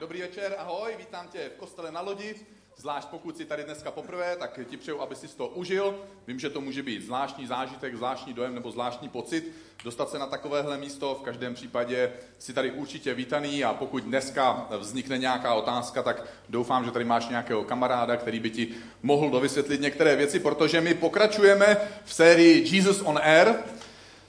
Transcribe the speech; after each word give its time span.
Dobrý 0.00 0.20
večer, 0.20 0.54
ahoj, 0.58 0.94
vítám 0.98 1.28
tě 1.28 1.50
v 1.56 1.58
kostele 1.58 1.92
na 1.92 2.00
lodi. 2.00 2.34
Zvlášť 2.76 3.08
pokud 3.08 3.36
jsi 3.36 3.44
tady 3.44 3.64
dneska 3.64 3.90
poprvé, 3.90 4.36
tak 4.36 4.60
ti 4.70 4.76
přeju, 4.76 5.00
aby 5.00 5.16
si 5.16 5.28
to 5.28 5.48
užil. 5.48 6.04
Vím, 6.26 6.38
že 6.38 6.50
to 6.50 6.60
může 6.60 6.82
být 6.82 7.02
zvláštní 7.02 7.46
zážitek, 7.46 7.96
zvláštní 7.96 8.32
dojem 8.32 8.54
nebo 8.54 8.70
zvláštní 8.70 9.08
pocit. 9.08 9.52
Dostat 9.84 10.10
se 10.10 10.18
na 10.18 10.26
takovéhle 10.26 10.78
místo, 10.78 11.14
v 11.14 11.24
každém 11.24 11.54
případě 11.54 12.12
si 12.38 12.52
tady 12.52 12.70
určitě 12.70 13.14
vítaný 13.14 13.64
a 13.64 13.74
pokud 13.74 14.02
dneska 14.02 14.68
vznikne 14.78 15.18
nějaká 15.18 15.54
otázka, 15.54 16.02
tak 16.02 16.24
doufám, 16.48 16.84
že 16.84 16.90
tady 16.90 17.04
máš 17.04 17.28
nějakého 17.28 17.64
kamaráda, 17.64 18.16
který 18.16 18.40
by 18.40 18.50
ti 18.50 18.74
mohl 19.02 19.30
dovysvětlit 19.30 19.80
některé 19.80 20.16
věci, 20.16 20.40
protože 20.40 20.80
my 20.80 20.94
pokračujeme 20.94 21.76
v 22.04 22.14
sérii 22.14 22.76
Jesus 22.76 23.02
on 23.04 23.18
Air, 23.22 23.54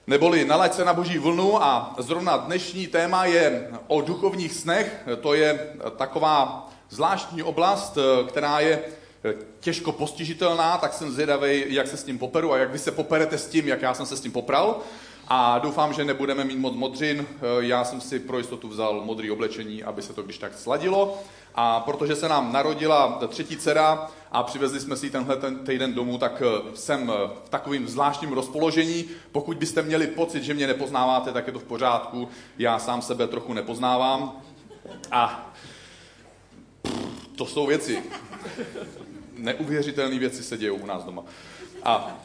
neboli 0.08 0.46
nalaď 0.46 0.74
se 0.74 0.86
na 0.86 0.94
boží 0.94 1.18
vlnu 1.18 1.64
a 1.64 1.96
zrovna 1.98 2.38
dnešní 2.38 2.88
téma 2.88 3.26
je 3.26 3.68
o 3.88 4.02
duchovních 4.02 4.54
snech. 4.54 5.04
To 5.22 5.34
je 5.34 5.74
taková 5.98 6.70
zvláštní 6.90 7.44
oblast, 7.44 7.98
která 8.28 8.60
je 8.60 8.82
těžko 9.60 9.92
postižitelná, 9.92 10.78
tak 10.78 10.94
jsem 10.94 11.12
zvědavý, 11.12 11.64
jak 11.68 11.88
se 11.88 11.98
s 11.98 12.04
tím 12.04 12.18
poperu 12.18 12.54
a 12.54 12.58
jak 12.58 12.72
vy 12.72 12.80
se 12.80 12.92
poperete 12.92 13.38
s 13.38 13.48
tím, 13.48 13.68
jak 13.68 13.82
já 13.82 13.94
jsem 13.94 14.06
se 14.06 14.18
s 14.18 14.22
tím 14.22 14.32
popral. 14.32 14.80
A 15.30 15.60
doufám, 15.60 15.94
že 15.94 16.06
nebudeme 16.06 16.44
mít 16.44 16.58
moc 16.58 16.76
modřin. 16.76 17.28
Já 17.60 17.84
jsem 17.84 18.02
si 18.02 18.20
pro 18.20 18.38
jistotu 18.38 18.68
vzal 18.68 19.02
modrý 19.06 19.32
oblečení, 19.32 19.84
aby 19.84 20.02
se 20.02 20.14
to 20.14 20.24
když 20.24 20.38
tak 20.38 20.58
sladilo. 20.58 21.18
A 21.56 21.80
protože 21.80 22.16
se 22.16 22.30
nám 22.30 22.54
narodila 22.54 23.20
třetí 23.28 23.58
dcera 23.58 24.12
a 24.32 24.44
přivezli 24.44 24.80
jsme 24.80 24.98
si 24.98 25.10
tenhle 25.10 25.36
ten 25.36 25.60
týden 25.60 25.94
domů, 25.94 26.18
tak 26.18 26.44
jsem 26.76 27.08
v 27.46 27.50
takovým 27.50 27.88
zvláštním 27.88 28.32
rozpoložení. 28.32 29.06
Pokud 29.32 29.58
byste 29.58 29.82
měli 29.82 30.08
pocit, 30.08 30.44
že 30.44 30.54
mě 30.54 30.68
nepoznáváte, 30.68 31.32
tak 31.32 31.48
je 31.48 31.54
to 31.54 31.60
v 31.60 31.64
pořádku. 31.64 32.30
Já 32.58 32.80
sám 32.80 33.02
sebe 33.02 33.28
trochu 33.28 33.54
nepoznávám. 33.54 34.42
A 35.12 35.54
to 37.36 37.46
jsou 37.46 37.68
věci. 37.68 38.04
Neuvěřitelné 39.38 40.20
věci 40.20 40.44
se 40.44 40.58
dějou 40.58 40.76
u 40.76 40.86
nás 40.86 41.04
doma. 41.04 41.24
A 41.84 42.18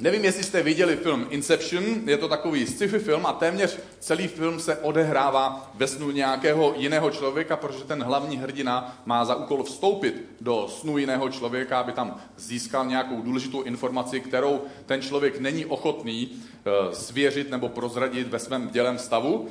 Nevím, 0.00 0.24
jestli 0.24 0.44
jste 0.44 0.62
viděli 0.62 0.96
film 0.96 1.26
Inception, 1.30 1.84
je 2.06 2.16
to 2.16 2.28
takový 2.28 2.66
sci-fi 2.66 2.98
film 2.98 3.26
a 3.26 3.32
téměř 3.32 3.78
celý 4.00 4.28
film 4.28 4.60
se 4.60 4.76
odehrává 4.76 5.70
ve 5.74 5.86
snu 5.86 6.10
nějakého 6.10 6.74
jiného 6.76 7.10
člověka, 7.10 7.56
protože 7.56 7.84
ten 7.84 8.02
hlavní 8.02 8.36
hrdina 8.36 9.02
má 9.06 9.24
za 9.24 9.34
úkol 9.34 9.62
vstoupit 9.62 10.24
do 10.40 10.68
snu 10.68 10.98
jiného 10.98 11.28
člověka, 11.28 11.80
aby 11.80 11.92
tam 11.92 12.20
získal 12.36 12.86
nějakou 12.86 13.22
důležitou 13.22 13.62
informaci, 13.62 14.20
kterou 14.20 14.62
ten 14.86 15.02
člověk 15.02 15.40
není 15.40 15.66
ochotný 15.66 16.30
eh, 16.30 16.94
svěřit 16.94 17.50
nebo 17.50 17.68
prozradit 17.68 18.28
ve 18.28 18.38
svém 18.38 18.68
dělem 18.68 18.98
stavu. 18.98 19.48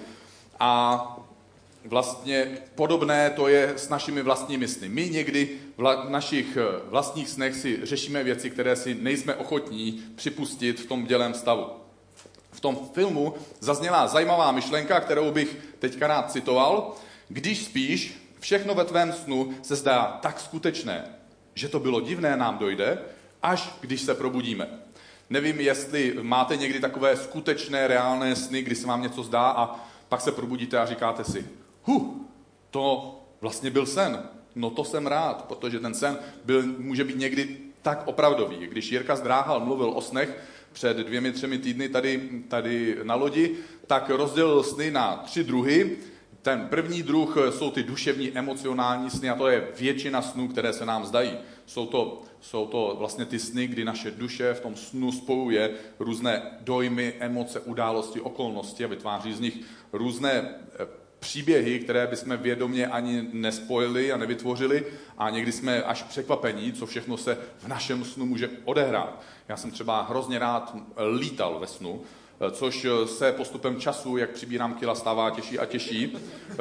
A 0.59 1.18
vlastně 1.86 2.58
podobné 2.75 3.30
to 3.30 3.48
je 3.48 3.73
s 3.75 3.90
našimi 3.90 4.22
vlastními 4.22 4.68
sny. 4.68 4.90
My 4.90 5.09
někdy 5.09 5.50
v 5.78 6.09
našich 6.09 6.58
eh, 6.58 6.80
vlastních 6.89 7.30
snech 7.30 7.56
si 7.56 7.86
řešíme 7.86 8.23
věci, 8.23 8.50
které 8.50 8.75
si 8.75 8.95
nejsme 8.95 9.36
ochotní 9.36 10.03
připustit 10.16 10.80
v 10.80 10.86
tom 10.86 11.06
dělém 11.06 11.34
stavu. 11.34 11.66
V 12.52 12.59
tom 12.59 12.80
filmu 12.94 13.34
zazněla 13.59 14.08
zajímavá 14.08 14.52
myšlenka, 14.52 15.00
kterou 15.00 15.31
bych 15.31 15.58
teďka 15.80 16.08
rád 16.08 16.31
citoval. 16.31 16.94
Když 17.28 17.66
spíš, 17.66 18.28
všechno 18.39 18.75
ve 18.75 18.86
tvém 18.86 19.14
snu 19.14 19.53
se 19.61 19.75
zdá 19.75 20.19
tak 20.22 20.39
skutečné, 20.39 21.06
že 21.56 21.69
to 21.69 21.80
bylo 21.80 22.02
divné, 22.02 22.38
nám 22.38 22.58
dojde, 22.58 23.00
až 23.44 23.69
když 23.81 24.02
se 24.02 24.16
probudíme. 24.16 24.67
Nevím, 25.30 25.59
jestli 25.59 26.17
máte 26.22 26.58
někdy 26.58 26.80
takové 26.80 27.17
skutečné, 27.17 27.88
reálné 27.88 28.36
sny, 28.36 28.62
kdy 28.62 28.75
se 28.75 28.88
vám 28.88 29.02
něco 29.02 29.23
zdá 29.23 29.50
a 29.50 29.80
pak 30.09 30.22
se 30.22 30.31
probudíte 30.31 30.80
a 30.80 30.86
říkáte 30.86 31.23
si, 31.23 31.45
hu, 31.84 32.28
to 32.72 33.16
vlastně 33.41 33.72
byl 33.72 33.86
sen. 33.86 34.36
No 34.58 34.69
to 34.69 34.83
jsem 34.83 35.08
rád, 35.08 35.45
protože 35.45 35.80
ten 35.80 35.94
sen 35.94 36.17
byl, 36.45 36.63
může 36.77 37.03
být 37.03 37.17
někdy 37.17 37.58
tak 37.81 38.08
opravdový. 38.08 38.58
Když 38.67 38.91
Jirka 38.91 39.16
Zdráhal 39.16 39.59
mluvil 39.59 39.89
o 39.89 40.02
snech 40.02 40.38
před 40.73 40.97
dvěmi, 40.97 41.31
třemi 41.31 41.57
týdny 41.57 41.90
tady, 41.90 42.29
tady 42.47 42.97
na 43.03 43.16
lodi, 43.16 43.56
tak 43.88 44.09
rozdělil 44.09 44.63
sny 44.63 44.91
na 44.91 45.16
tři 45.25 45.44
druhy. 45.44 45.97
Ten 46.41 46.68
první 46.69 47.03
druh 47.03 47.38
jsou 47.50 47.72
ty 47.72 47.84
duševní, 47.84 48.31
emocionální 48.31 49.09
sny 49.09 49.29
a 49.29 49.35
to 49.35 49.47
je 49.47 49.68
většina 49.79 50.22
snů, 50.22 50.47
které 50.47 50.74
se 50.74 50.85
nám 50.85 51.06
zdají. 51.06 51.31
Jsou 51.66 51.85
to, 51.85 52.22
jsou 52.41 52.66
to 52.68 52.95
vlastně 53.00 53.25
ty 53.25 53.39
sny, 53.39 53.68
kdy 53.68 53.85
naše 53.85 54.12
duše 54.12 54.53
v 54.53 54.59
tom 54.59 54.75
snu 54.75 55.12
spojuje 55.12 55.72
různé 56.00 56.41
dojmy, 56.62 57.13
emoce, 57.19 57.59
události, 57.59 58.22
okolnosti 58.22 58.84
a 58.84 58.88
vytváří 58.88 59.34
z 59.34 59.39
nich 59.39 59.57
různé 59.94 60.31
eh, 60.31 61.06
příběhy, 61.19 61.79
které 61.79 62.07
bychom 62.07 62.38
vědomě 62.38 62.88
ani 62.88 63.29
nespojili 63.33 64.11
a 64.11 64.17
nevytvořili 64.17 64.85
a 65.17 65.29
někdy 65.29 65.51
jsme 65.51 65.83
až 65.83 66.03
překvapení, 66.03 66.73
co 66.73 66.85
všechno 66.85 67.17
se 67.17 67.38
v 67.57 67.67
našem 67.67 68.05
snu 68.05 68.25
může 68.25 68.50
odehrát. 68.66 69.22
Já 69.47 69.57
jsem 69.57 69.72
třeba 69.72 70.01
hrozně 70.01 70.39
rád 70.39 70.75
lítal 71.17 71.59
ve 71.59 71.67
snu, 71.67 72.01
což 72.51 72.88
se 73.06 73.31
postupem 73.31 73.79
času, 73.79 74.17
jak 74.17 74.29
přibírám 74.29 74.73
kila, 74.73 74.95
stává 74.95 75.29
těžší 75.29 75.59
a 75.59 75.66
těžší. 75.66 76.17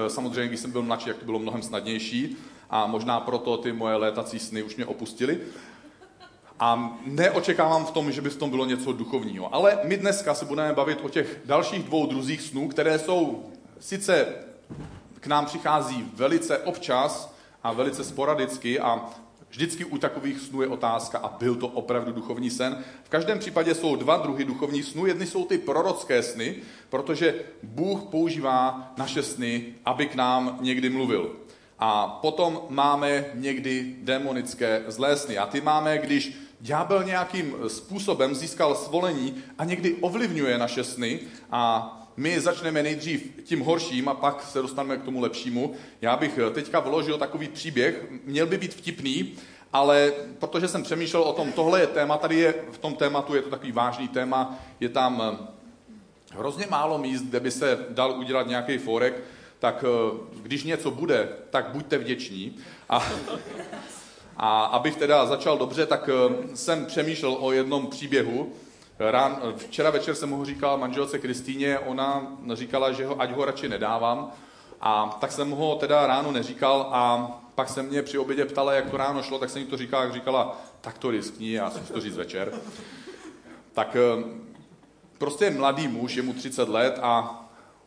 Samozřejmě, 0.09 0.49
když 0.49 0.61
jsem 0.61 0.73
byl 0.73 0.83
mladší, 0.83 1.09
jak 1.09 1.19
to 1.19 1.25
bylo 1.25 1.39
mnohem 1.39 1.63
snadnější 1.63 2.37
a 2.71 2.87
možná 2.87 3.21
proto 3.21 3.57
ty 3.57 3.73
moje 3.73 3.97
létací 3.97 4.39
sny 4.39 4.63
už 4.63 4.77
mě 4.77 4.87
opustily. 4.87 5.39
A 6.61 6.99
neočekávám 7.07 7.87
v 7.87 7.91
tom, 7.91 8.13
že 8.13 8.21
by 8.21 8.31
v 8.31 8.37
tom 8.37 8.51
bylo 8.51 8.67
něco 8.67 8.93
duchovního. 8.93 9.55
Ale 9.55 9.79
my 9.85 9.97
dneska 9.97 10.35
se 10.35 10.45
budeme 10.45 10.73
bavit 10.73 10.99
o 11.03 11.09
těch 11.09 11.41
dalších 11.45 11.83
dvou 11.83 12.07
druzích 12.07 12.43
snů, 12.43 12.69
které 12.69 12.99
jsou 12.99 13.51
sice 13.81 14.27
k 15.21 15.27
nám 15.27 15.47
přichází 15.47 16.11
velice 16.15 16.59
občas 16.59 17.35
a 17.63 17.73
velice 17.73 18.05
sporadicky 18.05 18.81
a 18.81 19.05
vždycky 19.51 19.85
u 19.85 19.99
takových 19.99 20.41
snů 20.41 20.63
je 20.63 20.69
otázka, 20.69 21.19
a 21.19 21.29
byl 21.39 21.55
to 21.55 21.69
opravdu 21.69 22.13
duchovní 22.13 22.51
sen. 22.51 22.85
V 23.05 23.09
každém 23.09 23.39
případě 23.39 23.75
jsou 23.75 23.97
dva 23.97 24.17
druhy 24.17 24.45
duchovních 24.45 24.85
snů. 24.85 25.07
Jedny 25.07 25.27
jsou 25.27 25.45
ty 25.45 25.59
prorocké 25.59 26.23
sny, 26.23 26.57
protože 26.91 27.35
Bůh 27.63 28.03
používá 28.03 28.93
naše 28.97 29.23
sny, 29.23 29.75
aby 29.85 30.07
k 30.07 30.15
nám 30.15 30.59
někdy 30.61 30.91
mluvil. 30.91 31.37
A 31.79 32.07
potom 32.09 32.61
máme 32.69 33.25
někdy 33.35 33.97
demonické 34.03 34.85
zlé 34.89 35.17
sny. 35.17 35.39
A 35.39 35.47
ty 35.47 35.61
máme, 35.61 35.99
když 35.99 36.39
ďábel 36.61 37.05
nějakým 37.05 37.55
způsobem 37.69 38.35
získal 38.35 38.75
svolení 38.75 39.43
a 39.59 39.65
někdy 39.65 39.95
ovlivňuje 39.95 40.59
naše 40.59 40.85
sny 40.85 41.21
a 41.51 41.93
my 42.17 42.41
začneme 42.41 42.83
nejdřív 42.83 43.33
tím 43.45 43.61
horším 43.61 44.09
a 44.09 44.15
pak 44.15 44.43
se 44.43 44.63
dostaneme 44.63 44.97
k 44.97 45.03
tomu 45.03 45.21
lepšímu. 45.21 45.75
Já 46.01 46.17
bych 46.17 46.39
eh, 46.39 46.51
teďka 46.51 46.81
vložil 46.81 47.19
takový 47.19 47.49
příběh, 47.49 48.05
měl 48.25 48.47
by 48.47 48.59
být 48.59 48.75
vtipný, 48.75 49.33
ale 49.73 50.13
protože 50.39 50.69
jsem 50.69 50.83
přemýšlel 50.83 51.23
o 51.23 51.33
tom, 51.33 51.53
tohle 51.53 51.81
je 51.81 51.87
téma, 51.87 52.17
tady 52.17 52.37
je 52.37 52.55
v 52.73 52.79
tom 52.79 52.95
tématu, 52.95 53.35
je 53.35 53.43
to 53.43 53.51
takový 53.51 53.73
vážný 53.73 54.09
téma, 54.09 54.59
je 54.81 54.89
tam 54.89 55.23
eh, 55.23 55.47
hrozně 56.33 56.67
málo 56.71 56.99
míst, 56.99 57.23
kde 57.23 57.41
by 57.41 57.51
se 57.51 57.79
dal 57.91 58.19
udělat 58.19 58.47
nějaký 58.47 58.79
forek, 58.79 59.23
tak 59.59 59.85
eh, 59.85 60.17
když 60.43 60.65
něco 60.65 60.91
bude, 60.91 61.29
tak 61.51 61.69
buďte 61.69 61.99
vděční. 61.99 62.57
A, 62.89 63.07
a 64.37 64.65
abych 64.65 64.97
teda 64.97 65.27
začal 65.27 65.59
dobře, 65.59 65.87
tak 65.87 66.11
jsem 66.55 66.87
přemýšlel 66.87 67.37
o 67.41 67.53
jednom 67.53 67.87
příběhu, 67.87 68.53
Rán, 68.99 69.43
včera 69.57 69.91
večer 69.91 70.15
jsem 70.15 70.31
ho 70.31 70.45
říkal 70.45 70.79
manželce 70.79 71.19
Kristýně, 71.19 71.79
ona 71.79 72.37
říkala, 72.53 72.93
že 72.93 73.07
ho, 73.07 73.21
ať 73.21 73.31
ho 73.31 73.45
radši 73.45 73.69
nedávám. 73.69 74.33
A 74.81 75.19
tak 75.21 75.33
jsem 75.33 75.51
ho 75.51 75.77
teda 75.77 76.07
ráno 76.07 76.33
neříkal 76.33 76.89
a 76.93 77.31
pak 77.55 77.69
se 77.69 77.83
mě 77.83 78.03
při 78.03 78.19
obědě 78.19 78.45
ptala, 78.45 78.73
jak 78.73 78.91
to 78.91 78.97
ráno 78.97 79.23
šlo, 79.23 79.39
tak 79.39 79.51
jsem 79.51 79.63
jí 79.63 79.69
to 79.69 79.77
říkal, 79.77 80.03
jak 80.03 80.13
říkala, 80.13 80.61
tak 80.81 80.99
to 80.99 81.11
riskni, 81.11 81.53
já 81.53 81.71
jsem 81.71 81.85
to 81.85 82.01
říct 82.01 82.17
večer. 82.17 82.53
Tak 83.75 83.97
eh, 83.97 84.25
prostě 85.19 85.51
mladý 85.51 85.89
muž, 85.89 86.15
je 86.15 86.23
mu 86.23 86.33
30 86.33 86.69
let 86.69 86.99
a 87.03 87.43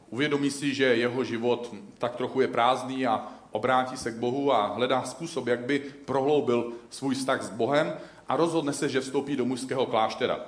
uvědomí 0.10 0.52
si, 0.52 0.74
že 0.74 0.84
jeho 0.84 1.24
život 1.24 1.74
tak 1.98 2.16
trochu 2.16 2.42
je 2.42 2.48
prázdný 2.48 3.08
a 3.08 3.28
obrátí 3.52 3.98
se 3.98 4.12
k 4.12 4.16
Bohu 4.16 4.54
a 4.54 4.68
hledá 4.68 5.04
způsob, 5.04 5.48
jak 5.48 5.60
by 5.60 5.80
prohloubil 5.80 6.72
svůj 6.90 7.16
vztah 7.16 7.44
s 7.44 7.50
Bohem 7.50 7.94
a 8.28 8.36
rozhodne 8.36 8.74
se, 8.74 8.90
že 8.90 9.02
vstoupí 9.02 9.36
do 9.36 9.46
mužského 9.46 9.86
kláštera. 9.86 10.40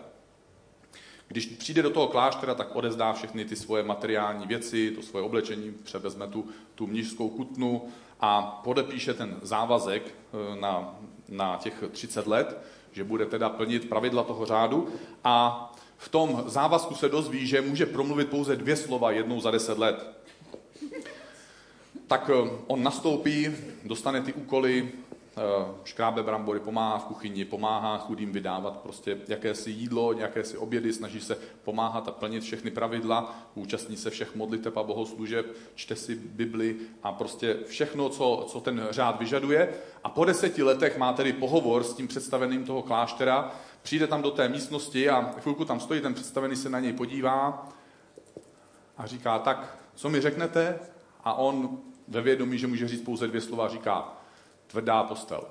Když 1.31 1.45
přijde 1.45 1.81
do 1.81 1.89
toho 1.89 2.07
kláštera, 2.07 2.55
tak 2.55 2.75
odezdá 2.75 3.13
všechny 3.13 3.45
ty 3.45 3.55
svoje 3.55 3.83
materiální 3.83 4.47
věci, 4.47 4.91
to 4.91 5.01
svoje 5.01 5.25
oblečení, 5.25 5.73
převezme 5.83 6.27
tu, 6.27 6.45
tu 6.75 6.87
mnižskou 6.87 7.29
kutnu 7.29 7.87
a 8.19 8.41
podepíše 8.63 9.13
ten 9.13 9.39
závazek 9.41 10.03
eh, 10.07 10.59
na, 10.59 10.99
na 11.29 11.57
těch 11.57 11.83
30 11.91 12.27
let, 12.27 12.57
že 12.91 13.03
bude 13.03 13.25
teda 13.25 13.49
plnit 13.49 13.89
pravidla 13.89 14.23
toho 14.23 14.45
řádu 14.45 14.89
a 15.23 15.67
v 15.97 16.09
tom 16.09 16.43
závazku 16.45 16.95
se 16.95 17.09
dozví, 17.09 17.47
že 17.47 17.61
může 17.61 17.85
promluvit 17.85 18.29
pouze 18.29 18.55
dvě 18.55 18.75
slova 18.75 19.11
jednou 19.11 19.41
za 19.41 19.51
deset 19.51 19.77
let. 19.77 20.25
Tak 22.07 22.29
eh, 22.33 22.49
on 22.67 22.83
nastoupí, 22.83 23.51
dostane 23.83 24.21
ty 24.21 24.33
úkoly, 24.33 24.91
škrábe 25.83 26.23
brambory, 26.23 26.59
pomáhá 26.59 26.97
v 26.97 27.05
kuchyni, 27.05 27.45
pomáhá 27.45 27.97
chudým 27.97 28.31
vydávat 28.31 28.77
prostě 28.77 29.17
jakési 29.27 29.71
jídlo, 29.71 30.13
jakési 30.13 30.57
obědy, 30.57 30.93
snaží 30.93 31.21
se 31.21 31.37
pomáhat 31.63 32.07
a 32.07 32.11
plnit 32.11 32.43
všechny 32.43 32.71
pravidla, 32.71 33.35
účastní 33.55 33.97
se 33.97 34.09
všech 34.09 34.35
modliteb 34.35 34.77
a 34.77 34.83
bohoslužeb, 34.83 35.45
čte 35.75 35.95
si 35.95 36.15
Bibli 36.15 36.75
a 37.03 37.11
prostě 37.11 37.57
všechno, 37.65 38.09
co, 38.09 38.45
co 38.47 38.61
ten 38.61 38.87
řád 38.89 39.19
vyžaduje. 39.19 39.69
A 40.03 40.09
po 40.09 40.25
deseti 40.25 40.63
letech 40.63 40.97
má 40.97 41.13
tedy 41.13 41.33
pohovor 41.33 41.83
s 41.83 41.93
tím 41.93 42.07
představeným 42.07 42.63
toho 42.63 42.81
kláštera, 42.81 43.51
přijde 43.81 44.07
tam 44.07 44.21
do 44.21 44.31
té 44.31 44.49
místnosti 44.49 45.09
a 45.09 45.31
chvilku 45.39 45.65
tam 45.65 45.79
stojí, 45.79 46.01
ten 46.01 46.13
představený 46.13 46.55
se 46.55 46.69
na 46.69 46.79
něj 46.79 46.93
podívá 46.93 47.69
a 48.97 49.05
říká, 49.05 49.39
tak 49.39 49.77
co 49.95 50.09
mi 50.09 50.21
řeknete? 50.21 50.79
A 51.23 51.33
on 51.33 51.77
ve 52.07 52.21
vědomí, 52.21 52.57
že 52.57 52.67
může 52.67 52.87
říct 52.87 53.01
pouze 53.01 53.27
dvě 53.27 53.41
slova, 53.41 53.67
říká 53.67 54.20
tvrdá 54.71 55.03
postel. 55.03 55.43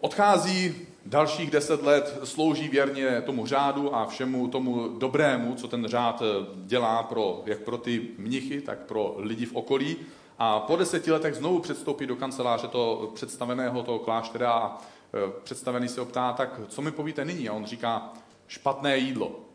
Odchází 0.00 0.74
dalších 1.06 1.50
deset 1.50 1.82
let, 1.82 2.18
slouží 2.24 2.68
věrně 2.68 3.22
tomu 3.26 3.46
řádu 3.46 3.94
a 3.94 4.06
všemu 4.06 4.48
tomu 4.48 4.88
dobrému, 4.88 5.54
co 5.54 5.68
ten 5.68 5.86
řád 5.86 6.22
eh, 6.22 6.46
dělá 6.54 7.02
pro, 7.02 7.42
jak 7.46 7.58
pro 7.58 7.78
ty 7.78 8.08
mnichy, 8.18 8.60
tak 8.60 8.78
pro 8.78 9.14
lidi 9.18 9.46
v 9.46 9.54
okolí. 9.54 9.96
A 10.38 10.60
po 10.60 10.76
deseti 10.76 11.12
letech 11.12 11.34
znovu 11.34 11.58
předstoupí 11.58 12.06
do 12.06 12.16
kanceláře 12.16 12.68
toho 12.68 13.06
představeného 13.14 13.82
toho 13.82 13.98
kláštera 13.98 14.52
a 14.52 14.78
eh, 15.14 15.32
představený 15.42 15.88
se 15.88 16.00
optá, 16.00 16.32
tak 16.32 16.60
co 16.68 16.82
mi 16.82 16.90
povíte 16.90 17.24
nyní? 17.24 17.48
A 17.48 17.52
on 17.52 17.66
říká, 17.66 18.12
špatné 18.48 18.98
jídlo 18.98 19.51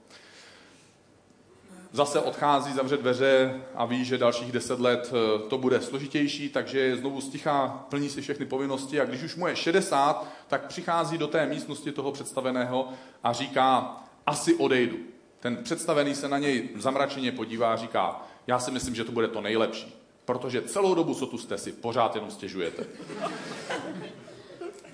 zase 1.92 2.20
odchází, 2.20 2.74
zavře 2.74 2.98
dveře 2.98 3.62
a 3.76 3.86
ví, 3.86 4.06
že 4.06 4.18
dalších 4.18 4.52
deset 4.52 4.80
let 4.80 5.14
eh, 5.14 5.50
to 5.50 5.58
bude 5.58 5.82
složitější, 5.82 6.50
takže 6.50 6.80
je 6.80 6.98
znovu 6.98 7.22
stichá, 7.22 7.86
plní 7.90 8.10
si 8.10 8.22
všechny 8.22 8.46
povinnosti 8.46 9.02
a 9.02 9.06
když 9.06 9.24
už 9.24 9.36
mu 9.36 9.48
je 9.48 9.56
60, 9.56 10.28
tak 10.48 10.68
přichází 10.68 11.18
do 11.18 11.28
té 11.28 11.46
místnosti 11.46 11.92
toho 11.92 12.12
představeného 12.12 12.90
a 13.24 13.34
říká, 13.34 13.98
asi 14.26 14.56
odejdu. 14.56 14.98
Ten 15.40 15.58
představený 15.64 16.16
se 16.16 16.28
na 16.28 16.38
něj 16.38 16.70
zamračeně 16.76 17.32
podívá 17.32 17.74
a 17.74 17.76
říká, 17.76 18.28
já 18.48 18.60
si 18.60 18.72
myslím, 18.72 18.96
že 18.96 19.04
to 19.04 19.12
bude 19.12 19.28
to 19.28 19.42
nejlepší, 19.42 19.96
protože 20.26 20.62
celou 20.62 20.96
dobu, 20.96 21.14
co 21.14 21.26
tu 21.26 21.38
jste 21.38 21.58
si, 21.58 21.72
pořád 21.72 22.16
jenom 22.16 22.32
stěžujete. 22.32 22.86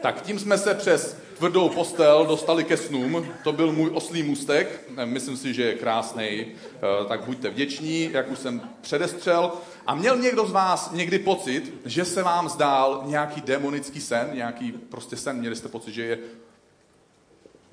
Tak 0.04 0.22
tím 0.22 0.40
jsme 0.40 0.58
se 0.58 0.74
přes 0.74 1.18
tvrdou 1.38 1.70
postel 1.70 2.26
dostali 2.26 2.64
ke 2.64 2.78
snům. 2.78 3.28
To 3.44 3.52
byl 3.52 3.72
můj 3.72 3.90
oslý 3.94 4.24
můstek. 4.24 4.90
Myslím 5.06 5.38
si, 5.38 5.54
že 5.54 5.64
je 5.64 5.76
krásný. 5.76 6.24
Eh, 6.24 7.06
tak 7.08 7.24
buďte 7.24 7.50
vděční, 7.50 8.10
jak 8.12 8.32
už 8.32 8.40
jsem 8.40 8.62
předestřel. 8.82 9.52
A 9.88 9.96
měl 9.96 10.18
někdo 10.18 10.46
z 10.46 10.52
vás 10.52 10.92
někdy 10.92 11.20
pocit, 11.20 11.74
že 11.86 12.06
se 12.06 12.24
vám 12.24 12.50
zdál 12.50 13.04
nějaký 13.06 13.42
demonický 13.42 14.02
sen, 14.02 14.30
nějaký 14.34 14.72
prostě 14.72 15.18
sen, 15.18 15.38
měli 15.38 15.56
jste 15.56 15.68
pocit, 15.68 15.94
že 15.94 16.04
je 16.04 16.20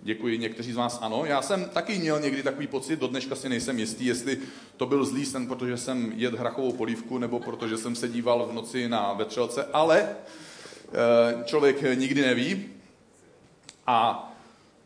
Děkuji, 0.02 0.38
někteří 0.38 0.72
z 0.72 0.76
vás 0.76 0.98
ano. 1.02 1.24
Já 1.24 1.42
jsem 1.42 1.64
taky 1.64 1.98
měl 1.98 2.20
někdy 2.20 2.42
takový 2.42 2.66
pocit, 2.66 3.00
do 3.00 3.08
dneška 3.08 3.34
si 3.34 3.48
nejsem 3.48 3.78
jistý, 3.78 4.06
jestli 4.06 4.38
to 4.76 4.86
byl 4.86 5.04
zlý 5.04 5.26
sen, 5.26 5.46
protože 5.46 5.76
jsem 5.76 6.12
jedl 6.16 6.36
hrachovou 6.36 6.72
polívku, 6.72 7.18
nebo 7.18 7.40
protože 7.40 7.76
jsem 7.76 7.94
se 7.94 8.08
díval 8.08 8.48
v 8.50 8.54
noci 8.54 8.88
na 8.88 9.12
vetřelce, 9.12 9.64
ale 9.72 10.08
Eh, 10.08 10.49
člověk 11.44 11.98
nikdy 11.98 12.22
neví. 12.22 12.66
A 13.86 14.32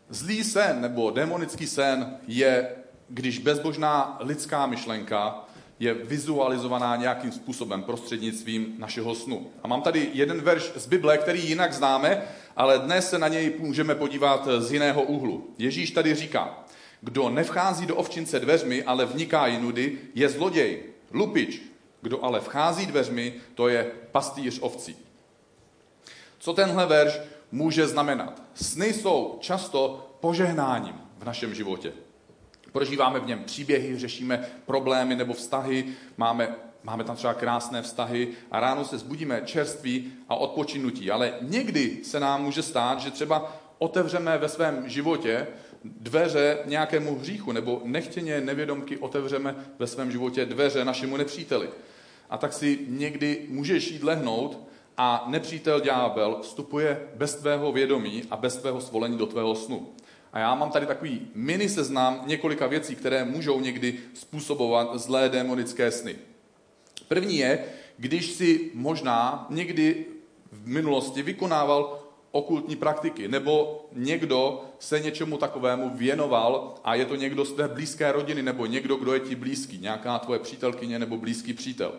zlý 0.08 0.44
sen 0.44 0.80
nebo 0.80 1.10
demonický 1.10 1.66
sen 1.66 2.16
je, 2.26 2.68
když 3.08 3.38
bezbožná 3.38 4.16
lidská 4.20 4.66
myšlenka 4.66 5.44
je 5.78 5.94
vizualizovaná 5.94 6.96
nějakým 6.96 7.32
způsobem 7.32 7.82
prostřednictvím 7.82 8.74
našeho 8.78 9.14
snu. 9.14 9.50
A 9.62 9.68
mám 9.68 9.82
tady 9.82 10.10
jeden 10.12 10.40
verš 10.40 10.72
z 10.76 10.86
Bible, 10.86 11.18
který 11.18 11.48
jinak 11.48 11.72
známe, 11.72 12.22
ale 12.56 12.78
dnes 12.78 13.10
se 13.10 13.18
na 13.18 13.28
něj 13.28 13.52
můžeme 13.58 13.94
podívat 13.94 14.48
z 14.58 14.72
jiného 14.72 15.02
úhlu. 15.02 15.54
Ježíš 15.58 15.90
tady 15.90 16.14
říká, 16.14 16.58
kdo 17.00 17.30
nevchází 17.30 17.86
do 17.86 17.96
ovčince 17.96 18.40
dveřmi, 18.40 18.82
ale 18.82 19.06
vniká 19.06 19.46
jinudy, 19.46 19.98
je 20.14 20.28
zloděj, 20.28 20.82
lupič. 21.12 21.62
Kdo 22.02 22.24
ale 22.24 22.40
vchází 22.40 22.86
dveřmi, 22.86 23.34
to 23.54 23.68
je 23.68 23.90
pastýř 24.12 24.58
ovcí. 24.60 24.96
Co 26.44 26.52
tenhle 26.52 26.86
verš 26.86 27.20
může 27.52 27.86
znamenat? 27.86 28.42
Sny 28.54 28.92
jsou 28.92 29.36
často 29.40 30.10
požehnáním 30.20 30.94
v 31.18 31.24
našem 31.24 31.54
životě. 31.54 31.92
Prožíváme 32.72 33.20
v 33.20 33.26
něm 33.26 33.44
příběhy, 33.44 33.98
řešíme 33.98 34.50
problémy 34.66 35.16
nebo 35.16 35.34
vztahy, 35.34 35.86
máme, 36.16 36.54
máme 36.82 37.04
tam 37.04 37.16
třeba 37.16 37.34
krásné 37.34 37.82
vztahy 37.82 38.28
a 38.50 38.60
ráno 38.60 38.84
se 38.84 38.98
zbudíme 38.98 39.42
čerství 39.44 40.12
a 40.28 40.34
odpočinutí. 40.34 41.10
Ale 41.10 41.32
někdy 41.40 42.04
se 42.04 42.20
nám 42.20 42.42
může 42.42 42.62
stát, 42.62 43.00
že 43.00 43.10
třeba 43.10 43.56
otevřeme 43.78 44.38
ve 44.38 44.48
svém 44.48 44.88
životě 44.88 45.46
dveře 45.84 46.58
nějakému 46.64 47.18
hříchu, 47.18 47.52
nebo 47.52 47.80
nechtěně 47.84 48.40
nevědomky 48.40 48.98
otevřeme 48.98 49.54
ve 49.78 49.86
svém 49.86 50.12
životě 50.12 50.46
dveře 50.46 50.84
našemu 50.84 51.16
nepříteli. 51.16 51.68
A 52.30 52.38
tak 52.38 52.52
si 52.52 52.78
někdy 52.88 53.46
můžeš 53.48 53.90
jít 53.90 54.02
lehnout 54.02 54.73
a 54.96 55.24
nepřítel 55.26 55.80
ďábel 55.80 56.38
vstupuje 56.42 57.08
bez 57.14 57.34
tvého 57.34 57.72
vědomí 57.72 58.22
a 58.30 58.36
bez 58.36 58.56
tvého 58.56 58.80
svolení 58.80 59.18
do 59.18 59.26
tvého 59.26 59.54
snu. 59.54 59.88
A 60.32 60.38
já 60.38 60.54
mám 60.54 60.70
tady 60.70 60.86
takový 60.86 61.28
mini 61.34 61.68
seznam 61.68 62.22
několika 62.26 62.66
věcí, 62.66 62.96
které 62.96 63.24
můžou 63.24 63.60
někdy 63.60 63.98
způsobovat 64.14 64.94
zlé 64.94 65.28
démonické 65.28 65.90
sny. 65.90 66.16
První 67.08 67.38
je, 67.38 67.64
když 67.98 68.26
si 68.32 68.70
možná 68.74 69.46
někdy 69.50 70.06
v 70.52 70.66
minulosti 70.66 71.22
vykonával 71.22 71.98
okultní 72.30 72.76
praktiky, 72.76 73.28
nebo 73.28 73.86
někdo 73.92 74.64
se 74.78 75.00
něčemu 75.00 75.36
takovému 75.36 75.90
věnoval 75.94 76.74
a 76.84 76.94
je 76.94 77.04
to 77.04 77.16
někdo 77.16 77.44
z 77.44 77.52
té 77.52 77.68
blízké 77.68 78.12
rodiny, 78.12 78.42
nebo 78.42 78.66
někdo, 78.66 78.96
kdo 78.96 79.14
je 79.14 79.20
ti 79.20 79.34
blízký, 79.34 79.78
nějaká 79.78 80.18
tvoje 80.18 80.38
přítelkyně 80.38 80.98
nebo 80.98 81.16
blízký 81.16 81.52
přítel. 81.54 81.92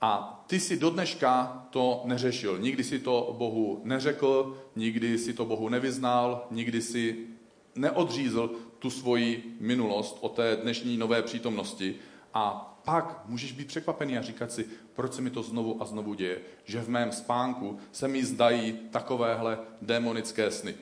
A 0.00 0.44
ty 0.46 0.60
si 0.60 0.76
do 0.76 0.90
dneška 0.90 1.62
to 1.70 2.02
neřešil. 2.04 2.58
Nikdy 2.58 2.84
si 2.84 2.98
to 2.98 3.34
Bohu 3.38 3.80
neřekl, 3.84 4.58
nikdy 4.76 5.18
si 5.18 5.32
to 5.32 5.44
Bohu 5.44 5.68
nevyznal, 5.68 6.46
nikdy 6.50 6.82
si 6.82 7.26
neodřízl 7.74 8.50
tu 8.78 8.90
svoji 8.90 9.56
minulost 9.60 10.18
o 10.20 10.28
té 10.28 10.56
dnešní 10.56 10.96
nové 10.96 11.22
přítomnosti. 11.22 11.94
A 12.34 12.72
pak 12.84 13.22
můžeš 13.26 13.52
být 13.52 13.68
překvapený 13.68 14.18
a 14.18 14.22
říkat 14.22 14.52
si, 14.52 14.66
proč 14.94 15.14
se 15.14 15.22
mi 15.22 15.30
to 15.30 15.42
znovu 15.42 15.82
a 15.82 15.84
znovu 15.84 16.14
děje. 16.14 16.38
Že 16.64 16.80
v 16.80 16.88
mém 16.88 17.12
spánku 17.12 17.78
se 17.92 18.08
mi 18.08 18.24
zdají 18.24 18.78
takovéhle 18.90 19.58
démonické 19.82 20.50
sny. 20.50 20.74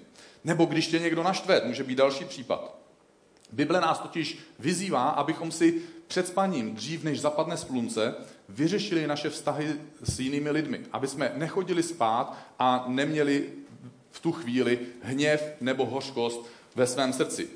Nebo 0.44 0.64
když 0.64 0.86
tě 0.86 0.98
někdo 0.98 1.22
naštve, 1.22 1.62
může 1.64 1.84
být 1.84 1.98
další 1.98 2.24
případ. 2.24 2.76
Bible 3.52 3.80
nás 3.80 3.98
totiž 3.98 4.38
vyzývá, 4.58 5.08
abychom 5.08 5.52
si 5.52 5.82
před 6.06 6.28
spaním, 6.28 6.74
dřív 6.74 7.04
než 7.04 7.20
zapadne 7.20 7.56
slunce, 7.56 8.14
vyřešili 8.48 9.06
naše 9.06 9.30
vztahy 9.30 9.74
s 10.02 10.20
jinými 10.20 10.50
lidmi. 10.50 10.80
Aby 10.92 11.08
jsme 11.08 11.32
nechodili 11.34 11.82
spát 11.82 12.36
a 12.58 12.84
neměli 12.88 13.48
v 14.10 14.20
tu 14.20 14.32
chvíli 14.32 14.78
hněv 15.02 15.52
nebo 15.60 15.86
hořkost 15.86 16.46
ve 16.74 16.86
svém 16.86 17.12
srdci. 17.12 17.48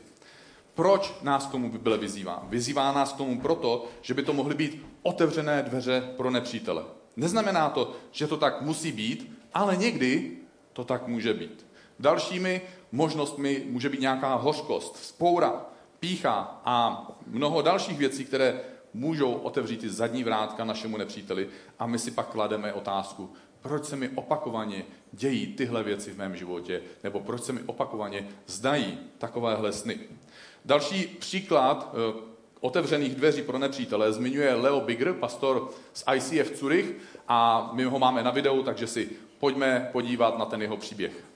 Proč 0.75 1.14
nás 1.23 1.47
k 1.47 1.50
tomu 1.50 1.71
Bible 1.71 1.99
vyzývá? 1.99 2.47
Vyzývá 2.49 2.93
nás 2.93 3.12
k 3.12 3.17
tomu 3.17 3.40
proto, 3.40 3.87
že 4.02 4.14
by 4.14 4.23
to 4.23 4.33
mohly 4.33 4.55
být 4.55 4.87
otevřené 5.02 5.62
dveře 5.62 6.12
pro 6.17 6.31
nepřítele. 6.31 6.85
Neznamená 7.17 7.69
to, 7.69 7.97
že 8.12 8.26
to 8.26 8.37
tak 8.37 8.62
musí 8.62 8.93
být, 8.93 9.33
ale 9.55 9.76
někdy 9.76 10.37
to 10.73 10.85
tak 10.85 11.07
může 11.07 11.35
být. 11.35 11.67
Dalšími 11.99 12.61
možnostmi 12.93 13.62
může 13.69 13.88
být 13.88 14.00
nějaká 14.00 14.35
hořkost, 14.35 14.97
spoura, 14.97 15.67
pícha 16.00 16.61
a 16.64 17.07
mnoho 17.26 17.62
dalších 17.62 17.99
věcí, 17.99 18.25
které 18.25 18.61
můžou 18.95 19.33
otevřít 19.33 19.81
ty 19.81 19.88
zadní 19.88 20.25
vrátka 20.25 20.64
našemu 20.64 20.97
nepříteli 20.97 21.49
a 21.78 21.87
my 21.87 21.99
si 21.99 22.11
pak 22.11 22.28
klademe 22.28 22.73
otázku, 22.73 23.33
proč 23.61 23.85
se 23.85 23.97
mi 23.97 24.09
opakovaně 24.09 24.85
dějí 25.12 25.47
tyhle 25.47 25.83
věci 25.83 26.11
v 26.11 26.19
mém 26.19 26.37
životě, 26.37 26.83
nebo 27.05 27.21
proč 27.21 27.43
se 27.43 27.52
mi 27.52 27.61
opakovaně 27.67 28.28
zdají 28.47 28.99
takovéhle 29.19 29.73
sny. 29.73 29.99
Další 30.64 31.07
příklad 31.07 31.95
eh, 31.95 32.21
otevřených 32.61 33.14
dveří 33.14 33.43
pro 33.43 33.59
nepřítele 33.59 34.12
zmiňuje 34.12 34.55
Leo 34.55 34.81
Bigger, 34.81 35.12
pastor 35.12 35.71
z 35.93 36.05
ICF 36.14 36.59
Zurich 36.59 36.97
a 37.28 37.71
my 37.73 37.85
ho 37.85 37.99
máme 37.99 38.23
na 38.23 38.31
videu, 38.31 38.62
takže 38.62 38.87
si 38.87 39.11
pojďme 39.38 39.88
podívat 39.93 40.38
na 40.38 40.45
ten 40.45 40.62
jeho 40.62 40.76
příběh. 40.76 41.27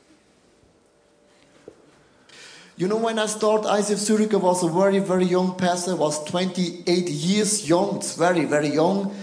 You 2.83 2.89
know, 2.89 2.97
when 2.97 3.17
I 3.21 3.27
started 3.27 3.69
ICF 3.69 3.97
Zurich, 3.97 4.35
I 4.35 4.39
was 4.39 4.65
a 4.65 4.69
very, 4.69 4.99
very 4.99 5.25
young 5.25 5.55
pastor. 5.55 5.93
I 5.93 5.95
was 5.95 6.25
28 6.25 7.09
years 7.09 7.69
young. 7.69 7.99
It's 7.99 8.17
very, 8.17 8.45
very 8.45 8.71
young. 8.71 9.15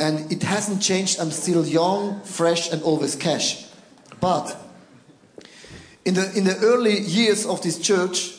And 0.00 0.32
it 0.32 0.42
hasn't 0.42 0.82
changed. 0.82 1.20
I'm 1.20 1.30
still 1.30 1.64
young, 1.64 2.20
fresh, 2.22 2.72
and 2.72 2.82
always 2.82 3.14
cash. 3.14 3.68
But 4.20 4.56
in 6.04 6.14
the, 6.14 6.36
in 6.36 6.42
the 6.42 6.56
early 6.56 6.98
years 6.98 7.46
of 7.46 7.62
this 7.62 7.78
church, 7.78 8.34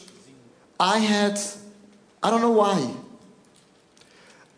I 0.78 0.98
had, 0.98 1.40
I 2.22 2.30
don't 2.30 2.42
know 2.42 2.52
why, 2.52 2.96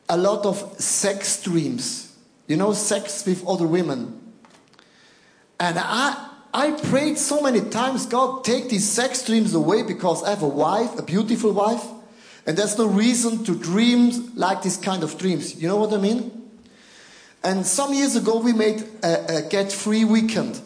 a 0.09 0.17
lot 0.17 0.47
of 0.47 0.81
sex 0.81 1.43
dreams. 1.43 2.11
You 2.47 2.57
know, 2.57 2.73
sex 2.73 3.23
with 3.23 3.47
other 3.47 3.67
women. 3.67 4.19
And 5.59 5.77
I, 5.77 6.30
I 6.53 6.71
prayed 6.71 7.17
so 7.17 7.41
many 7.41 7.61
times, 7.61 8.05
God, 8.05 8.43
take 8.43 8.69
these 8.69 8.87
sex 8.87 9.25
dreams 9.25 9.53
away 9.53 9.83
because 9.83 10.23
I 10.23 10.31
have 10.31 10.41
a 10.41 10.47
wife, 10.47 10.97
a 10.99 11.03
beautiful 11.03 11.53
wife. 11.53 11.85
And 12.45 12.57
there's 12.57 12.77
no 12.77 12.87
reason 12.87 13.43
to 13.45 13.55
dream 13.55 14.31
like 14.35 14.61
this 14.61 14.75
kind 14.75 15.03
of 15.03 15.17
dreams. 15.17 15.61
You 15.61 15.67
know 15.67 15.77
what 15.77 15.93
I 15.93 15.97
mean? 15.97 16.49
And 17.43 17.65
some 17.65 17.93
years 17.93 18.15
ago, 18.15 18.39
we 18.39 18.53
made 18.53 18.83
a, 19.03 19.37
a 19.37 19.41
Get 19.49 19.71
Free 19.71 20.03
weekend. 20.03 20.59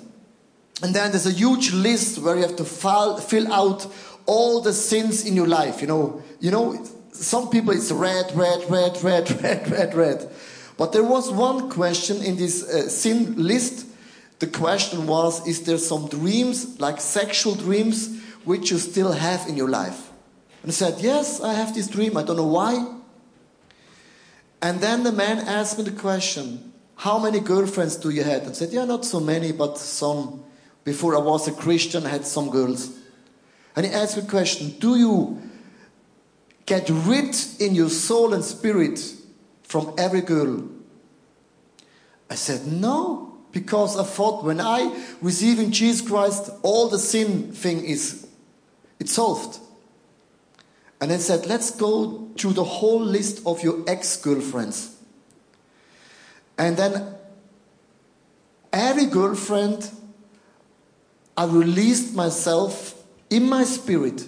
And 0.81 0.93
then 0.93 1.11
there's 1.11 1.25
a 1.25 1.31
huge 1.31 1.71
list 1.71 2.19
where 2.19 2.35
you 2.35 2.41
have 2.41 2.55
to 2.57 2.65
file, 2.65 3.17
fill 3.17 3.51
out 3.51 3.87
all 4.25 4.61
the 4.61 4.73
sins 4.73 5.25
in 5.25 5.35
your 5.35 5.47
life. 5.47 5.81
You 5.81 5.87
know, 5.87 6.23
you 6.39 6.51
know, 6.51 6.83
some 7.11 7.49
people 7.49 7.71
it's 7.71 7.91
red, 7.91 8.35
red, 8.35 8.69
red, 8.69 9.01
red, 9.03 9.29
red, 9.43 9.71
red, 9.71 9.93
red. 9.93 10.29
But 10.77 10.91
there 10.91 11.03
was 11.03 11.31
one 11.31 11.69
question 11.69 12.21
in 12.21 12.35
this 12.35 12.63
uh, 12.63 12.89
sin 12.89 13.35
list. 13.41 13.87
The 14.39 14.47
question 14.47 15.07
was, 15.07 15.45
is 15.47 15.63
there 15.63 15.77
some 15.77 16.07
dreams, 16.07 16.79
like 16.79 16.99
sexual 16.99 17.55
dreams, 17.55 18.21
which 18.43 18.71
you 18.71 18.77
still 18.77 19.13
have 19.13 19.47
in 19.47 19.55
your 19.55 19.69
life? 19.69 20.11
And 20.61 20.71
I 20.71 20.73
said, 20.73 20.95
yes, 20.99 21.41
I 21.41 21.53
have 21.53 21.73
this 21.73 21.87
dream. 21.87 22.17
I 22.17 22.23
don't 22.23 22.37
know 22.37 22.47
why. 22.47 22.93
And 24.61 24.81
then 24.81 25.03
the 25.03 25.11
man 25.11 25.39
asked 25.39 25.77
me 25.77 25.83
the 25.83 25.91
question, 25.91 26.73
how 26.95 27.19
many 27.19 27.39
girlfriends 27.39 27.97
do 27.97 28.09
you 28.09 28.23
have? 28.23 28.47
I 28.47 28.51
said, 28.51 28.71
yeah, 28.71 28.85
not 28.85 29.05
so 29.05 29.19
many, 29.19 29.51
but 29.51 29.77
some. 29.77 30.43
Before 30.83 31.15
I 31.15 31.19
was 31.19 31.47
a 31.47 31.51
Christian, 31.51 32.05
I 32.05 32.09
had 32.09 32.25
some 32.25 32.49
girls. 32.49 32.97
And 33.75 33.85
he 33.85 33.91
asked 33.91 34.15
me 34.15 34.23
the 34.23 34.29
question, 34.29 34.75
do 34.79 34.97
you 34.97 35.41
get 36.65 36.89
rid 36.89 37.35
in 37.59 37.75
your 37.75 37.89
soul 37.89 38.33
and 38.33 38.43
spirit 38.43 38.99
from 39.63 39.93
every 39.97 40.21
girl? 40.21 40.67
I 42.29 42.35
said, 42.35 42.65
no, 42.65 43.34
because 43.55 43.97
I 43.97 44.03
thought 44.03 44.43
when 44.43 44.59
I 44.59 44.93
receive 45.21 45.59
in 45.59 45.71
Jesus 45.71 46.05
Christ, 46.05 46.51
all 46.61 46.89
the 46.89 46.99
sin 46.99 47.53
thing 47.53 47.85
is, 47.85 48.27
it's 48.99 49.13
solved. 49.13 49.59
And 50.99 51.09
I 51.09 51.15
said, 51.17 51.45
let's 51.45 51.71
go 51.71 52.31
through 52.37 52.51
the 52.51 52.65
whole 52.65 52.99
list 52.99 53.41
of 53.45 53.63
your 53.63 53.81
ex-girlfriends. 53.87 54.97
And 56.57 56.75
then 56.75 57.15
every 58.73 59.05
girlfriend, 59.05 59.89
I 61.37 61.45
released 61.45 62.13
myself 62.13 63.01
in 63.29 63.47
my 63.47 63.63
spirit. 63.63 64.25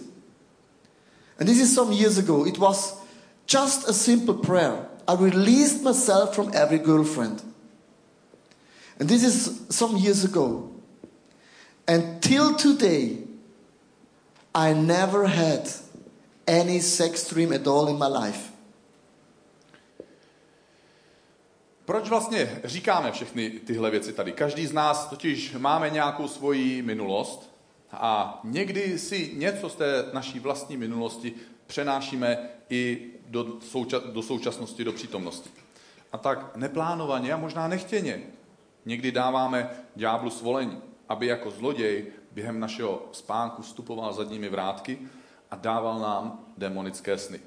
And 1.38 1.50
this 1.50 1.60
is 1.60 1.76
some 1.76 1.92
years 1.92 2.18
ago. 2.18 2.46
It 2.46 2.60
was 2.60 2.98
just 3.46 3.90
a 3.90 3.94
simple 3.94 4.36
prayer. 4.36 4.88
I 5.06 5.16
released 5.16 5.84
myself 5.84 6.34
from 6.34 6.52
every 6.54 6.80
girlfriend. 6.80 7.44
And 9.00 9.10
this 9.10 9.24
is 9.24 9.62
some 9.70 9.98
years 9.98 10.26
ago. 10.26 10.72
And 11.88 12.22
till 12.22 12.56
today, 12.56 13.18
I 14.56 14.74
never 14.74 15.28
had 15.28 15.70
any 16.48 16.82
sex 16.82 17.30
dream 17.30 17.54
at 17.54 17.68
all 17.68 17.88
in 17.88 17.98
my 17.98 18.08
life. 18.08 18.52
Proč 21.86 22.10
vlastně 22.10 22.62
říkáme 22.64 23.12
všechny 23.12 23.50
tyhle 23.50 23.92
věci 23.92 24.14
tady? 24.14 24.32
Každý 24.32 24.68
z 24.68 24.74
nás 24.74 25.06
totiž 25.06 25.54
máme 25.58 25.90
nějakou 25.90 26.28
svoji 26.28 26.82
minulost 26.82 27.50
a 27.92 28.40
někdy 28.44 29.00
si 29.00 29.32
něco 29.34 29.70
z 29.70 29.76
té 29.76 30.06
naší 30.14 30.40
vlastní 30.40 30.78
minulosti 30.78 31.34
přenášíme 31.68 32.50
i 32.70 33.12
do, 33.28 33.44
souča- 33.44 34.12
do 34.12 34.22
současnosti, 34.22 34.84
do 34.84 34.94
přítomnosti. 34.94 35.50
A 36.12 36.18
tak 36.18 36.56
neplánovaně 36.56 37.34
a 37.34 37.38
možná 37.38 37.68
nechtěně 37.68 38.24
někdy 38.88 39.12
dáváme 39.12 39.70
ďáblu 39.96 40.30
svolení, 40.30 40.82
aby 41.10 41.28
jako 41.28 41.52
zloděj 41.52 42.06
během 42.32 42.60
našeho 42.60 43.10
spánku 43.12 43.62
vstupoval 43.62 44.14
zadními 44.14 44.50
vrátky 44.50 45.00
a 45.52 45.56
dával 45.56 46.00
nám 46.00 46.46
demonické 46.58 47.18
sny. 47.18 47.40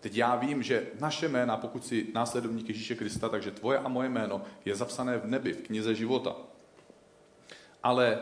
Teď 0.00 0.16
já 0.16 0.36
vím, 0.36 0.62
že 0.62 0.86
naše 1.00 1.28
jména, 1.28 1.56
pokud 1.56 1.86
si 1.86 2.06
následovník 2.14 2.68
Ježíše 2.68 2.94
Krista, 2.94 3.28
takže 3.28 3.50
tvoje 3.50 3.78
a 3.78 3.88
moje 3.88 4.08
jméno 4.08 4.42
je 4.64 4.76
zapsané 4.76 5.18
v 5.18 5.26
nebi, 5.26 5.52
v 5.52 5.62
knize 5.62 5.94
života. 5.94 6.36
Ale 7.82 8.18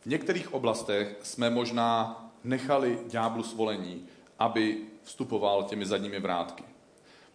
v 0.00 0.06
některých 0.06 0.54
oblastech 0.54 1.16
jsme 1.22 1.50
možná 1.50 2.16
nechali 2.44 2.98
ďáblu 3.06 3.42
svolení, 3.42 4.06
aby 4.38 4.78
vstupoval 5.02 5.64
těmi 5.64 5.86
zadními 5.86 6.20
vrátky. 6.20 6.64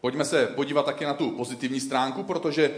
Pojďme 0.02 0.26
se 0.26 0.48
podívat 0.48 0.86
taky 0.86 1.06
na 1.06 1.14
tu 1.14 1.32
pozitivní 1.32 1.80
stránku, 1.80 2.24
protože 2.24 2.72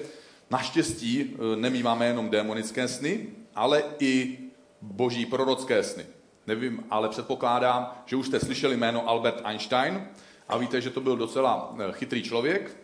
naštěstí 0.50 1.21
e, 1.21 1.55
nemýváme 1.55 2.05
jenom 2.05 2.29
démonické 2.29 2.88
sny, 2.88 3.27
ale 3.55 3.83
i 4.00 4.38
boží 4.81 5.25
prorocké 5.25 5.83
sny. 5.83 6.05
Nevím, 6.47 6.83
ale 6.89 7.09
předpokládám, 7.09 7.91
že 8.05 8.15
už 8.15 8.27
jste 8.27 8.39
slyšeli 8.39 8.77
jméno 8.77 9.09
Albert 9.09 9.41
Einstein 9.43 10.07
a 10.47 10.57
víte, 10.57 10.81
že 10.81 10.89
to 10.89 11.01
byl 11.01 11.17
docela 11.17 11.75
e, 11.79 11.91
chytrý 11.91 12.23
člověk, 12.23 12.77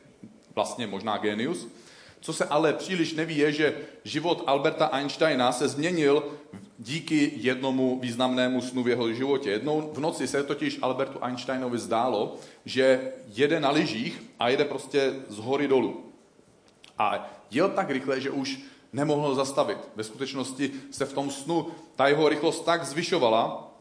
vlastně 0.55 0.87
možná 0.87 1.17
genius. 1.17 1.67
Co 2.21 2.33
se 2.33 2.45
ale 2.45 2.73
příliš 2.73 3.13
neví, 3.13 3.37
je, 3.37 3.51
že 3.51 3.77
život 4.03 4.43
Alberta 4.47 4.85
Einsteina 4.85 5.51
se 5.51 5.67
změnil 5.67 6.23
díky 6.79 7.31
jednomu 7.35 7.99
významnému 7.99 8.61
snu 8.61 8.83
v 8.83 8.87
jeho 8.87 9.13
životě. 9.13 9.49
Jednou 9.49 9.91
v 9.93 9.99
noci 9.99 10.27
se 10.27 10.43
totiž 10.43 10.79
Albertu 10.81 11.19
Einsteinovi 11.23 11.77
zdálo, 11.77 12.35
že 12.65 13.11
jede 13.27 13.59
na 13.59 13.71
lyžích 13.71 14.23
a 14.39 14.49
jede 14.49 14.65
prostě 14.65 15.13
z 15.27 15.37
hory 15.37 15.67
dolů. 15.67 16.08
A 16.99 17.29
jel 17.51 17.69
tak 17.69 17.89
rychle, 17.89 18.21
že 18.21 18.29
už 18.29 18.59
nemohl 18.93 19.35
zastavit. 19.35 19.77
Ve 19.95 20.03
skutečnosti 20.03 20.71
se 20.91 21.05
v 21.05 21.13
tom 21.13 21.31
snu 21.31 21.67
ta 21.95 22.07
jeho 22.07 22.29
rychlost 22.29 22.65
tak 22.65 22.85
zvyšovala, 22.85 23.71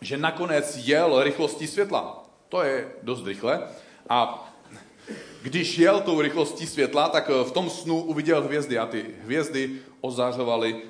že 0.00 0.16
nakonec 0.16 0.76
jel 0.76 1.22
rychlostí 1.22 1.66
světla. 1.66 2.24
To 2.48 2.62
je 2.62 2.92
dost 3.02 3.26
rychle. 3.26 3.62
A 4.08 4.48
když 5.42 5.78
jel 5.78 6.00
tou 6.00 6.20
rychlostí 6.20 6.66
světla, 6.66 7.08
tak 7.08 7.28
v 7.28 7.50
tom 7.50 7.70
snu 7.70 8.02
uviděl 8.02 8.42
hvězdy 8.42 8.78
a 8.78 8.86
ty 8.86 9.06
hvězdy 9.22 9.70
ozářovaly 10.00 10.82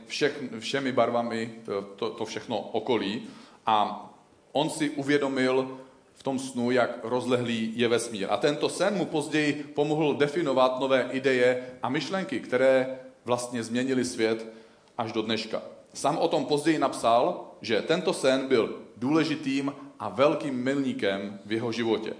všemi 0.59 0.92
barvami 0.92 1.54
to, 1.97 2.11
to 2.11 2.25
všechno 2.25 2.59
okolí. 2.59 3.26
A 3.66 4.04
on 4.52 4.71
si 4.71 4.90
uvědomil 4.90 5.78
v 6.18 6.22
tom 6.22 6.38
snu, 6.38 6.70
jak 6.70 6.98
rozlehlý 7.02 7.72
je 7.76 7.88
vesmír. 7.88 8.26
A 8.30 8.37
tento 8.37 8.68
sen 8.68 8.94
mu 8.94 9.06
později 9.06 9.52
pomohl 9.75 10.14
definovat 10.14 10.80
nové 10.80 11.08
ideje 11.12 11.70
a 11.82 11.88
myšlenky, 11.88 12.40
které 12.40 12.98
vlastně 13.25 13.62
změnili 13.62 14.04
svět 14.04 14.46
až 14.98 15.12
do 15.12 15.22
dneška. 15.22 15.62
Sám 15.94 16.18
o 16.18 16.28
tom 16.28 16.44
později 16.44 16.78
napsal, 16.78 17.50
že 17.60 17.82
tento 17.82 18.12
sen 18.12 18.48
byl 18.48 18.78
důležitým 18.96 19.72
a 19.98 20.08
velkým 20.08 20.54
milníkem 20.54 21.38
v 21.46 21.52
jeho 21.52 21.72
životě. 21.72 22.14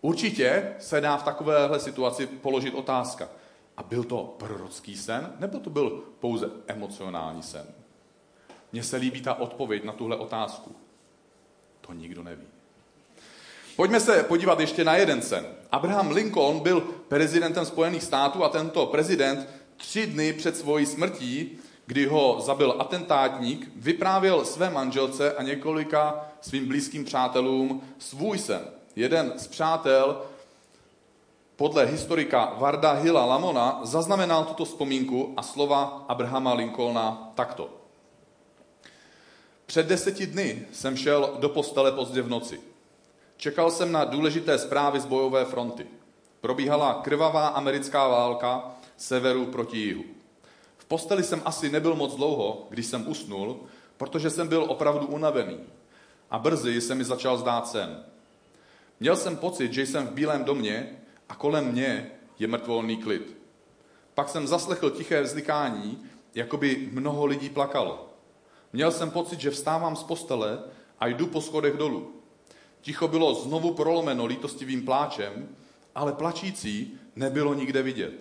Určitě 0.00 0.74
se 0.78 1.00
dá 1.00 1.16
v 1.16 1.22
takovéhle 1.22 1.80
situaci 1.80 2.26
položit 2.26 2.74
otázka. 2.74 3.28
A 3.76 3.82
byl 3.82 4.04
to 4.04 4.34
prorocký 4.38 4.96
sen, 4.96 5.32
nebo 5.38 5.58
to 5.58 5.70
byl 5.70 6.04
pouze 6.20 6.50
emocionální 6.66 7.42
sen? 7.42 7.66
Mně 8.72 8.82
se 8.82 8.96
líbí 8.96 9.20
ta 9.20 9.34
odpověď 9.34 9.84
na 9.84 9.92
tuhle 9.92 10.16
otázku. 10.16 10.76
To 11.80 11.92
nikdo 11.92 12.22
neví. 12.22 12.46
Pojďme 13.82 14.00
se 14.00 14.22
podívat 14.22 14.60
ještě 14.60 14.84
na 14.84 14.96
jeden 14.96 15.22
sen. 15.22 15.46
Abraham 15.72 16.10
Lincoln 16.10 16.60
byl 16.60 16.80
prezidentem 17.08 17.64
Spojených 17.64 18.02
států 18.02 18.44
a 18.44 18.48
tento 18.48 18.86
prezident 18.86 19.48
tři 19.76 20.06
dny 20.06 20.32
před 20.32 20.56
svojí 20.56 20.86
smrtí, 20.86 21.58
kdy 21.86 22.06
ho 22.06 22.40
zabil 22.40 22.74
atentátník, 22.78 23.70
vyprávěl 23.76 24.44
své 24.44 24.70
manželce 24.70 25.32
a 25.32 25.42
několika 25.42 26.30
svým 26.40 26.68
blízkým 26.68 27.04
přátelům 27.04 27.82
svůj 27.98 28.38
sen. 28.38 28.60
Jeden 28.96 29.32
z 29.36 29.46
přátel 29.46 30.22
podle 31.56 31.84
historika 31.84 32.54
Varda 32.58 32.92
Hilla 32.92 33.24
Lamona 33.24 33.80
zaznamenal 33.82 34.44
tuto 34.44 34.64
vzpomínku 34.64 35.34
a 35.36 35.42
slova 35.42 36.04
Abrahama 36.08 36.54
Lincolna 36.54 37.32
takto. 37.34 37.70
Před 39.66 39.86
deseti 39.86 40.26
dny 40.26 40.66
jsem 40.72 40.96
šel 40.96 41.36
do 41.38 41.48
postele 41.48 41.92
pozdě 41.92 42.22
v 42.22 42.28
noci. 42.28 42.71
Čekal 43.42 43.70
jsem 43.70 43.92
na 43.92 44.04
důležité 44.04 44.58
zprávy 44.58 45.00
z 45.00 45.06
bojové 45.06 45.44
fronty. 45.44 45.86
Probíhala 46.40 46.94
krvavá 46.94 47.46
americká 47.46 48.08
válka 48.08 48.74
severu 48.96 49.46
proti 49.46 49.78
jihu. 49.78 50.04
V 50.76 50.84
posteli 50.84 51.22
jsem 51.22 51.42
asi 51.44 51.70
nebyl 51.70 51.94
moc 51.94 52.16
dlouho, 52.16 52.66
když 52.70 52.86
jsem 52.86 53.08
usnul, 53.08 53.60
protože 53.96 54.30
jsem 54.30 54.48
byl 54.48 54.64
opravdu 54.68 55.06
unavený. 55.06 55.58
A 56.30 56.38
brzy 56.38 56.80
se 56.80 56.94
mi 56.94 57.04
začal 57.04 57.38
zdát 57.38 57.68
sen. 57.68 58.04
Měl 59.00 59.16
jsem 59.16 59.36
pocit, 59.36 59.72
že 59.72 59.86
jsem 59.86 60.06
v 60.06 60.12
bílém 60.12 60.44
domě 60.44 61.02
a 61.28 61.34
kolem 61.34 61.72
mě 61.72 62.10
je 62.38 62.46
mrtvolný 62.46 62.96
klid. 62.96 63.36
Pak 64.14 64.28
jsem 64.28 64.46
zaslechl 64.46 64.90
tiché 64.90 65.22
vzlikání, 65.22 66.04
jako 66.34 66.56
by 66.56 66.88
mnoho 66.92 67.26
lidí 67.26 67.50
plakalo. 67.50 68.08
Měl 68.72 68.90
jsem 68.90 69.10
pocit, 69.10 69.40
že 69.40 69.50
vstávám 69.50 69.96
z 69.96 70.02
postele 70.02 70.62
a 71.00 71.06
jdu 71.06 71.26
po 71.26 71.40
schodech 71.40 71.76
dolů. 71.76 72.21
Ticho 72.82 73.08
bylo 73.08 73.34
znovu 73.34 73.74
prolomeno 73.74 74.26
lítostivým 74.26 74.84
pláčem, 74.84 75.48
ale 75.94 76.12
plačící 76.12 76.98
nebylo 77.16 77.54
nikde 77.54 77.82
vidět. 77.82 78.14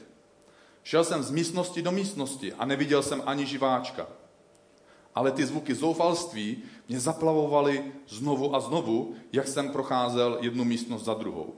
Šel 0.83 1.03
jsem 1.03 1.23
z 1.23 1.31
místnosti 1.31 1.81
do 1.81 1.91
místnosti 1.91 2.53
a 2.53 2.65
neviděl 2.65 3.03
jsem 3.03 3.23
ani 3.25 3.45
živáčka. 3.45 4.07
Ale 5.15 5.31
ty 5.31 5.45
zvuky 5.45 5.75
zoufalství 5.75 6.63
mě 6.89 6.99
zaplavovaly 6.99 7.91
znovu 8.07 8.55
a 8.55 8.59
znovu, 8.59 9.15
jak 9.33 9.47
jsem 9.47 9.69
procházel 9.69 10.37
jednu 10.41 10.63
místnost 10.63 11.03
za 11.03 11.13
druhou. 11.13 11.55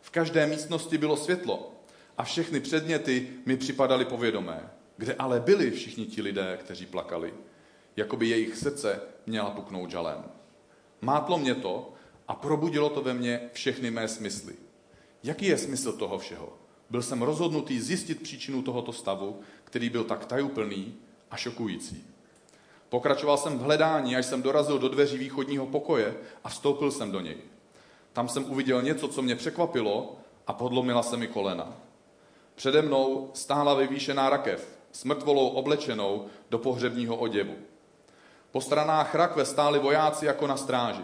V 0.00 0.10
každé 0.10 0.46
místnosti 0.46 0.98
bylo 0.98 1.16
světlo 1.16 1.72
a 2.18 2.24
všechny 2.24 2.60
předměty 2.60 3.28
mi 3.46 3.56
připadaly 3.56 4.04
povědomé. 4.04 4.70
Kde 4.96 5.14
ale 5.14 5.40
byli 5.40 5.70
všichni 5.70 6.06
ti 6.06 6.22
lidé, 6.22 6.58
kteří 6.60 6.86
plakali, 6.86 7.34
jako 7.96 8.16
by 8.16 8.28
jejich 8.28 8.56
srdce 8.56 9.00
měla 9.26 9.50
puknout 9.50 9.90
žalem. 9.90 10.24
Mátlo 11.00 11.38
mě 11.38 11.54
to 11.54 11.92
a 12.28 12.34
probudilo 12.34 12.90
to 12.90 13.02
ve 13.02 13.14
mně 13.14 13.50
všechny 13.52 13.90
mé 13.90 14.08
smysly. 14.08 14.54
Jaký 15.22 15.46
je 15.46 15.58
smysl 15.58 15.92
toho 15.92 16.18
všeho? 16.18 16.52
Byl 16.90 17.02
jsem 17.02 17.22
rozhodnutý 17.22 17.80
zjistit 17.80 18.22
příčinu 18.22 18.62
tohoto 18.62 18.92
stavu, 18.92 19.40
který 19.64 19.90
byl 19.90 20.04
tak 20.04 20.26
tajuplný 20.26 20.94
a 21.30 21.36
šokující. 21.36 22.04
Pokračoval 22.88 23.36
jsem 23.36 23.58
v 23.58 23.62
hledání, 23.62 24.16
až 24.16 24.26
jsem 24.26 24.42
dorazil 24.42 24.78
do 24.78 24.88
dveří 24.88 25.18
východního 25.18 25.66
pokoje 25.66 26.14
a 26.44 26.48
vstoupil 26.48 26.90
jsem 26.90 27.12
do 27.12 27.20
něj. 27.20 27.36
Tam 28.12 28.28
jsem 28.28 28.50
uviděl 28.50 28.82
něco, 28.82 29.08
co 29.08 29.22
mě 29.22 29.36
překvapilo 29.36 30.16
a 30.46 30.52
podlomila 30.52 31.02
se 31.02 31.16
mi 31.16 31.26
kolena. 31.26 31.76
Přede 32.54 32.82
mnou 32.82 33.30
stála 33.34 33.74
vyvýšená 33.74 34.30
rakev, 34.30 34.78
s 34.92 35.04
mrtvolou 35.04 35.48
oblečenou 35.48 36.26
do 36.50 36.58
pohřebního 36.58 37.16
oděvu. 37.16 37.54
Po 38.50 38.60
stranách 38.60 39.14
rakve 39.14 39.44
stáli 39.44 39.78
vojáci 39.78 40.26
jako 40.26 40.46
na 40.46 40.56
stráži. 40.56 41.02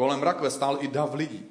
Kolem 0.00 0.22
rakve 0.22 0.50
stál 0.50 0.78
i 0.80 0.88
dav 0.88 1.14
lidí. 1.14 1.44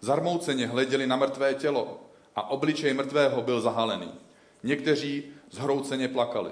Zarmouceně 0.00 0.66
hleděli 0.66 1.06
na 1.06 1.16
mrtvé 1.16 1.54
tělo 1.54 2.00
a 2.36 2.50
obličej 2.50 2.94
mrtvého 2.94 3.42
byl 3.42 3.60
zahalený. 3.60 4.12
Někteří 4.62 5.24
zhrouceně 5.50 6.08
plakali. 6.08 6.50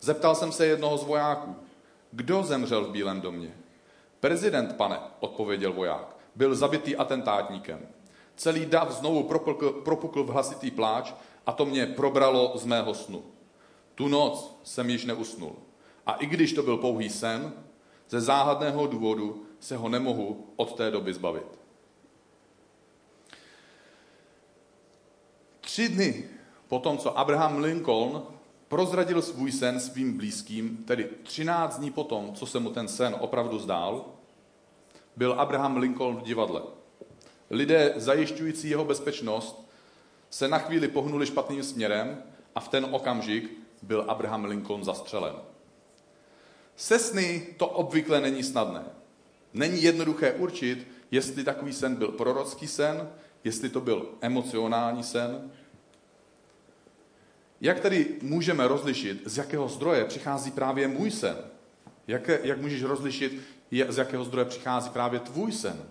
Zeptal 0.00 0.34
jsem 0.34 0.52
se 0.52 0.66
jednoho 0.66 0.98
z 0.98 1.04
vojáků, 1.04 1.56
kdo 2.12 2.42
zemřel 2.42 2.84
v 2.84 2.90
Bílém 2.90 3.20
domě? 3.20 3.54
Prezident, 4.20 4.76
pane, 4.76 4.98
odpověděl 5.20 5.72
voják, 5.72 6.16
byl 6.34 6.54
zabitý 6.54 6.96
atentátníkem. 6.96 7.80
Celý 8.36 8.66
dav 8.66 8.90
znovu 8.90 9.22
propukl, 9.22 9.70
propukl 9.70 10.24
v 10.24 10.28
hlasitý 10.28 10.70
pláč 10.70 11.12
a 11.46 11.52
to 11.52 11.66
mě 11.66 11.86
probralo 11.86 12.52
z 12.54 12.64
mého 12.64 12.94
snu. 12.94 13.24
Tu 13.94 14.08
noc 14.08 14.60
jsem 14.64 14.90
již 14.90 15.04
neusnul. 15.04 15.56
A 16.06 16.12
i 16.12 16.26
když 16.26 16.52
to 16.52 16.62
byl 16.62 16.76
pouhý 16.76 17.10
sen, 17.10 17.52
ze 18.08 18.20
záhadného 18.20 18.86
důvodu 18.86 19.46
se 19.60 19.76
ho 19.76 19.88
nemohu 19.88 20.46
od 20.56 20.76
té 20.76 20.90
doby 20.90 21.14
zbavit. 21.14 21.60
Tři 25.60 25.88
dny 25.88 26.24
po 26.68 26.78
tom, 26.78 26.98
co 26.98 27.18
Abraham 27.18 27.58
Lincoln 27.58 28.22
prozradil 28.68 29.22
svůj 29.22 29.52
sen 29.52 29.80
svým 29.80 30.16
blízkým, 30.16 30.76
tedy 30.76 31.08
13 31.22 31.78
dní 31.78 31.90
potom, 31.90 32.34
co 32.34 32.46
se 32.46 32.60
mu 32.60 32.70
ten 32.70 32.88
sen 32.88 33.16
opravdu 33.20 33.58
zdál, 33.58 34.04
byl 35.16 35.32
Abraham 35.32 35.76
Lincoln 35.76 36.16
v 36.16 36.22
divadle. 36.22 36.62
Lidé 37.50 37.92
zajišťující 37.96 38.70
jeho 38.70 38.84
bezpečnost 38.84 39.68
se 40.30 40.48
na 40.48 40.58
chvíli 40.58 40.88
pohnuli 40.88 41.26
špatným 41.26 41.62
směrem 41.62 42.22
a 42.54 42.60
v 42.60 42.68
ten 42.68 42.86
okamžik 42.90 43.50
byl 43.82 44.04
Abraham 44.08 44.44
Lincoln 44.44 44.84
zastřelen. 44.84 45.34
Se 46.76 46.98
sny 46.98 47.46
to 47.56 47.66
obvykle 47.66 48.20
není 48.20 48.42
snadné. 48.42 48.84
Není 49.54 49.82
jednoduché 49.82 50.32
určit, 50.32 50.88
jestli 51.10 51.44
takový 51.44 51.72
sen 51.72 51.94
byl 51.94 52.08
prorocký 52.08 52.66
sen, 52.66 53.08
jestli 53.44 53.68
to 53.68 53.80
byl 53.80 54.08
emocionální 54.20 55.02
sen. 55.02 55.50
Jak 57.60 57.80
tedy 57.80 58.18
můžeme 58.22 58.68
rozlišit, 58.68 59.22
z 59.24 59.38
jakého 59.38 59.68
zdroje 59.68 60.04
přichází 60.04 60.50
právě 60.50 60.88
můj 60.88 61.10
sen? 61.10 61.36
Jak, 62.06 62.30
jak 62.42 62.60
můžeš 62.60 62.82
rozlišit, 62.82 63.40
z 63.88 63.98
jakého 63.98 64.24
zdroje 64.24 64.44
přichází 64.44 64.90
právě 64.90 65.20
tvůj 65.20 65.52
sen? 65.52 65.84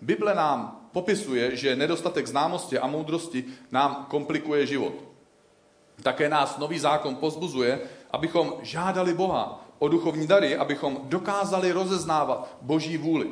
Bible 0.00 0.34
nám 0.34 0.88
popisuje, 0.92 1.56
že 1.56 1.76
nedostatek 1.76 2.26
známosti 2.26 2.78
a 2.78 2.86
moudrosti 2.86 3.44
nám 3.70 4.06
komplikuje 4.10 4.66
život. 4.66 4.94
Také 6.02 6.28
nás 6.28 6.58
nový 6.58 6.78
zákon 6.78 7.16
pozbuzuje, 7.16 7.80
abychom 8.10 8.54
žádali 8.62 9.14
Boha 9.14 9.69
o 9.80 9.88
duchovní 9.88 10.26
dary, 10.26 10.56
abychom 10.56 11.00
dokázali 11.02 11.72
rozeznávat 11.72 12.56
Boží 12.62 12.96
vůli. 12.96 13.30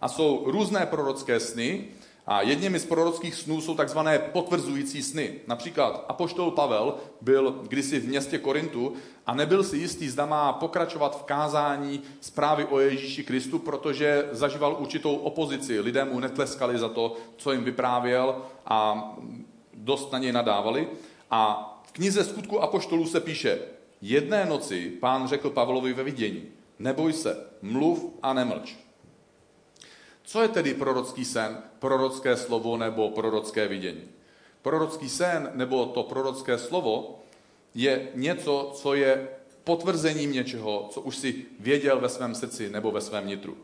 A 0.00 0.08
jsou 0.08 0.42
různé 0.46 0.86
prorocké 0.86 1.40
sny, 1.40 1.88
a 2.26 2.42
jedněmi 2.42 2.78
z 2.78 2.86
prorockých 2.86 3.34
snů 3.34 3.60
jsou 3.60 3.74
takzvané 3.74 4.18
potvrzující 4.18 5.02
sny. 5.02 5.34
Například 5.46 6.04
Apoštol 6.08 6.50
Pavel 6.50 6.94
byl 7.20 7.60
kdysi 7.68 8.00
v 8.00 8.08
městě 8.08 8.38
Korintu 8.38 8.92
a 9.26 9.34
nebyl 9.34 9.64
si 9.64 9.76
jistý, 9.76 10.08
zda 10.08 10.26
má 10.26 10.52
pokračovat 10.52 11.20
v 11.20 11.22
kázání 11.22 12.02
zprávy 12.20 12.64
o 12.64 12.80
Ježíši 12.80 13.24
Kristu, 13.24 13.58
protože 13.58 14.28
zažíval 14.32 14.76
určitou 14.78 15.16
opozici. 15.16 15.80
Lidé 15.80 16.04
mu 16.04 16.20
netleskali 16.20 16.78
za 16.78 16.88
to, 16.88 17.16
co 17.36 17.52
jim 17.52 17.64
vyprávěl 17.64 18.36
a 18.66 19.10
dost 19.74 20.12
na 20.12 20.18
něj 20.18 20.32
nadávali. 20.32 20.88
A 21.30 21.72
v 21.86 21.92
knize 21.92 22.24
skutku 22.24 22.62
Apoštolů 22.62 23.06
se 23.06 23.20
píše, 23.20 23.58
jedné 24.08 24.46
noci 24.46 24.90
pán 25.00 25.28
řekl 25.28 25.50
Pavlovi 25.50 25.92
ve 25.92 26.02
vidění, 26.02 26.44
neboj 26.78 27.12
se, 27.12 27.46
mluv 27.62 28.04
a 28.22 28.32
nemlč. 28.32 28.76
Co 30.22 30.42
je 30.42 30.48
tedy 30.48 30.74
prorocký 30.74 31.24
sen, 31.24 31.58
prorocké 31.78 32.36
slovo 32.36 32.76
nebo 32.76 33.10
prorocké 33.10 33.68
vidění? 33.68 34.02
Prorocký 34.62 35.08
sen 35.08 35.50
nebo 35.54 35.86
to 35.86 36.02
prorocké 36.02 36.58
slovo 36.58 37.22
je 37.74 38.08
něco, 38.14 38.72
co 38.74 38.94
je 38.94 39.28
potvrzením 39.64 40.32
něčeho, 40.32 40.88
co 40.90 41.00
už 41.00 41.16
si 41.16 41.44
věděl 41.60 42.00
ve 42.00 42.08
svém 42.08 42.34
srdci 42.34 42.70
nebo 42.70 42.90
ve 42.90 43.00
svém 43.00 43.26
nitru. 43.26 43.56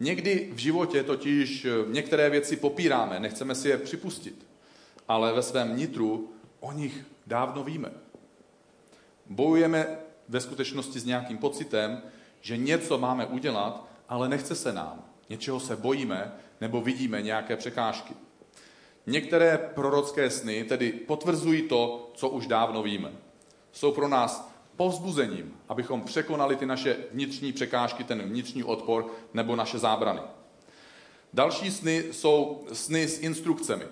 Někdy 0.00 0.50
v 0.52 0.58
životě 0.58 1.02
totiž 1.02 1.66
některé 1.86 2.30
věci 2.30 2.56
popíráme, 2.56 3.20
nechceme 3.20 3.54
si 3.54 3.68
je 3.68 3.78
připustit, 3.78 4.46
ale 5.08 5.32
ve 5.32 5.42
svém 5.42 5.76
nitru 5.76 6.32
o 6.60 6.72
nich 6.72 7.04
dávno 7.26 7.64
víme. 7.64 7.90
Bojujeme 9.30 9.98
ve 10.28 10.40
skutečnosti 10.40 11.00
s 11.00 11.04
nějakým 11.04 11.38
pocitem, 11.38 12.02
že 12.40 12.56
něco 12.56 12.98
máme 12.98 13.26
udělat, 13.26 13.86
ale 14.08 14.28
nechce 14.28 14.54
se 14.54 14.72
nám 14.72 15.10
něčeho 15.30 15.60
se 15.60 15.76
bojíme 15.76 16.32
nebo 16.60 16.80
vidíme 16.80 17.22
nějaké 17.22 17.56
překážky. 17.56 18.14
Některé 19.06 19.58
prorocké 19.74 20.30
sny 20.30 20.64
tedy 20.64 20.92
potvrzují 20.92 21.62
to, 21.62 22.10
co 22.14 22.28
už 22.28 22.46
dávno 22.46 22.82
víme. 22.82 23.12
Jsou 23.72 23.92
pro 23.92 24.08
nás 24.08 24.50
povzbuzením, 24.76 25.56
abychom 25.68 26.02
překonali 26.02 26.56
ty 26.56 26.66
naše 26.66 26.96
vnitřní 27.12 27.52
překážky, 27.52 28.04
ten 28.04 28.22
vnitřní 28.22 28.64
odpor 28.64 29.06
nebo 29.34 29.56
naše 29.56 29.78
zábrany. 29.78 30.20
Další 31.32 31.70
sny 31.70 32.04
jsou 32.12 32.64
sny 32.72 33.08
s 33.08 33.20
instrukcemi. 33.20 33.84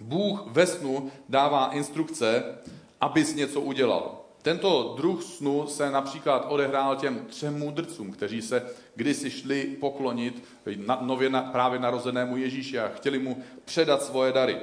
Bůh 0.00 0.42
ve 0.46 0.66
snu 0.66 1.10
dává 1.28 1.70
instrukce, 1.72 2.58
abys 3.00 3.34
něco 3.34 3.60
udělal. 3.60 4.19
Tento 4.42 4.94
druh 4.96 5.22
snu 5.22 5.66
se 5.66 5.90
například 5.90 6.46
odehrál 6.48 6.96
těm 6.96 7.26
třem 7.26 7.58
můdrcům, 7.58 8.12
kteří 8.12 8.42
se 8.42 8.66
kdysi 8.94 9.30
šli 9.30 9.64
poklonit 9.64 10.44
na, 10.76 10.98
nově 11.00 11.30
na, 11.30 11.42
právě 11.42 11.78
narozenému 11.78 12.36
Ježíši 12.36 12.78
a 12.78 12.88
chtěli 12.88 13.18
mu 13.18 13.42
předat 13.64 14.02
svoje 14.02 14.32
dary. 14.32 14.56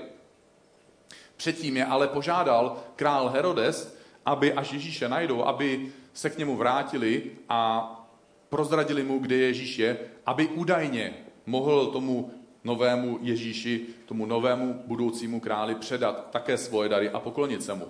Předtím 1.38 1.78
je 1.78 1.86
ale 1.86 2.08
požádal 2.08 2.78
král 2.96 3.30
Herodes, 3.30 3.98
aby 4.26 4.54
až 4.54 4.72
Ježíše 4.72 5.10
najdou, 5.10 5.44
aby 5.44 5.92
se 6.14 6.30
k 6.30 6.38
němu 6.38 6.56
vrátili 6.56 7.24
a 7.50 7.92
prozradili 8.50 9.04
mu, 9.04 9.20
kde 9.20 9.36
Ježíš 9.36 9.80
je, 9.80 9.98
aby 10.26 10.48
údajně 10.48 11.14
mohl 11.46 11.86
tomu 11.86 12.32
novému 12.64 13.20
Ježíši, 13.22 13.86
tomu 14.06 14.26
novému 14.26 14.84
budoucímu 14.86 15.40
králi 15.40 15.76
předat 15.76 16.32
také 16.32 16.58
svoje 16.58 16.90
dary 16.90 17.10
a 17.10 17.20
poklonit 17.20 17.64
se 17.64 17.74
mu. 17.74 17.88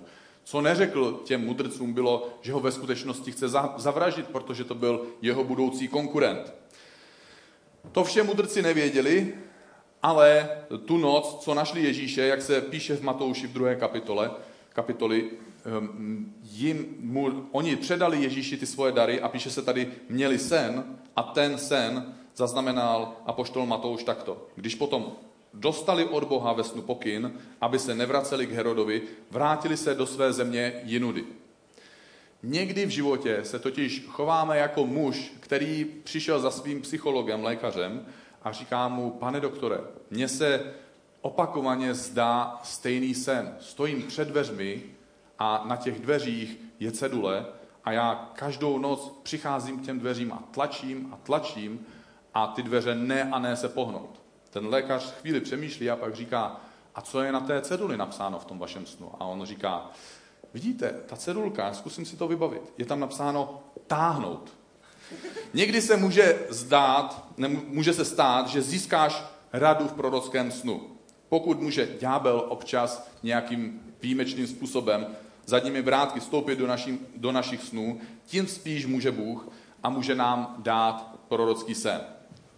Co 0.47 0.61
neřekl 0.61 1.21
těm 1.23 1.45
mudrcům 1.45 1.93
bylo, 1.93 2.29
že 2.41 2.53
ho 2.53 2.59
ve 2.59 2.71
skutečnosti 2.71 3.31
chce 3.31 3.47
zavraždit, 3.77 4.27
protože 4.27 4.63
to 4.63 4.75
byl 4.75 5.05
jeho 5.21 5.43
budoucí 5.43 5.87
konkurent. 5.87 6.53
To 7.91 8.03
vše 8.03 8.23
mudrci 8.23 8.61
nevěděli, 8.61 9.33
ale 10.03 10.49
tu 10.85 10.97
noc, 10.97 11.37
co 11.43 11.53
našli 11.53 11.83
Ježíše, 11.83 12.21
jak 12.21 12.41
se 12.41 12.61
píše 12.61 12.95
v 12.95 13.03
Matouši 13.03 13.47
v 13.47 13.53
druhé 13.53 13.75
kapitole, 13.75 14.31
kapitoli, 14.69 15.31
ehm, 15.65 16.33
jim, 16.43 16.95
mu, 16.99 17.47
oni 17.51 17.75
předali 17.75 18.23
Ježíši 18.23 18.57
ty 18.57 18.65
svoje 18.65 18.91
dary 18.91 19.21
a 19.21 19.29
píše 19.29 19.49
se 19.49 19.61
tady, 19.61 19.91
měli 20.09 20.39
sen 20.39 20.97
a 21.15 21.23
ten 21.23 21.57
sen 21.57 22.15
zaznamenal 22.35 23.13
apoštol 23.25 23.65
Matouš 23.65 24.03
takto. 24.03 24.47
Když 24.55 24.75
potom 24.75 25.11
dostali 25.59 26.05
od 26.05 26.23
Boha 26.23 26.53
ve 26.53 26.63
snu 26.63 26.81
pokyn, 26.81 27.33
aby 27.61 27.79
se 27.79 27.95
nevraceli 27.95 28.47
k 28.47 28.51
Herodovi, 28.51 29.01
vrátili 29.31 29.77
se 29.77 29.95
do 29.95 30.05
své 30.05 30.33
země 30.33 30.73
jinudy. 30.83 31.23
Někdy 32.43 32.85
v 32.85 32.89
životě 32.89 33.39
se 33.43 33.59
totiž 33.59 34.05
chováme 34.07 34.57
jako 34.57 34.85
muž, 34.85 35.33
který 35.39 35.85
přišel 36.03 36.39
za 36.39 36.51
svým 36.51 36.81
psychologem, 36.81 37.43
lékařem 37.43 38.05
a 38.43 38.51
říká 38.51 38.87
mu, 38.87 39.11
pane 39.11 39.39
doktore, 39.39 39.77
mně 40.09 40.27
se 40.27 40.73
opakovaně 41.21 41.93
zdá 41.93 42.59
stejný 42.63 43.13
sen. 43.13 43.55
Stojím 43.59 44.03
před 44.03 44.27
dveřmi 44.27 44.83
a 45.39 45.63
na 45.67 45.75
těch 45.75 45.99
dveřích 45.99 46.59
je 46.79 46.91
cedule 46.91 47.45
a 47.85 47.91
já 47.91 48.31
každou 48.33 48.77
noc 48.77 49.19
přicházím 49.23 49.79
k 49.79 49.85
těm 49.85 49.99
dveřím 49.99 50.33
a 50.33 50.43
tlačím 50.51 51.09
a 51.13 51.17
tlačím 51.23 51.85
a 52.33 52.47
ty 52.47 52.63
dveře 52.63 52.95
ne 52.95 53.23
a 53.23 53.39
ne 53.39 53.55
se 53.55 53.69
pohnout. 53.69 54.26
Ten 54.57 54.67
lékař 54.67 55.13
chvíli 55.21 55.39
přemýšlí 55.39 55.89
a 55.89 55.95
pak 55.95 56.15
říká, 56.15 56.61
a 56.95 57.01
co 57.01 57.21
je 57.21 57.31
na 57.31 57.39
té 57.39 57.61
ceduli 57.61 57.97
napsáno 57.97 58.39
v 58.39 58.45
tom 58.45 58.59
vašem 58.59 58.85
snu? 58.85 59.11
A 59.19 59.25
on 59.25 59.45
říká, 59.45 59.91
vidíte, 60.53 60.95
ta 61.05 61.15
cedulka, 61.15 61.73
zkusím 61.73 62.05
si 62.05 62.17
to 62.17 62.27
vybavit, 62.27 62.73
je 62.77 62.85
tam 62.85 62.99
napsáno 62.99 63.63
táhnout. 63.87 64.53
Někdy 65.53 65.81
se 65.81 65.97
může 65.97 66.39
zdát, 66.49 67.27
ne, 67.37 67.47
může 67.47 67.93
se 67.93 68.05
stát, 68.05 68.47
že 68.47 68.61
získáš 68.61 69.23
radu 69.53 69.87
v 69.87 69.93
prorockém 69.93 70.51
snu. 70.51 70.81
Pokud 71.29 71.61
může 71.61 71.87
ďábel 71.99 72.45
občas 72.49 73.09
nějakým 73.23 73.81
výjimečným 74.01 74.47
způsobem 74.47 75.07
zadními 75.45 75.81
vrátky 75.81 76.19
vstoupit 76.19 76.59
do, 76.59 76.67
naši, 76.67 76.99
do 77.15 77.31
našich 77.31 77.63
snů, 77.63 77.99
tím 78.25 78.47
spíš 78.47 78.85
může 78.85 79.11
Bůh 79.11 79.49
a 79.83 79.89
může 79.89 80.15
nám 80.15 80.55
dát 80.57 81.19
prorocký 81.27 81.75
sen. 81.75 82.01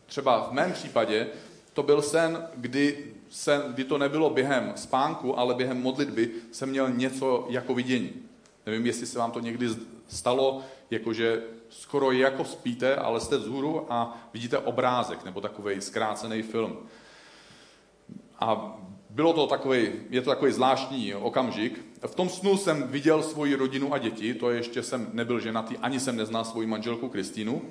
Třeba 0.06 0.48
v 0.50 0.52
mém 0.52 0.74
případě 0.74 1.28
to 1.74 1.84
byl 1.84 2.02
sen, 2.02 2.48
kdy, 2.56 3.14
sen, 3.30 3.62
kdy 3.74 3.84
to 3.84 3.98
nebylo 3.98 4.30
během 4.30 4.74
spánku, 4.76 5.40
ale 5.40 5.56
během 5.56 5.82
modlitby 5.82 6.32
jsem 6.52 6.70
měl 6.70 6.90
něco 6.90 7.46
jako 7.50 7.74
vidění. 7.74 8.14
Nevím, 8.66 8.86
jestli 8.86 9.06
se 9.06 9.20
vám 9.20 9.32
to 9.32 9.40
někdy 9.40 9.68
stalo, 10.08 10.62
jakože 10.92 11.44
skoro 11.70 12.12
jako 12.12 12.46
spíte, 12.46 12.96
ale 12.96 13.20
jste 13.20 13.38
vzhůru 13.38 13.94
a 13.94 14.18
vidíte 14.34 14.58
obrázek 14.58 15.26
nebo 15.26 15.42
takový 15.42 15.82
zkrácený 15.82 16.42
film. 16.42 16.78
A 18.40 18.78
bylo 19.10 19.34
to 19.34 19.48
takový, 19.48 19.90
je 20.10 20.22
to 20.22 20.30
takový 20.30 20.52
zvláštní 20.52 21.16
okamžik. 21.16 21.86
V 22.08 22.16
tom 22.16 22.30
snu 22.30 22.58
jsem 22.58 22.88
viděl 22.88 23.24
svoji 23.24 23.56
rodinu 23.56 23.94
a 23.94 23.98
děti, 23.98 24.34
to 24.34 24.52
ještě 24.52 24.84
jsem 24.84 25.10
nebyl 25.14 25.40
ženatý, 25.40 25.78
ani 25.78 26.00
jsem 26.00 26.16
neznal 26.16 26.46
svoji 26.46 26.68
manželku 26.68 27.10
Kristýnu. 27.10 27.62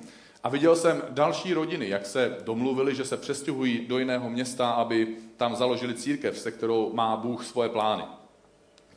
A 0.43 0.49
viděl 0.49 0.75
jsem 0.75 1.03
další 1.09 1.53
rodiny, 1.53 1.89
jak 1.89 2.05
se 2.05 2.37
domluvili, 2.43 2.95
že 2.95 3.05
se 3.05 3.17
přestěhují 3.17 3.87
do 3.87 3.99
jiného 3.99 4.29
města, 4.29 4.71
aby 4.71 5.17
tam 5.37 5.55
založili 5.55 5.93
církev, 5.93 6.37
se 6.37 6.51
kterou 6.51 6.93
má 6.93 7.17
Bůh 7.17 7.45
svoje 7.45 7.69
plány. 7.69 8.03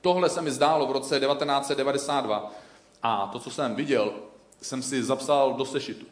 Tohle 0.00 0.28
se 0.28 0.42
mi 0.42 0.50
zdálo 0.50 0.86
v 0.86 0.92
roce 0.92 1.20
1992 1.20 2.52
a 3.02 3.26
to, 3.26 3.38
co 3.38 3.50
jsem 3.50 3.74
viděl, 3.74 4.12
jsem 4.62 4.82
si 4.82 5.02
zapsal 5.02 5.54
do 5.54 5.64
sešitu. 5.64 6.06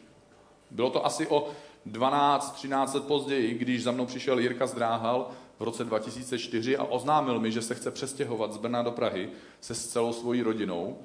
Bylo 0.71 0.89
to 0.89 1.05
asi 1.05 1.27
o 1.27 1.49
12-13 1.87 2.95
let 2.95 3.03
později, 3.03 3.53
když 3.53 3.83
za 3.83 3.91
mnou 3.91 4.05
přišel 4.05 4.39
Jirka 4.39 4.67
Zdráhal 4.67 5.29
v 5.59 5.63
roce 5.63 5.83
2004 5.83 6.77
a 6.77 6.83
oznámil 6.83 7.39
mi, 7.39 7.51
že 7.51 7.61
se 7.61 7.75
chce 7.75 7.91
přestěhovat 7.91 8.53
z 8.53 8.57
Brna 8.57 8.81
do 8.81 8.91
Prahy 8.91 9.29
se 9.61 9.75
s 9.75 9.87
celou 9.87 10.13
svojí 10.13 10.41
rodinou. 10.41 10.97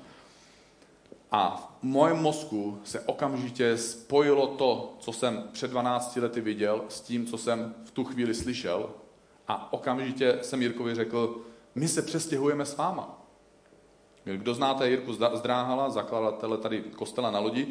A 1.37 1.57
v 1.81 1.83
mojem 1.83 2.17
mozku 2.17 2.79
se 2.85 3.01
okamžitě 3.01 3.77
spojilo 3.77 4.47
to, 4.47 4.95
co 4.99 5.13
jsem 5.13 5.45
před 5.53 5.71
12 5.71 6.17
lety 6.17 6.41
viděl, 6.41 6.85
s 6.89 7.01
tím, 7.01 7.27
co 7.27 7.39
jsem 7.39 7.75
v 7.85 7.91
tu 7.91 8.05
chvíli 8.05 8.35
slyšel. 8.35 8.91
A 9.49 9.73
okamžitě 9.73 10.39
jsem 10.43 10.63
Jirkovi 10.63 10.95
řekl, 10.95 11.41
my 11.75 11.89
se 11.89 12.03
přestěhujeme 12.03 12.67
s 12.67 12.77
váma. 12.77 13.19
Kdo 14.25 14.55
znáte 14.55 14.91
Jirku 14.91 15.13
Zdráhala, 15.13 15.91
zakladatele 15.91 16.59
tady 16.59 16.83
kostela 16.83 17.31
na 17.31 17.39
lodi, 17.39 17.69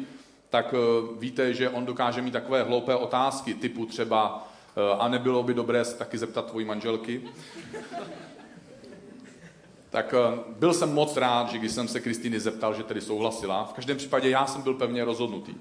tak 0.50 0.74
eh, 0.74 0.78
víte, 1.18 1.54
že 1.54 1.70
on 1.70 1.86
dokáže 1.86 2.22
mít 2.22 2.30
takové 2.30 2.62
hloupé 2.62 2.96
otázky, 2.96 3.54
typu 3.54 3.86
třeba, 3.86 4.48
eh, 4.76 4.96
a 4.98 5.08
nebylo 5.08 5.42
by 5.42 5.54
dobré 5.54 5.84
se 5.84 5.98
taky 5.98 6.18
zeptat 6.18 6.50
tvojí 6.50 6.66
manželky. 6.66 7.22
Tak 9.96 10.14
eh, 10.14 10.38
byl 10.58 10.74
jsem 10.74 10.94
moc 10.94 11.16
rád, 11.16 11.50
že 11.50 11.58
když 11.58 11.72
jsem 11.72 11.88
se 11.88 12.00
Kristýny 12.00 12.40
zeptal, 12.40 12.74
že 12.74 12.82
tedy 12.82 13.00
souhlasila. 13.00 13.64
V 13.64 13.72
každém 13.72 13.96
případě 13.96 14.30
já 14.30 14.46
jsem 14.46 14.62
byl 14.62 14.74
pevně 14.74 15.04
rozhodnutý. 15.04 15.54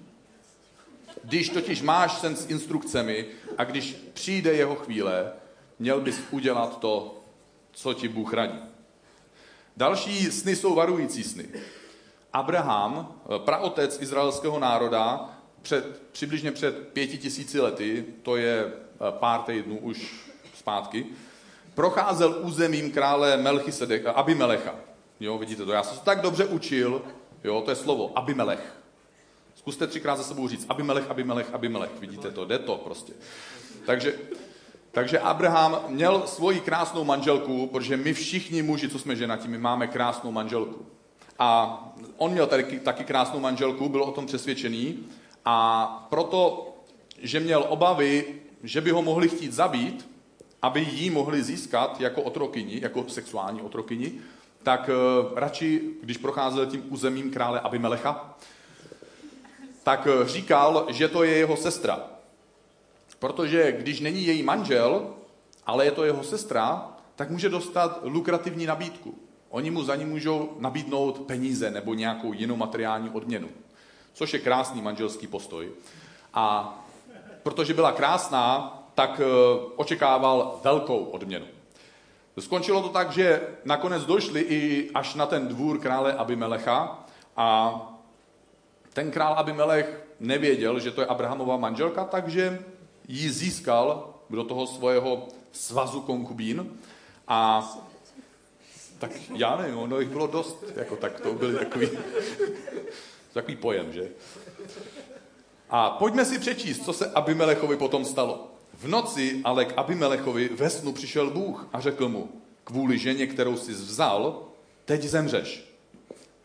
Když 1.24 1.50
totiž 1.50 1.82
máš 1.82 2.19
sen 2.19 2.36
s 2.36 2.50
instrukcemi 2.50 3.26
a 3.58 3.63
když 3.63 3.98
přijde 4.13 4.54
jeho 4.54 4.76
chvíle, 4.76 5.32
měl 5.80 6.02
bys 6.02 6.19
udělat 6.32 6.80
to, 6.80 7.24
co 7.71 7.93
ti 7.93 8.08
Bůh 8.08 8.34
radí. 8.34 8.60
Další 9.78 10.26
sny 10.26 10.56
jsou 10.56 10.76
varující 10.76 11.24
sny. 11.24 11.45
Abraham, 12.34 13.15
eh, 13.26 13.39
praotec 13.39 14.02
izraelského 14.02 14.60
národa, 14.60 15.30
před, 15.62 16.02
přibližně 16.12 16.52
před 16.52 16.88
pěti 16.88 17.17
tisíci 17.17 17.60
lety, 17.60 18.06
to 18.24 18.36
je 18.36 18.65
eh, 18.65 19.12
pár 19.12 19.41
týdnů 19.41 19.78
už 19.80 20.15
zpátky, 20.54 21.06
procházel 21.76 22.36
územím 22.42 22.92
krále 22.92 23.38
Melchisedek, 23.38 24.06
Abimelecha. 24.06 24.76
Jo, 25.20 25.38
vidíte 25.38 25.66
to, 25.66 25.72
já 25.72 25.84
jsem 25.84 25.98
se 25.98 26.04
tak 26.04 26.22
dobře 26.22 26.46
učil, 26.46 27.02
jo, 27.44 27.62
to 27.62 27.72
je 27.72 27.76
slovo, 27.76 28.12
Abimelech. 28.16 28.76
Zkuste 29.56 29.88
třikrát 29.88 30.16
za 30.16 30.24
sebou 30.24 30.48
říct, 30.48 30.66
Abimelech, 30.70 31.10
Abimelech, 31.10 31.54
Abimelech, 31.54 32.00
vidíte 32.00 32.32
to, 32.32 32.46
jde 32.46 32.60
to 32.60 32.76
prostě. 32.76 33.14
Takže 33.86 34.14
takže 34.96 35.20
Abraham 35.20 35.80
měl 35.88 36.24
svoji 36.26 36.60
krásnou 36.60 37.04
manželku, 37.04 37.68
protože 37.68 37.98
my 37.98 38.14
všichni 38.14 38.62
muži, 38.62 38.90
co 38.90 39.00
jsme 39.00 39.16
ženatí, 39.16 39.48
my 39.48 39.58
máme 39.58 39.88
krásnou 39.88 40.32
manželku. 40.32 40.86
A 41.40 41.80
on 42.18 42.32
měl 42.32 42.48
tady 42.48 42.64
taky 42.64 43.04
krásnou 43.04 43.40
manželku, 43.40 43.90
byl 43.90 44.04
o 44.04 44.12
tom 44.12 44.26
přesvědčený. 44.26 45.00
A 45.46 46.08
proto, 46.10 46.74
že 47.22 47.40
měl 47.40 47.66
obavy, 47.70 48.26
že 48.64 48.82
by 48.82 48.92
ho 48.92 49.02
mohli 49.02 49.30
chtít 49.30 49.54
zabít, 49.54 50.10
aby 50.62 50.82
jí 50.82 51.10
mohli 51.10 51.44
získat 51.44 52.02
jako 52.02 52.22
otrokyni, 52.22 52.80
jako 52.82 53.06
sexuální 53.08 53.62
otrokyni, 53.62 54.12
tak 54.63 54.89
uh, 54.89 55.38
radši, 55.38 55.82
když 56.04 56.18
procházel 56.18 56.65
tím 56.65 56.84
územím 56.89 57.32
krále 57.32 57.60
Abimelecha, 57.60 58.38
tak 59.84 60.08
uh, 60.08 60.28
říkal, 60.28 60.86
že 60.89 61.08
to 61.08 61.24
je 61.24 61.38
jeho 61.38 61.58
sestra. 61.58 62.00
Protože 63.20 63.72
když 63.72 64.00
není 64.00 64.26
její 64.26 64.44
manžel, 64.44 65.08
ale 65.65 65.86
je 65.86 65.91
to 65.91 66.06
jeho 66.06 66.24
sestra, 66.24 66.89
tak 67.15 67.30
může 67.30 67.50
dostat 67.50 68.00
lukrativní 68.04 68.65
nabídku. 68.65 69.15
Oni 69.50 69.72
mu 69.72 69.84
za 69.84 69.96
ní 69.96 70.06
můžou 70.06 70.58
nabídnout 70.60 71.22
peníze 71.22 71.72
nebo 71.72 71.94
nějakou 71.94 72.34
jinou 72.34 72.56
materiální 72.56 73.10
odměnu. 73.10 73.50
Což 74.13 74.34
je 74.34 74.39
krásný 74.39 74.82
manželský 74.82 75.28
postoj. 75.28 75.72
A 76.34 76.76
protože 77.44 77.74
byla 77.74 77.91
krásná, 77.91 78.80
tak 78.95 79.21
eh, 79.23 79.25
očekával 79.75 80.60
velkou 80.63 80.97
odměnu. 80.97 81.45
Skončilo 82.39 82.81
to 82.81 82.89
tak, 82.89 83.12
že 83.12 83.41
nakonec 83.65 84.05
došli 84.05 84.41
i 84.41 84.91
až 84.93 85.15
na 85.15 85.25
ten 85.25 85.47
dvůr 85.47 85.79
krále 85.79 86.13
Abimelecha 86.13 87.05
a 87.38 87.79
ten 88.93 89.12
král 89.12 89.34
Abimelech 89.34 90.03
nevěděl, 90.19 90.79
že 90.79 90.91
to 90.91 91.01
je 91.01 91.08
Abrahamova 91.08 91.58
manželka, 91.58 92.03
takže 92.03 92.60
ji 93.08 93.29
získal 93.31 94.13
do 94.29 94.43
toho 94.43 94.67
svého 94.67 95.27
svazu 95.51 96.01
konkubín 96.01 96.77
a 97.27 97.69
tak 98.99 99.12
já 99.36 99.55
nevím, 99.55 99.77
ono 99.77 99.99
jich 99.99 100.10
bylo 100.10 100.27
dost, 100.27 100.63
jako 100.75 100.95
tak 100.95 101.19
to 101.19 101.34
byl 101.34 101.58
takový, 101.58 101.89
takový 103.34 103.55
pojem, 103.55 103.93
že? 103.93 104.10
A 105.69 105.89
pojďme 105.89 106.25
si 106.25 106.39
přečíst, 106.39 106.86
co 106.86 106.93
se 106.93 107.12
Abimelechovi 107.12 107.77
potom 107.77 108.05
stalo. 108.05 108.55
V 108.78 108.88
noci 108.88 109.42
ale 109.44 109.66
k 109.66 109.74
Abimelechovi 109.78 110.50
ve 110.50 110.70
snu 110.70 110.94
přišel 110.94 111.30
Bůh 111.30 111.68
a 111.74 111.80
řekl 111.80 112.10
mu, 112.10 112.30
kvůli 112.64 112.98
ženě, 112.98 113.28
kterou 113.28 113.58
jsi 113.58 113.72
vzal, 113.72 114.44
teď 114.86 115.02
zemřeš. 115.02 115.76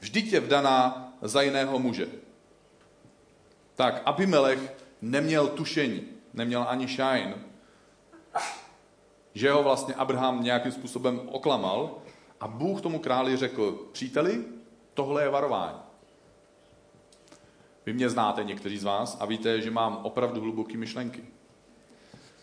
Vždyť 0.00 0.32
je 0.32 0.40
vdaná 0.40 1.12
za 1.22 1.42
jiného 1.42 1.78
muže. 1.78 2.08
Tak 3.74 4.02
Abimelech 4.04 4.74
neměl 5.02 5.48
tušení, 5.48 6.02
neměl 6.34 6.66
ani 6.68 6.86
shine, 6.86 7.34
že 9.34 9.52
ho 9.52 9.62
vlastně 9.62 9.94
Abraham 9.94 10.42
nějakým 10.42 10.72
způsobem 10.72 11.20
oklamal 11.26 11.98
a 12.40 12.48
Bůh 12.48 12.80
tomu 12.80 12.98
králi 12.98 13.36
řekl, 13.36 13.88
příteli, 13.92 14.44
tohle 14.94 15.22
je 15.22 15.28
varování. 15.28 15.78
Vy 17.86 17.92
mě 17.92 18.10
znáte, 18.10 18.44
někteří 18.44 18.78
z 18.78 18.84
vás, 18.84 19.16
a 19.20 19.26
víte, 19.26 19.60
že 19.60 19.70
mám 19.70 20.00
opravdu 20.02 20.40
hluboké 20.40 20.76
myšlenky. 20.78 21.24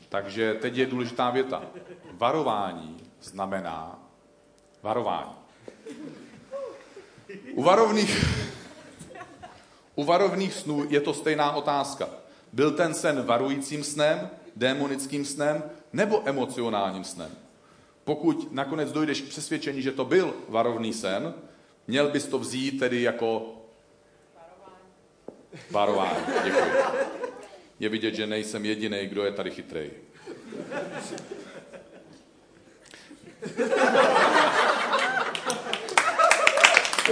Takže 0.09 0.53
teď 0.53 0.77
je 0.77 0.85
důležitá 0.85 1.29
věta. 1.29 1.63
Varování 2.11 3.03
znamená 3.21 3.99
varování. 4.83 5.31
U 7.53 7.63
varovných, 7.63 8.25
u 9.95 10.03
varovných 10.03 10.53
snů 10.53 10.85
je 10.89 11.01
to 11.01 11.13
stejná 11.13 11.51
otázka. 11.51 12.09
Byl 12.53 12.71
ten 12.71 12.93
sen 12.93 13.23
varujícím 13.23 13.83
snem, 13.83 14.29
démonickým 14.55 15.25
snem 15.25 15.63
nebo 15.93 16.21
emocionálním 16.25 17.03
snem? 17.03 17.31
Pokud 18.03 18.51
nakonec 18.51 18.91
dojdeš 18.91 19.21
k 19.21 19.29
přesvědčení, 19.29 19.81
že 19.81 19.91
to 19.91 20.05
byl 20.05 20.33
varovný 20.49 20.93
sen, 20.93 21.33
měl 21.87 22.09
bys 22.09 22.27
to 22.27 22.39
vzít 22.39 22.79
tedy 22.79 23.01
jako 23.01 23.55
varování. 24.35 24.89
Varování, 25.71 26.19
děkuji. 26.43 27.26
Je 27.79 27.89
vidět, 27.89 28.15
že 28.15 28.27
nejsem 28.27 28.65
jediný, 28.65 29.05
kdo 29.05 29.23
je 29.25 29.31
tady 29.31 29.51
chytrý. 29.51 29.91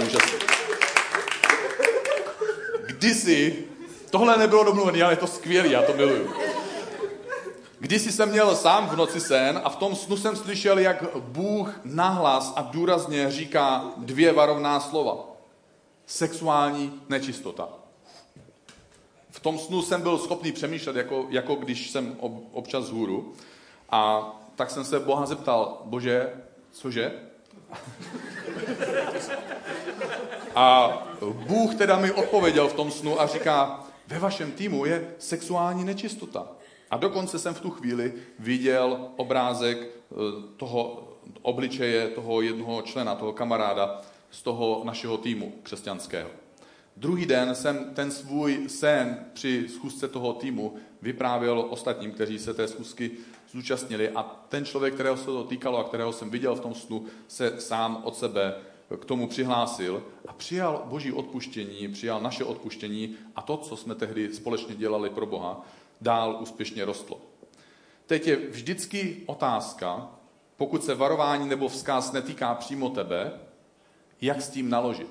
Úžasný. 0.02 0.38
Kdysi, 2.86 3.64
tohle 4.10 4.38
nebylo 4.38 4.64
domluvené, 4.64 5.02
ale 5.02 5.12
je 5.12 5.16
to 5.16 5.26
skvělé, 5.26 5.68
já 5.68 5.82
to 5.82 5.94
miluju. 5.94 6.34
Kdysi 7.78 8.12
jsem 8.12 8.28
měl 8.28 8.56
sám 8.56 8.88
v 8.88 8.96
noci 8.96 9.20
sen 9.20 9.60
a 9.64 9.70
v 9.70 9.76
tom 9.76 9.96
snu 9.96 10.16
jsem 10.16 10.36
slyšel, 10.36 10.78
jak 10.78 11.16
Bůh 11.16 11.80
nahlas 11.84 12.52
a 12.56 12.62
důrazně 12.62 13.30
říká 13.30 13.84
dvě 13.96 14.32
varovná 14.32 14.80
slova. 14.80 15.36
Sexuální 16.06 17.02
nečistota. 17.08 17.85
V 19.36 19.40
tom 19.40 19.58
snu 19.58 19.82
jsem 19.82 20.02
byl 20.02 20.18
schopný 20.18 20.52
přemýšlet, 20.52 20.96
jako, 20.96 21.26
jako 21.30 21.54
když 21.54 21.90
jsem 21.90 22.16
občas 22.52 22.84
z 22.84 22.90
hůru. 22.90 23.32
A 23.90 24.30
tak 24.54 24.70
jsem 24.70 24.84
se 24.84 25.00
Boha 25.00 25.26
zeptal, 25.26 25.82
bože, 25.84 26.32
cože? 26.72 27.12
A 30.54 30.98
Bůh 31.46 31.74
teda 31.74 31.96
mi 31.98 32.12
odpověděl 32.12 32.68
v 32.68 32.72
tom 32.72 32.90
snu 32.90 33.20
a 33.20 33.26
říká, 33.26 33.84
ve 34.06 34.18
vašem 34.18 34.52
týmu 34.52 34.84
je 34.84 35.14
sexuální 35.18 35.84
nečistota. 35.84 36.46
A 36.90 36.96
dokonce 36.96 37.38
jsem 37.38 37.54
v 37.54 37.60
tu 37.60 37.70
chvíli 37.70 38.12
viděl 38.38 39.08
obrázek 39.16 39.78
eh, 39.78 40.14
toho 40.56 41.08
obličeje 41.42 42.08
toho 42.08 42.40
jednoho 42.40 42.82
člena, 42.82 43.14
toho 43.14 43.32
kamaráda 43.32 44.02
z 44.30 44.42
toho 44.42 44.80
našeho 44.84 45.16
týmu 45.16 45.52
křesťanského. 45.62 46.45
Druhý 46.96 47.26
den 47.26 47.54
jsem 47.54 47.94
ten 47.94 48.10
svůj 48.10 48.68
sen 48.68 49.26
při 49.32 49.68
schůzce 49.68 50.08
toho 50.08 50.32
týmu 50.32 50.74
vyprávěl 51.02 51.66
ostatním, 51.70 52.12
kteří 52.12 52.38
se 52.38 52.54
té 52.54 52.68
schůzky 52.68 53.10
zúčastnili 53.52 54.08
a 54.08 54.22
ten 54.48 54.64
člověk, 54.64 54.94
kterého 54.94 55.16
se 55.16 55.24
to 55.24 55.44
týkalo 55.44 55.78
a 55.78 55.84
kterého 55.84 56.12
jsem 56.12 56.30
viděl 56.30 56.54
v 56.54 56.60
tom 56.60 56.74
snu, 56.74 57.06
se 57.28 57.60
sám 57.60 58.00
od 58.04 58.16
sebe 58.16 58.54
k 59.00 59.04
tomu 59.04 59.26
přihlásil 59.26 60.02
a 60.28 60.32
přijal 60.32 60.82
boží 60.86 61.12
odpuštění, 61.12 61.88
přijal 61.88 62.20
naše 62.20 62.44
odpuštění 62.44 63.16
a 63.36 63.42
to, 63.42 63.56
co 63.56 63.76
jsme 63.76 63.94
tehdy 63.94 64.34
společně 64.34 64.74
dělali 64.74 65.10
pro 65.10 65.26
Boha, 65.26 65.66
dál 66.00 66.38
úspěšně 66.40 66.84
rostlo. 66.84 67.20
Teď 68.06 68.26
je 68.26 68.36
vždycky 68.36 69.22
otázka, 69.26 70.10
pokud 70.56 70.84
se 70.84 70.94
varování 70.94 71.48
nebo 71.48 71.68
vzkaz 71.68 72.12
netýká 72.12 72.54
přímo 72.54 72.90
tebe, 72.90 73.32
jak 74.20 74.42
s 74.42 74.48
tím 74.48 74.70
naložit. 74.70 75.08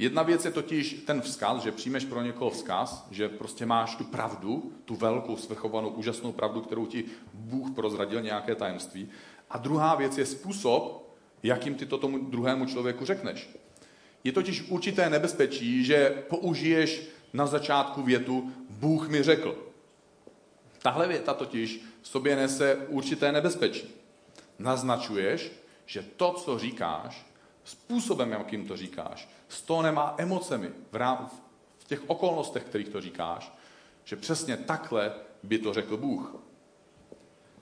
Jedna 0.00 0.22
věc 0.22 0.44
je 0.44 0.50
totiž 0.50 0.92
ten 1.06 1.20
vzkaz, 1.20 1.62
že 1.62 1.72
přijmeš 1.72 2.04
pro 2.04 2.22
někoho 2.22 2.50
vzkaz, 2.50 3.06
že 3.10 3.28
prostě 3.28 3.66
máš 3.66 3.96
tu 3.96 4.04
pravdu, 4.04 4.72
tu 4.84 4.96
velkou, 4.96 5.36
svrchovanou, 5.36 5.88
úžasnou 5.88 6.32
pravdu, 6.32 6.60
kterou 6.60 6.86
ti 6.86 7.04
Bůh 7.34 7.74
prozradil, 7.74 8.20
nějaké 8.20 8.54
tajemství. 8.54 9.08
A 9.50 9.58
druhá 9.58 9.94
věc 9.94 10.18
je 10.18 10.26
způsob, 10.26 11.14
jakým 11.42 11.74
ty 11.74 11.86
to 11.86 11.98
tomu 11.98 12.18
druhému 12.18 12.66
člověku 12.66 13.04
řekneš. 13.04 13.50
Je 14.24 14.32
totiž 14.32 14.62
určité 14.68 15.10
nebezpečí, 15.10 15.84
že 15.84 16.24
použiješ 16.28 17.02
na 17.32 17.46
začátku 17.46 18.02
větu 18.02 18.52
Bůh 18.70 19.08
mi 19.08 19.22
řekl. 19.22 19.66
Tahle 20.82 21.08
věta 21.08 21.34
totiž 21.34 21.84
v 22.02 22.08
sobě 22.08 22.36
nese 22.36 22.86
určité 22.88 23.32
nebezpečí. 23.32 23.94
Naznačuješ, 24.58 25.52
že 25.86 26.04
to, 26.16 26.32
co 26.32 26.58
říkáš, 26.58 27.26
způsobem, 27.64 28.32
jakým 28.32 28.68
to 28.68 28.76
říkáš, 28.76 29.28
s 29.50 29.62
tónem 29.62 29.98
a 29.98 30.14
emocemi 30.16 30.70
v, 30.92 30.96
rám, 30.96 31.30
v 31.78 31.84
těch 31.84 32.00
okolnostech, 32.06 32.64
kterých 32.64 32.88
to 32.88 33.00
říkáš, 33.00 33.52
že 34.04 34.16
přesně 34.16 34.56
takhle 34.56 35.12
by 35.42 35.58
to 35.58 35.72
řekl 35.72 35.96
Bůh. 35.96 36.36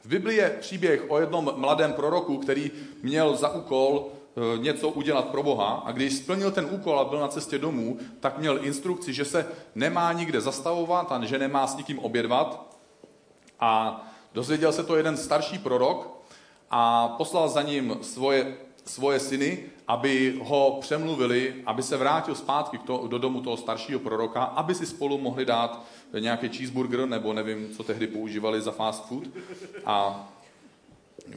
V 0.05 0.09
Biblii 0.09 0.39
je 0.39 0.57
příběh 0.61 1.05
o 1.09 1.19
jednom 1.19 1.53
mladém 1.57 1.93
proroku, 1.93 2.39
který 2.39 2.71
měl 3.03 3.37
za 3.37 3.49
úkol 3.49 4.07
e, 4.07 4.59
něco 4.59 4.89
udělat 4.89 5.29
pro 5.29 5.43
Boha 5.43 5.83
a 5.85 5.93
když 5.93 6.17
splnil 6.17 6.51
ten 6.51 6.69
úkol 6.71 7.01
a 7.01 7.05
byl 7.05 7.21
na 7.21 7.29
cestě 7.29 7.59
domů, 7.59 7.99
tak 8.21 8.39
měl 8.39 8.65
instrukci, 8.65 9.13
že 9.13 9.25
se 9.25 9.47
nemá 9.75 10.13
nikde 10.13 10.41
zastavovat 10.41 11.13
a 11.13 11.25
že 11.25 11.39
nemá 11.39 11.67
s 11.67 11.77
nikým 11.77 11.99
obědvat. 11.99 12.77
A 13.61 14.03
dozvěděl 14.33 14.73
se 14.73 14.85
to 14.85 14.97
jeden 14.97 15.17
starší 15.17 15.59
prorok 15.59 16.23
a 16.71 17.09
poslal 17.09 17.49
za 17.49 17.63
ním 17.63 17.99
svoje 18.03 18.57
svoje 18.89 19.21
syny, 19.21 19.65
aby 19.89 20.41
ho 20.43 20.79
přemluvili, 20.81 21.55
aby 21.67 21.83
se 21.83 21.97
vrátil 21.97 22.35
zpátky 22.35 22.79
to, 22.79 23.07
do 23.07 23.19
domu 23.19 23.43
toho 23.43 23.57
staršího 23.57 24.01
proroka, 24.01 24.43
aby 24.43 24.75
si 24.75 24.87
spolu 24.87 25.19
mohli 25.19 25.45
dát 25.45 25.85
nějaký 26.19 26.49
cheeseburger, 26.49 27.07
nebo 27.07 27.33
nevím, 27.33 27.75
co 27.77 27.83
tehdy 27.83 28.07
používali 28.07 28.61
za 28.61 28.73
fast 28.73 29.09
food. 29.09 29.25
A 29.85 30.29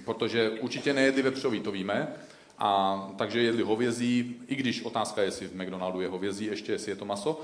protože 0.05 0.49
určitě 0.49 0.93
nejedli 0.93 1.21
vepřový, 1.21 1.59
to 1.59 1.71
víme. 1.71 2.15
A 2.59 3.11
takže 3.17 3.41
jedli 3.41 3.63
hovězí, 3.63 4.35
i 4.47 4.55
když 4.55 4.83
otázka 4.83 5.21
je, 5.21 5.27
jestli 5.27 5.47
v 5.47 5.55
McDonaldu 5.55 6.01
je 6.01 6.07
hovězí, 6.07 6.45
ještě 6.45 6.71
jestli 6.71 6.91
je 6.91 6.95
to 6.95 7.05
maso. 7.05 7.41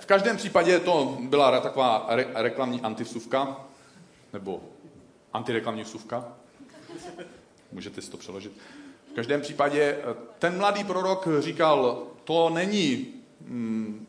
V 0.00 0.06
každém 0.06 0.36
případě 0.36 0.80
to 0.80 1.18
byla 1.20 1.60
taková 1.60 2.06
re- 2.08 2.28
reklamní 2.34 2.80
antisuvka, 2.80 3.64
nebo 4.32 4.62
antireklamní 5.32 5.82
vsuvka. 5.82 6.32
Můžete 7.72 8.02
si 8.02 8.10
to 8.10 8.16
přeložit. 8.16 8.52
V 9.14 9.16
každém 9.16 9.40
případě 9.40 9.82
eh, 9.82 10.14
ten 10.38 10.58
mladý 10.58 10.84
prorok 10.84 11.28
říkal, 11.38 12.02
to 12.24 12.50
není 12.50 13.06
mm, 13.40 14.06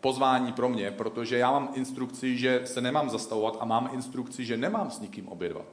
pozvání 0.00 0.52
pro 0.52 0.68
mě, 0.68 0.90
protože 0.90 1.38
já 1.38 1.50
mám 1.50 1.72
instrukci, 1.74 2.38
že 2.38 2.62
se 2.64 2.80
nemám 2.80 3.10
zastavovat 3.10 3.56
a 3.60 3.64
mám 3.64 3.90
instrukci, 3.92 4.44
že 4.44 4.56
nemám 4.56 4.90
s 4.90 5.00
nikým 5.00 5.28
obědvat. 5.28 5.66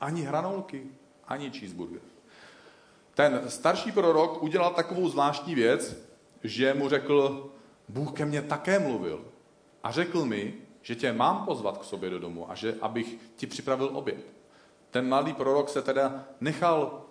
Ani 0.00 0.22
hranolky, 0.22 0.82
ani 1.28 1.50
cheeseburger. 1.50 2.00
Ten 3.14 3.42
starší 3.48 3.92
prorok 3.92 4.42
udělal 4.42 4.70
takovou 4.70 5.08
zvláštní 5.08 5.54
věc, 5.54 5.96
že 6.44 6.74
mu 6.74 6.88
řekl, 6.88 7.50
Bůh 7.88 8.12
ke 8.12 8.24
mně 8.24 8.42
také 8.42 8.78
mluvil 8.78 9.24
a 9.82 9.90
řekl 9.90 10.24
mi, 10.24 10.54
že 10.82 10.94
tě 10.94 11.12
mám 11.12 11.44
pozvat 11.44 11.78
k 11.78 11.84
sobě 11.84 12.10
do 12.10 12.18
domu 12.18 12.50
a 12.50 12.54
že 12.54 12.74
abych 12.80 13.16
ti 13.36 13.46
připravil 13.46 13.90
oběd. 13.92 14.26
Ten 14.90 15.08
mladý 15.08 15.32
prorok 15.32 15.68
se 15.68 15.82
teda 15.82 16.24
nechal 16.40 17.03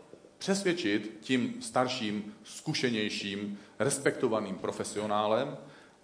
přesvědčit 0.44 1.18
tím 1.22 1.62
starším, 1.62 2.36
zkušenějším, 2.44 3.60
respektovaným 3.80 4.56
profesionálem 4.56 5.58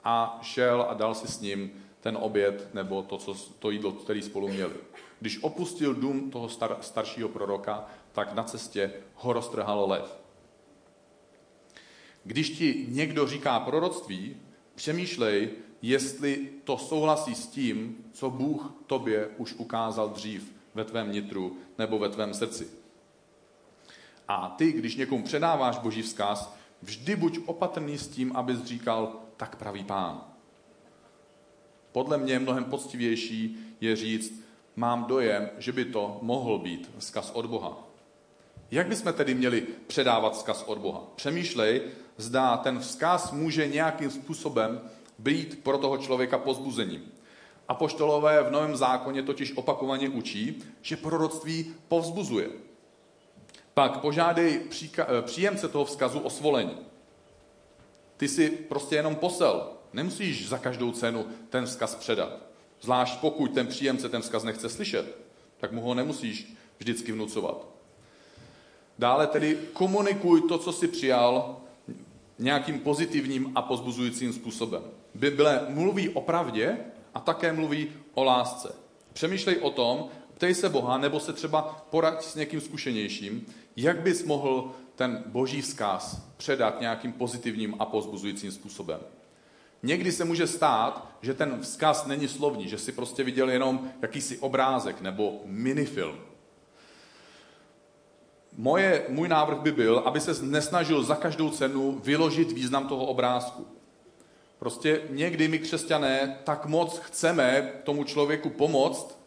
a 0.03 0.39
šel 0.41 0.85
a 0.89 0.93
dal 0.93 1.15
si 1.15 1.27
s 1.27 1.39
ním 1.39 1.71
ten 1.99 2.17
oběd 2.21 2.73
nebo 2.73 3.01
to, 3.01 3.17
co, 3.17 3.35
to 3.59 3.71
jídlo, 3.71 3.91
který 3.91 4.21
spolu 4.21 4.47
měli. 4.47 4.73
Když 5.19 5.43
opustil 5.43 5.93
dům 5.93 6.31
toho 6.31 6.49
star, 6.49 6.77
staršího 6.81 7.29
proroka, 7.29 7.85
tak 8.11 8.33
na 8.33 8.43
cestě 8.43 8.93
ho 9.15 9.33
roztrhalo 9.33 9.87
lev. 9.87 10.17
Když 12.23 12.49
ti 12.49 12.85
někdo 12.89 13.27
říká 13.27 13.59
proroctví, 13.59 14.37
přemýšlej, 14.75 15.49
jestli 15.81 16.49
to 16.63 16.77
souhlasí 16.77 17.35
s 17.35 17.47
tím, 17.47 17.97
co 18.13 18.29
Bůh 18.29 18.73
tobě 18.87 19.29
už 19.37 19.53
ukázal 19.53 20.09
dřív 20.09 20.53
ve 20.73 20.83
tvém 20.83 21.11
nitru 21.11 21.57
nebo 21.77 21.99
ve 21.99 22.09
tvém 22.09 22.33
srdci. 22.33 22.78
A 24.29 24.49
ty, 24.57 24.71
když 24.71 24.95
někomu 24.95 25.23
předáváš 25.23 25.77
boží 25.77 26.01
vzkaz, 26.01 26.55
vždy 26.81 27.15
buď 27.15 27.39
opatrný 27.45 27.97
s 27.97 28.07
tím, 28.07 28.35
abys 28.35 28.63
říkal, 28.63 29.13
tak 29.37 29.55
pravý 29.55 29.83
pán. 29.83 30.21
Podle 31.91 32.17
mě 32.17 32.39
mnohem 32.39 32.63
poctivější 32.63 33.57
je 33.81 33.95
říct, 33.95 34.43
mám 34.75 35.05
dojem, 35.05 35.49
že 35.57 35.71
by 35.71 35.85
to 35.85 36.19
mohl 36.21 36.59
být 36.59 36.91
vzkaz 36.97 37.31
od 37.31 37.45
Boha. 37.45 37.77
Jak 38.71 38.87
bychom 38.87 39.13
tedy 39.13 39.33
měli 39.33 39.61
předávat 39.87 40.33
vzkaz 40.33 40.63
od 40.63 40.77
Boha? 40.77 41.03
Přemýšlej, 41.15 41.81
zda 42.17 42.57
ten 42.57 42.79
vzkaz 42.79 43.31
může 43.31 43.67
nějakým 43.67 44.11
způsobem 44.11 44.81
být 45.19 45.63
pro 45.63 45.77
toho 45.77 45.97
člověka 45.97 46.37
pozbuzením. 46.37 47.11
Apoštolové 47.67 48.43
v 48.43 48.51
Novém 48.51 48.75
zákoně 48.75 49.23
totiž 49.23 49.57
opakovaně 49.57 50.09
učí, 50.09 50.63
že 50.81 50.97
proroctví 50.97 51.73
povzbuzuje. 51.87 52.68
Pak 53.79 53.97
požádej 53.97 54.61
eh, 54.97 55.05
příjemce 55.21 55.67
toho 55.67 55.85
vzkazu 55.85 56.19
o 56.19 56.29
svolení. 56.29 56.77
Ty 58.17 58.27
si 58.27 58.49
prostě 58.49 58.95
jenom 58.95 59.15
posel. 59.15 59.67
Nemusíš 59.93 60.49
za 60.49 60.57
každou 60.57 60.91
cenu 60.91 61.25
ten 61.49 61.65
vzkaz 61.65 61.95
předat. 61.95 62.37
Zvlášť 62.81 63.19
pokud 63.19 63.53
ten 63.53 63.67
příjemce 63.67 64.09
ten 64.09 64.21
vzkaz 64.21 64.43
nechce 64.43 64.69
slyšet, 64.69 65.17
tak 65.57 65.71
mu 65.71 65.81
ho 65.81 65.93
nemusíš 65.93 66.53
vždycky 66.77 67.11
vnucovat. 67.11 67.67
Dále 68.97 69.27
tedy 69.27 69.59
komunikuj 69.73 70.41
to, 70.41 70.57
co 70.57 70.71
si 70.71 70.87
přijal, 70.87 71.57
nějakým 72.39 72.79
pozitivním 72.79 73.51
a 73.55 73.61
pozbuzujícím 73.61 74.33
způsobem. 74.33 74.83
Bible 75.15 75.65
mluví 75.69 76.09
o 76.09 76.21
pravdě 76.21 76.77
a 77.13 77.19
také 77.19 77.53
mluví 77.53 77.91
o 78.13 78.23
lásce. 78.23 78.75
Přemýšlej 79.13 79.57
o 79.61 79.69
tom, 79.69 80.09
ptej 80.33 80.55
se 80.55 80.69
Boha, 80.69 80.97
nebo 80.97 81.19
se 81.19 81.33
třeba 81.33 81.85
poraď 81.89 82.23
s 82.23 82.35
někým 82.35 82.61
zkušenějším, 82.61 83.45
jak 83.75 83.99
bys 83.99 84.23
mohl 84.23 84.71
ten 84.95 85.23
boží 85.25 85.61
vzkaz 85.61 86.21
předat 86.37 86.81
nějakým 86.81 87.13
pozitivním 87.13 87.75
a 87.79 87.85
pozbuzujícím 87.85 88.51
způsobem. 88.51 88.99
Někdy 89.83 90.11
se 90.11 90.25
může 90.25 90.47
stát, 90.47 91.07
že 91.21 91.33
ten 91.33 91.59
vzkaz 91.61 92.05
není 92.05 92.27
slovní, 92.27 92.67
že 92.67 92.77
si 92.77 92.91
prostě 92.91 93.23
viděl 93.23 93.49
jenom 93.49 93.91
jakýsi 94.01 94.37
obrázek 94.37 95.01
nebo 95.01 95.41
minifilm. 95.45 96.19
moje, 98.57 99.05
můj 99.09 99.27
návrh 99.27 99.57
by 99.57 99.71
byl, 99.71 99.99
aby 100.05 100.19
se 100.19 100.45
nesnažil 100.45 101.03
za 101.03 101.15
každou 101.15 101.49
cenu 101.49 101.99
vyložit 102.03 102.51
význam 102.51 102.87
toho 102.87 103.05
obrázku. 103.05 103.67
Prostě 104.59 105.01
někdy 105.09 105.47
my 105.47 105.59
křesťané 105.59 106.39
tak 106.43 106.65
moc 106.65 106.99
chceme 106.99 107.71
tomu 107.83 108.03
člověku 108.03 108.49
pomoct, 108.49 109.19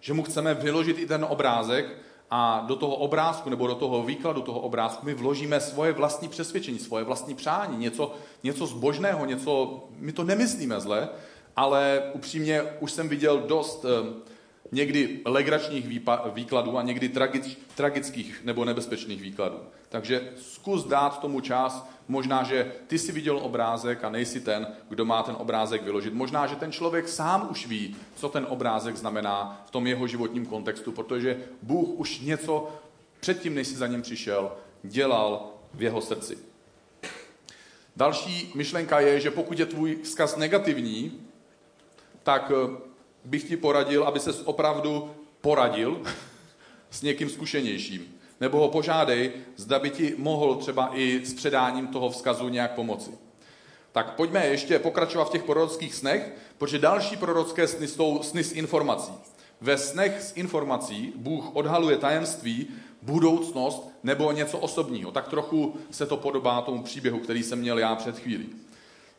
že 0.00 0.14
mu 0.14 0.22
chceme 0.22 0.54
vyložit 0.54 0.98
i 0.98 1.06
ten 1.06 1.26
obrázek 1.28 1.98
a 2.30 2.64
do 2.66 2.76
toho 2.76 2.96
obrázku 2.96 3.50
nebo 3.50 3.66
do 3.66 3.74
toho 3.74 4.02
výkladu 4.02 4.42
toho 4.42 4.60
obrázku 4.60 5.06
my 5.06 5.14
vložíme 5.14 5.60
svoje 5.60 5.92
vlastní 5.92 6.28
přesvědčení, 6.28 6.78
svoje 6.78 7.04
vlastní 7.04 7.34
přání, 7.34 7.78
něco, 7.78 8.14
něco 8.42 8.66
zbožného, 8.66 9.26
něco, 9.26 9.84
my 9.98 10.12
to 10.12 10.24
nemyslíme 10.24 10.80
zle, 10.80 11.08
ale 11.56 12.02
upřímně 12.12 12.62
už 12.80 12.92
jsem 12.92 13.08
viděl 13.08 13.38
dost 13.38 13.84
eh, 13.84 14.14
někdy 14.72 15.20
legračních 15.24 16.00
výkladů 16.32 16.78
a 16.78 16.82
někdy 16.82 17.12
tragických 17.74 18.40
nebo 18.44 18.64
nebezpečných 18.64 19.22
výkladů. 19.22 19.58
Takže 19.88 20.32
zkus 20.36 20.84
dát 20.84 21.20
tomu 21.20 21.40
čas, 21.40 21.86
možná, 22.08 22.42
že 22.42 22.72
ty 22.86 22.98
si 22.98 23.12
viděl 23.12 23.38
obrázek 23.38 24.04
a 24.04 24.10
nejsi 24.10 24.40
ten, 24.40 24.66
kdo 24.88 25.04
má 25.04 25.22
ten 25.22 25.36
obrázek 25.38 25.82
vyložit. 25.82 26.14
Možná, 26.14 26.46
že 26.46 26.56
ten 26.56 26.72
člověk 26.72 27.08
sám 27.08 27.48
už 27.50 27.66
ví, 27.66 27.96
co 28.14 28.28
ten 28.28 28.46
obrázek 28.48 28.96
znamená 28.96 29.62
v 29.66 29.70
tom 29.70 29.86
jeho 29.86 30.06
životním 30.06 30.46
kontextu, 30.46 30.92
protože 30.92 31.38
Bůh 31.62 31.88
už 31.88 32.20
něco 32.20 32.68
předtím, 33.20 33.54
než 33.54 33.66
jsi 33.68 33.76
za 33.76 33.86
ním 33.86 34.02
přišel, 34.02 34.52
dělal 34.82 35.50
v 35.74 35.82
jeho 35.82 36.00
srdci. 36.00 36.38
Další 37.96 38.52
myšlenka 38.54 39.00
je, 39.00 39.20
že 39.20 39.30
pokud 39.30 39.58
je 39.58 39.66
tvůj 39.66 39.96
vzkaz 40.02 40.36
negativní, 40.36 41.20
tak 42.22 42.52
eh, 42.54 42.76
bych 43.24 43.44
ti 43.44 43.56
poradil, 43.56 44.04
aby 44.04 44.20
ses 44.20 44.42
opravdu 44.44 45.10
poradil 45.40 46.02
s 46.90 47.02
někým 47.02 47.30
zkušenějším. 47.30 48.15
Nebo 48.40 48.58
ho 48.58 48.68
požádej, 48.68 49.32
zda 49.56 49.78
by 49.78 49.90
ti 49.90 50.14
mohl 50.18 50.54
třeba 50.54 50.90
i 50.94 51.20
s 51.26 51.34
předáním 51.34 51.86
toho 51.86 52.10
vzkazu 52.10 52.48
nějak 52.48 52.74
pomoci. 52.74 53.10
Tak 53.92 54.14
pojďme 54.14 54.46
ještě 54.46 54.78
pokračovat 54.78 55.24
v 55.24 55.32
těch 55.32 55.42
prorockých 55.42 55.94
snech, 55.94 56.32
protože 56.58 56.78
další 56.78 57.16
prorocké 57.16 57.68
sny 57.68 57.88
jsou 57.88 58.22
sny 58.22 58.44
s 58.44 58.52
informací. 58.52 59.12
Ve 59.60 59.78
snech 59.78 60.22
s 60.22 60.36
informací 60.36 61.12
Bůh 61.16 61.56
odhaluje 61.56 61.96
tajemství, 61.96 62.66
budoucnost 63.02 63.88
nebo 64.02 64.32
něco 64.32 64.58
osobního. 64.58 65.12
Tak 65.12 65.28
trochu 65.28 65.76
se 65.90 66.06
to 66.06 66.16
podobá 66.16 66.60
tomu 66.60 66.82
příběhu, 66.82 67.18
který 67.18 67.42
jsem 67.42 67.58
měl 67.58 67.78
já 67.78 67.94
před 67.94 68.18
chvílí. 68.18 68.48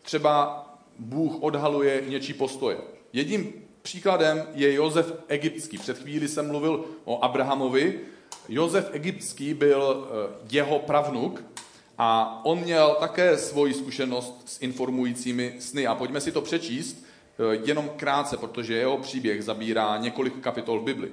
Třeba 0.01 0.65
Bůh 0.99 1.35
odhaluje 1.39 2.03
něčí 2.07 2.33
postoje. 2.33 2.77
Jedním 3.13 3.53
příkladem 3.81 4.43
je 4.53 4.73
Josef 4.73 5.13
Egyptský. 5.27 5.77
Před 5.77 5.97
chvíli 5.97 6.27
jsem 6.27 6.47
mluvil 6.47 6.85
o 7.05 7.23
Abrahamovi. 7.23 7.99
Josef 8.49 8.89
Egyptský 8.91 9.53
byl 9.53 10.07
eh, 10.07 10.37
jeho 10.51 10.79
pravnuk 10.79 11.43
a 11.97 12.41
on 12.43 12.59
měl 12.59 12.97
také 12.99 13.37
svoji 13.37 13.73
zkušenost 13.73 14.41
s 14.45 14.61
informujícími 14.61 15.55
sny. 15.59 15.87
A 15.87 15.95
pojďme 15.95 16.21
si 16.21 16.31
to 16.31 16.41
přečíst 16.41 17.05
eh, 17.05 17.59
jenom 17.65 17.89
krátce, 17.95 18.37
protože 18.37 18.73
jeho 18.73 18.97
příběh 18.97 19.43
zabírá 19.43 19.97
několik 19.97 20.39
kapitol 20.39 20.79
v 20.79 20.83
Bibli. 20.83 21.11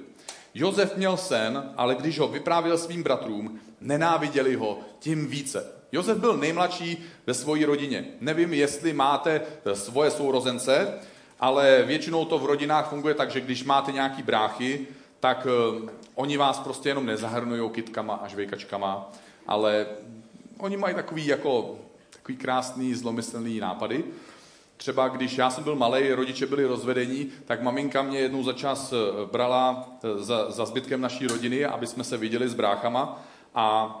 Josef 0.53 0.97
měl 0.97 1.17
sen, 1.17 1.73
ale 1.77 1.95
když 1.95 2.19
ho 2.19 2.27
vyprávěl 2.27 2.77
svým 2.77 3.03
bratrům, 3.03 3.59
nenáviděli 3.81 4.55
ho 4.55 4.79
tím 4.99 5.27
více. 5.27 5.71
Josef 5.91 6.17
byl 6.17 6.37
nejmladší 6.37 7.05
ve 7.27 7.33
své 7.33 7.65
rodině. 7.65 8.05
Nevím, 8.21 8.53
jestli 8.53 8.93
máte 8.93 9.41
eh, 9.65 9.75
svoje 9.75 10.11
sourozence, 10.11 10.99
ale 11.39 11.83
většinou 11.85 12.25
to 12.25 12.39
v 12.39 12.45
rodinách 12.45 12.89
funguje 12.89 13.13
tak, 13.13 13.31
že 13.31 13.41
když 13.41 13.63
máte 13.63 13.91
nějaký 13.91 14.23
bráchy, 14.23 14.87
tak 15.19 15.47
oni 16.15 16.37
vás 16.37 16.59
prostě 16.59 16.89
jenom 16.89 17.05
nezahrnují 17.05 17.69
kytkama 17.69 18.15
a 18.15 18.27
žvejkačkama, 18.27 19.11
ale 19.47 19.85
oni 20.57 20.77
mají 20.77 20.95
takový 20.95 21.27
jako 21.27 21.75
takový 22.09 22.37
krásný, 22.37 22.95
zlomyslný 22.95 23.59
nápady. 23.59 24.03
Třeba 24.77 25.07
když 25.07 25.37
já 25.37 25.49
jsem 25.49 25.63
byl 25.63 25.75
malý, 25.75 26.11
rodiče 26.11 26.45
byli 26.45 26.65
rozvedení, 26.65 27.31
tak 27.45 27.61
maminka 27.61 28.01
mě 28.01 28.19
jednou 28.19 28.43
za 28.43 28.53
čas 28.53 28.93
eh, 28.93 29.25
brala 29.31 29.89
eh, 30.03 30.23
za, 30.23 30.51
za 30.51 30.65
zbytkem 30.65 31.01
naší 31.01 31.27
rodiny, 31.27 31.65
aby 31.65 31.87
jsme 31.87 32.03
se 32.03 32.17
viděli 32.17 32.49
s 32.49 32.53
bráchama 32.53 33.23
a 33.55 33.95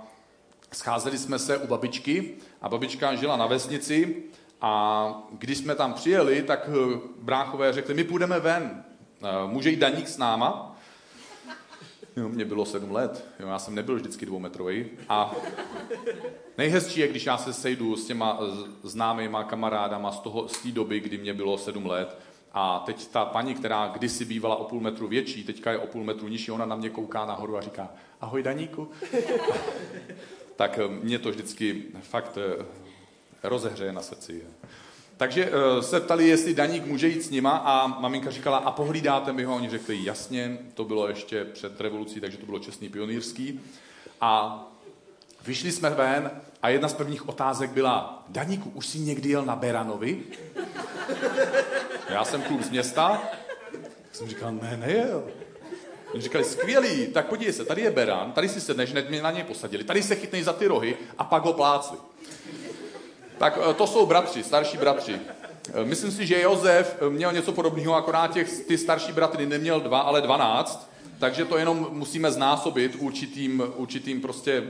scházeli 0.71 1.17
jsme 1.17 1.39
se 1.39 1.57
u 1.57 1.67
babičky 1.67 2.35
a 2.61 2.69
babička 2.69 3.15
žila 3.15 3.37
na 3.37 3.47
vesnici 3.47 4.23
a 4.61 5.23
když 5.31 5.57
jsme 5.57 5.75
tam 5.75 5.93
přijeli, 5.93 6.43
tak 6.43 6.69
eh, 6.69 6.99
bráchové 7.21 7.73
řekli, 7.73 7.93
my 7.93 8.03
půjdeme 8.03 8.39
ven, 8.39 8.83
může 9.45 9.69
jít 9.69 9.79
Daník 9.79 10.07
s 10.07 10.17
náma? 10.17 10.74
Jo, 12.17 12.29
mě 12.29 12.45
bylo 12.45 12.65
sedm 12.65 12.91
let, 12.91 13.27
jo, 13.39 13.47
já 13.47 13.59
jsem 13.59 13.75
nebyl 13.75 13.95
vždycky 13.95 14.25
dvoumetrový. 14.25 14.85
A 15.09 15.35
nejhezčí 16.57 16.99
je, 16.99 17.07
když 17.07 17.25
já 17.25 17.37
se 17.37 17.53
sejdu 17.53 17.95
s 17.95 18.07
těma 18.07 18.39
známýma 18.83 19.43
kamarádama 19.43 20.11
z, 20.11 20.19
toho, 20.19 20.47
z 20.47 20.61
té 20.61 20.71
doby, 20.71 20.99
kdy 20.99 21.17
mě 21.17 21.33
bylo 21.33 21.57
sedm 21.57 21.85
let. 21.85 22.19
A 22.51 22.79
teď 22.85 23.07
ta 23.07 23.25
paní, 23.25 23.55
která 23.55 23.87
kdysi 23.87 24.25
bývala 24.25 24.55
o 24.55 24.63
půl 24.63 24.81
metru 24.81 25.07
větší, 25.07 25.43
teďka 25.43 25.71
je 25.71 25.77
o 25.77 25.87
půl 25.87 26.03
metru 26.03 26.27
nižší, 26.27 26.51
ona 26.51 26.65
na 26.65 26.75
mě 26.75 26.89
kouká 26.89 27.25
nahoru 27.25 27.57
a 27.57 27.61
říká, 27.61 27.89
ahoj 28.21 28.43
Daníku. 28.43 28.91
tak 30.55 30.79
eh, 30.79 30.87
mě 30.87 31.19
to 31.19 31.29
vždycky 31.29 31.83
fakt 32.01 32.37
rozehřeje 33.43 33.93
na 33.93 34.01
srdci. 34.01 34.43
Takže 35.17 35.49
uh, 35.49 35.81
se 35.81 35.99
ptali, 36.01 36.27
jestli 36.27 36.53
Daník 36.53 36.85
může 36.85 37.07
jít 37.07 37.21
s 37.21 37.29
nima 37.29 37.51
a 37.51 37.87
maminka 37.87 38.31
říkala, 38.31 38.57
a 38.57 38.71
pohlídáte 38.71 39.33
mi 39.33 39.43
ho? 39.43 39.55
Oni 39.55 39.69
řekli, 39.69 40.03
jasně, 40.03 40.57
to 40.73 40.83
bylo 40.83 41.07
ještě 41.07 41.45
před 41.45 41.81
revolucí, 41.81 42.21
takže 42.21 42.37
to 42.37 42.45
bylo 42.45 42.59
čestný 42.59 42.89
pionýrský. 42.89 43.59
A 44.21 44.63
vyšli 45.45 45.71
jsme 45.71 45.89
ven 45.89 46.31
a 46.61 46.69
jedna 46.69 46.87
z 46.87 46.93
prvních 46.93 47.29
otázek 47.29 47.71
byla, 47.71 48.23
Daníku, 48.29 48.69
už 48.69 48.87
jsi 48.87 48.99
někdy 48.99 49.29
jel 49.29 49.45
na 49.45 49.55
Beranovi? 49.55 50.23
Já 52.09 52.25
jsem 52.25 52.41
kluk 52.41 52.63
z 52.63 52.69
města. 52.69 53.21
Jsem 54.11 54.27
říkal, 54.27 54.51
ne, 54.51 54.77
nejel. 54.77 55.23
Oni 56.13 56.21
říkali, 56.21 56.43
skvělý, 56.43 57.07
tak 57.07 57.27
podívej 57.27 57.53
se, 57.53 57.65
tady 57.65 57.81
je 57.81 57.91
Beran, 57.91 58.31
tady 58.31 58.49
si 58.49 58.61
sedneš, 58.61 58.91
hned 58.91 59.09
mě 59.09 59.21
na 59.21 59.31
něj 59.31 59.43
posadili, 59.43 59.83
tady 59.83 60.03
se 60.03 60.15
chytnej 60.15 60.43
za 60.43 60.53
ty 60.53 60.67
rohy 60.67 60.97
a 61.17 61.23
pak 61.23 61.43
ho 61.43 61.53
plácli. 61.53 61.97
Tak 63.37 63.59
eh, 63.69 63.73
to 63.73 63.87
jsou 63.87 64.05
bratři, 64.05 64.43
starší 64.43 64.77
bratři. 64.77 65.19
Eh, 65.73 65.85
myslím 65.85 66.11
si, 66.11 66.25
že 66.27 66.41
Josef 66.41 66.97
eh, 67.01 67.09
měl 67.09 67.33
něco 67.33 67.51
podobného, 67.51 67.95
akorát 67.95 68.33
těch, 68.33 68.65
ty 68.65 68.77
starší 68.77 69.11
bratry 69.11 69.45
neměl 69.45 69.79
dva, 69.79 69.99
ale 69.99 70.21
dvanáct, 70.21 70.89
takže 71.19 71.45
to 71.45 71.57
jenom 71.57 71.87
musíme 71.91 72.31
znásobit 72.31 72.95
určitým, 72.99 73.63
určitým 73.75 74.21
prostě 74.21 74.63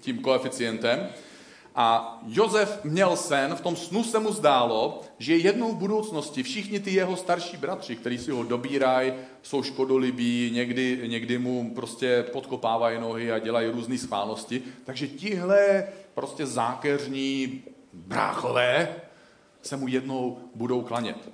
tím 0.00 0.18
koeficientem. 0.18 1.08
A 1.74 2.18
Josef 2.26 2.84
měl 2.84 3.16
sen, 3.16 3.54
v 3.54 3.60
tom 3.60 3.76
snu 3.76 4.04
se 4.04 4.18
mu 4.18 4.32
zdálo, 4.32 5.00
že 5.18 5.36
jednou 5.36 5.72
v 5.72 5.76
budoucnosti 5.76 6.42
všichni 6.42 6.80
ty 6.80 6.94
jeho 6.94 7.16
starší 7.16 7.56
bratři, 7.56 7.96
kteří 7.96 8.18
si 8.18 8.30
ho 8.30 8.42
dobírají, 8.42 9.12
jsou 9.42 9.62
škodolibí, 9.62 10.50
někdy, 10.54 11.00
někdy 11.06 11.38
mu 11.38 11.74
prostě 11.74 12.24
podkopávají 12.32 13.00
nohy 13.00 13.32
a 13.32 13.38
dělají 13.38 13.70
různé 13.70 13.98
schválnosti, 13.98 14.62
takže 14.84 15.08
tihle 15.08 15.84
prostě 16.14 16.46
zákeřní 16.46 17.62
bráchové 17.92 18.96
se 19.62 19.76
mu 19.76 19.88
jednou 19.88 20.38
budou 20.54 20.82
klanět. 20.82 21.30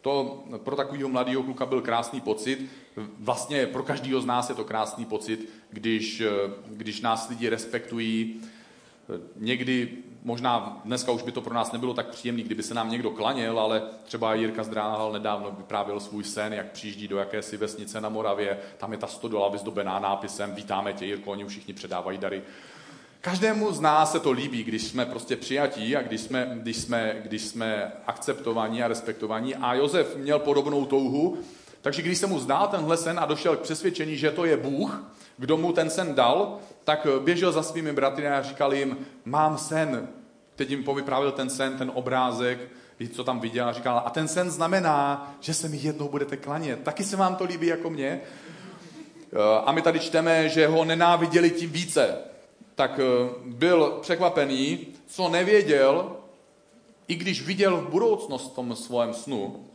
To 0.00 0.44
pro 0.64 0.76
takového 0.76 1.08
mladého 1.08 1.42
kluka 1.42 1.66
byl 1.66 1.80
krásný 1.80 2.20
pocit. 2.20 2.70
Vlastně 3.18 3.66
pro 3.66 3.82
každého 3.82 4.20
z 4.20 4.26
nás 4.26 4.48
je 4.48 4.54
to 4.54 4.64
krásný 4.64 5.04
pocit, 5.04 5.48
když, 5.70 6.22
když 6.66 7.00
nás 7.00 7.28
lidi 7.28 7.48
respektují. 7.48 8.40
Někdy, 9.36 9.98
možná 10.22 10.80
dneska 10.84 11.12
už 11.12 11.22
by 11.22 11.32
to 11.32 11.40
pro 11.40 11.54
nás 11.54 11.72
nebylo 11.72 11.94
tak 11.94 12.08
příjemné, 12.08 12.42
kdyby 12.42 12.62
se 12.62 12.74
nám 12.74 12.90
někdo 12.90 13.10
klaněl, 13.10 13.60
ale 13.60 13.82
třeba 14.04 14.34
Jirka 14.34 14.62
Zdránhal 14.62 15.12
nedávno 15.12 15.50
vyprávěl 15.50 16.00
svůj 16.00 16.24
sen, 16.24 16.52
jak 16.52 16.70
přijíždí 16.70 17.08
do 17.08 17.18
jakési 17.18 17.56
vesnice 17.56 18.00
na 18.00 18.08
Moravě, 18.08 18.58
tam 18.78 18.92
je 18.92 18.98
ta 18.98 19.06
stodola 19.06 19.48
vyzdobená 19.48 19.98
nápisem 19.98 20.54
Vítáme 20.54 20.92
tě, 20.92 21.06
Jirko, 21.06 21.30
oni 21.30 21.44
všichni 21.44 21.74
předávají 21.74 22.18
dary. 22.18 22.42
Každému 23.20 23.72
z 23.72 23.80
nás 23.80 24.12
se 24.12 24.20
to 24.20 24.32
líbí, 24.32 24.64
když 24.64 24.82
jsme 24.82 25.06
prostě 25.06 25.36
přijatí 25.36 25.96
a 25.96 26.02
když 26.02 26.20
jsme, 26.20 26.50
když 26.54 26.76
jsme, 26.76 27.16
když 27.22 27.42
jsme 27.42 27.92
akceptovaní 28.06 28.82
a 28.82 28.88
respektovaní. 28.88 29.54
A 29.54 29.74
Josef 29.74 30.16
měl 30.16 30.38
podobnou 30.38 30.84
touhu, 30.84 31.38
takže 31.80 32.02
když 32.02 32.18
se 32.18 32.26
mu 32.26 32.38
zdál 32.38 32.68
tenhle 32.68 32.96
sen 32.96 33.18
a 33.18 33.26
došel 33.26 33.56
k 33.56 33.60
přesvědčení, 33.60 34.16
že 34.16 34.30
to 34.30 34.44
je 34.44 34.56
Bůh, 34.56 35.04
kdo 35.36 35.56
mu 35.56 35.72
ten 35.72 35.90
sen 35.90 36.14
dal, 36.14 36.58
tak 36.84 37.06
běžel 37.24 37.52
za 37.52 37.62
svými 37.62 37.92
bratry 37.92 38.28
a 38.28 38.42
říkal 38.42 38.74
jim, 38.74 38.96
mám 39.24 39.58
sen. 39.58 40.08
Teď 40.56 40.70
jim 40.70 40.84
povyprávil 40.84 41.32
ten 41.32 41.50
sen, 41.50 41.78
ten 41.78 41.90
obrázek, 41.94 42.58
co 43.12 43.24
tam 43.24 43.40
viděl 43.40 43.68
a 43.68 43.72
říkal, 43.72 44.02
a 44.06 44.10
ten 44.10 44.28
sen 44.28 44.50
znamená, 44.50 45.32
že 45.40 45.54
se 45.54 45.68
mi 45.68 45.76
jednou 45.76 46.08
budete 46.08 46.36
klanět. 46.36 46.82
Taky 46.82 47.04
se 47.04 47.16
vám 47.16 47.36
to 47.36 47.44
líbí 47.44 47.66
jako 47.66 47.90
mě? 47.90 48.20
A 49.64 49.72
my 49.72 49.82
tady 49.82 50.00
čteme, 50.00 50.48
že 50.48 50.66
ho 50.66 50.84
nenáviděli 50.84 51.50
tím 51.50 51.70
více 51.70 52.29
tak 52.80 53.00
eh, 53.00 53.28
byl 53.44 53.98
překvapený, 54.00 54.86
co 55.06 55.28
nevěděl, 55.28 56.16
i 57.08 57.14
když 57.14 57.46
viděl 57.46 57.76
v 57.76 57.88
budoucnost 57.88 58.52
v 58.52 58.54
tom 58.54 58.76
svém 58.76 59.14
snu, 59.14 59.66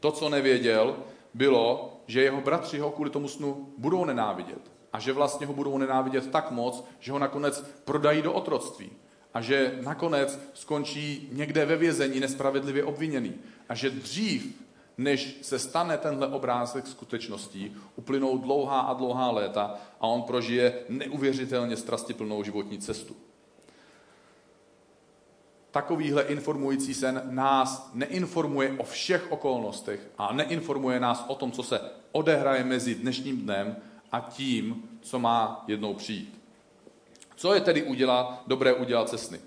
to, 0.00 0.12
co 0.12 0.28
nevěděl, 0.28 0.96
bylo, 1.34 1.96
že 2.06 2.22
jeho 2.22 2.40
bratři 2.40 2.78
ho 2.78 2.90
kvůli 2.90 3.10
tomu 3.10 3.28
snu 3.28 3.68
budou 3.78 4.04
nenávidět. 4.04 4.70
a 4.92 4.98
že 4.98 5.12
vlastně 5.12 5.46
ho 5.46 5.52
budou 5.52 5.78
nenávidět 5.78 6.30
tak 6.30 6.50
moc, 6.50 6.84
že 7.00 7.12
ho 7.12 7.18
nakonec 7.18 7.64
prodají 7.84 8.22
do 8.22 8.32
otroctví 8.32 8.90
a 9.34 9.40
že 9.40 9.78
nakonec 9.80 10.38
skončí 10.54 11.28
někde 11.32 11.66
ve 11.66 11.76
vězení 11.76 12.20
nespravedlivě 12.20 12.84
obviněný 12.84 13.34
a 13.68 13.74
že 13.74 13.90
dřív, 13.90 14.63
než 14.98 15.38
se 15.42 15.58
stane 15.58 15.98
tenhle 15.98 16.28
obrázek 16.28 16.86
skutečností, 16.86 17.76
uplynou 17.96 18.38
dlouhá 18.38 18.80
a 18.80 18.94
dlouhá 18.94 19.30
léta 19.30 19.74
a 20.00 20.06
on 20.06 20.22
prožije 20.22 20.74
neuvěřitelně 20.88 21.76
strastiplnou 21.76 22.42
životní 22.42 22.78
cestu. 22.78 23.16
Takovýhle 25.70 26.22
informující 26.22 26.94
sen 26.94 27.22
nás 27.30 27.90
neinformuje 27.94 28.74
o 28.78 28.84
všech 28.84 29.32
okolnostech 29.32 30.10
a 30.18 30.32
neinformuje 30.32 31.00
nás 31.00 31.24
o 31.28 31.34
tom, 31.34 31.52
co 31.52 31.62
se 31.62 31.80
odehraje 32.12 32.64
mezi 32.64 32.94
dnešním 32.94 33.40
dnem 33.40 33.76
a 34.12 34.20
tím, 34.20 34.88
co 35.00 35.18
má 35.18 35.64
jednou 35.68 35.94
přijít. 35.94 36.40
Co 37.36 37.54
je 37.54 37.60
tedy 37.60 37.82
udělat, 37.82 38.42
dobré 38.46 38.74
udělat 38.74 39.08
se 39.08 39.18
sny? 39.18 39.40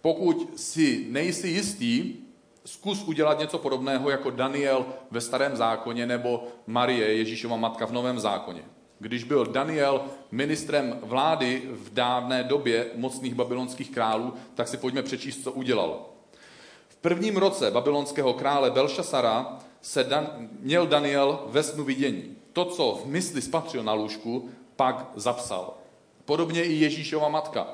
Pokud 0.00 0.60
si 0.60 1.06
nejsi 1.10 1.48
jistý, 1.48 2.14
zkus 2.64 3.02
udělat 3.02 3.38
něco 3.38 3.58
podobného 3.58 4.10
jako 4.10 4.30
Daniel 4.30 4.86
ve 5.10 5.20
starém 5.20 5.56
zákoně 5.56 6.06
nebo 6.06 6.44
Marie, 6.66 7.14
Ježíšova 7.14 7.56
matka 7.56 7.86
v 7.86 7.92
novém 7.92 8.20
zákoně. 8.20 8.64
Když 8.98 9.24
byl 9.24 9.46
Daniel 9.46 10.04
ministrem 10.30 10.98
vlády 11.02 11.62
v 11.70 11.94
dávné 11.94 12.44
době 12.44 12.86
mocných 12.94 13.34
babylonských 13.34 13.90
králů, 13.90 14.34
tak 14.54 14.68
si 14.68 14.76
pojďme 14.76 15.02
přečíst, 15.02 15.42
co 15.42 15.52
udělal. 15.52 16.06
V 16.88 16.96
prvním 16.96 17.36
roce 17.36 17.70
babylonského 17.70 18.32
krále 18.32 18.70
Belšasara 18.70 19.58
se 19.80 20.04
Dan, 20.04 20.48
měl 20.60 20.86
Daniel 20.86 21.42
ve 21.46 21.62
snu 21.62 21.84
vidění. 21.84 22.36
To, 22.52 22.64
co 22.64 23.00
v 23.04 23.06
mysli 23.06 23.42
spatřil 23.42 23.82
na 23.82 23.92
lůžku, 23.92 24.50
pak 24.76 25.10
zapsal. 25.16 25.74
Podobně 26.24 26.64
i 26.64 26.72
Ježíšova 26.72 27.28
matka, 27.28 27.66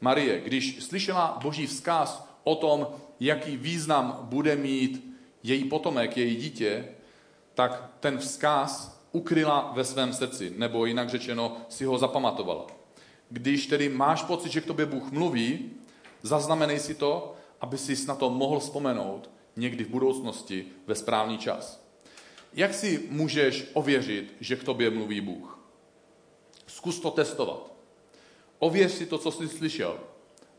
Marie, 0.00 0.40
když 0.40 0.84
slyšela 0.84 1.38
boží 1.42 1.66
vzkaz 1.66 2.28
o 2.44 2.54
tom, 2.54 2.86
jaký 3.26 3.56
význam 3.56 4.18
bude 4.22 4.56
mít 4.56 5.16
její 5.42 5.64
potomek, 5.64 6.16
její 6.16 6.36
dítě, 6.36 6.88
tak 7.54 7.90
ten 8.00 8.18
vzkaz 8.18 9.00
ukryla 9.12 9.72
ve 9.74 9.84
svém 9.84 10.12
srdci, 10.12 10.52
nebo 10.56 10.86
jinak 10.86 11.08
řečeno 11.08 11.56
si 11.68 11.84
ho 11.84 11.98
zapamatovala. 11.98 12.66
Když 13.30 13.66
tedy 13.66 13.88
máš 13.88 14.22
pocit, 14.22 14.52
že 14.52 14.60
k 14.60 14.66
tobě 14.66 14.86
Bůh 14.86 15.10
mluví, 15.12 15.70
zaznamenej 16.22 16.78
si 16.78 16.94
to, 16.94 17.34
aby 17.60 17.78
si 17.78 18.06
na 18.06 18.14
to 18.14 18.30
mohl 18.30 18.60
vzpomenout 18.60 19.30
někdy 19.56 19.84
v 19.84 19.88
budoucnosti 19.88 20.66
ve 20.86 20.94
správný 20.94 21.38
čas. 21.38 21.86
Jak 22.54 22.74
si 22.74 23.06
můžeš 23.10 23.70
ověřit, 23.72 24.36
že 24.40 24.56
k 24.56 24.64
tobě 24.64 24.90
mluví 24.90 25.20
Bůh? 25.20 25.58
Zkus 26.66 27.00
to 27.00 27.10
testovat. 27.10 27.72
Ověř 28.58 28.92
si 28.92 29.06
to, 29.06 29.18
co 29.18 29.30
jsi 29.30 29.48
slyšel. 29.48 30.00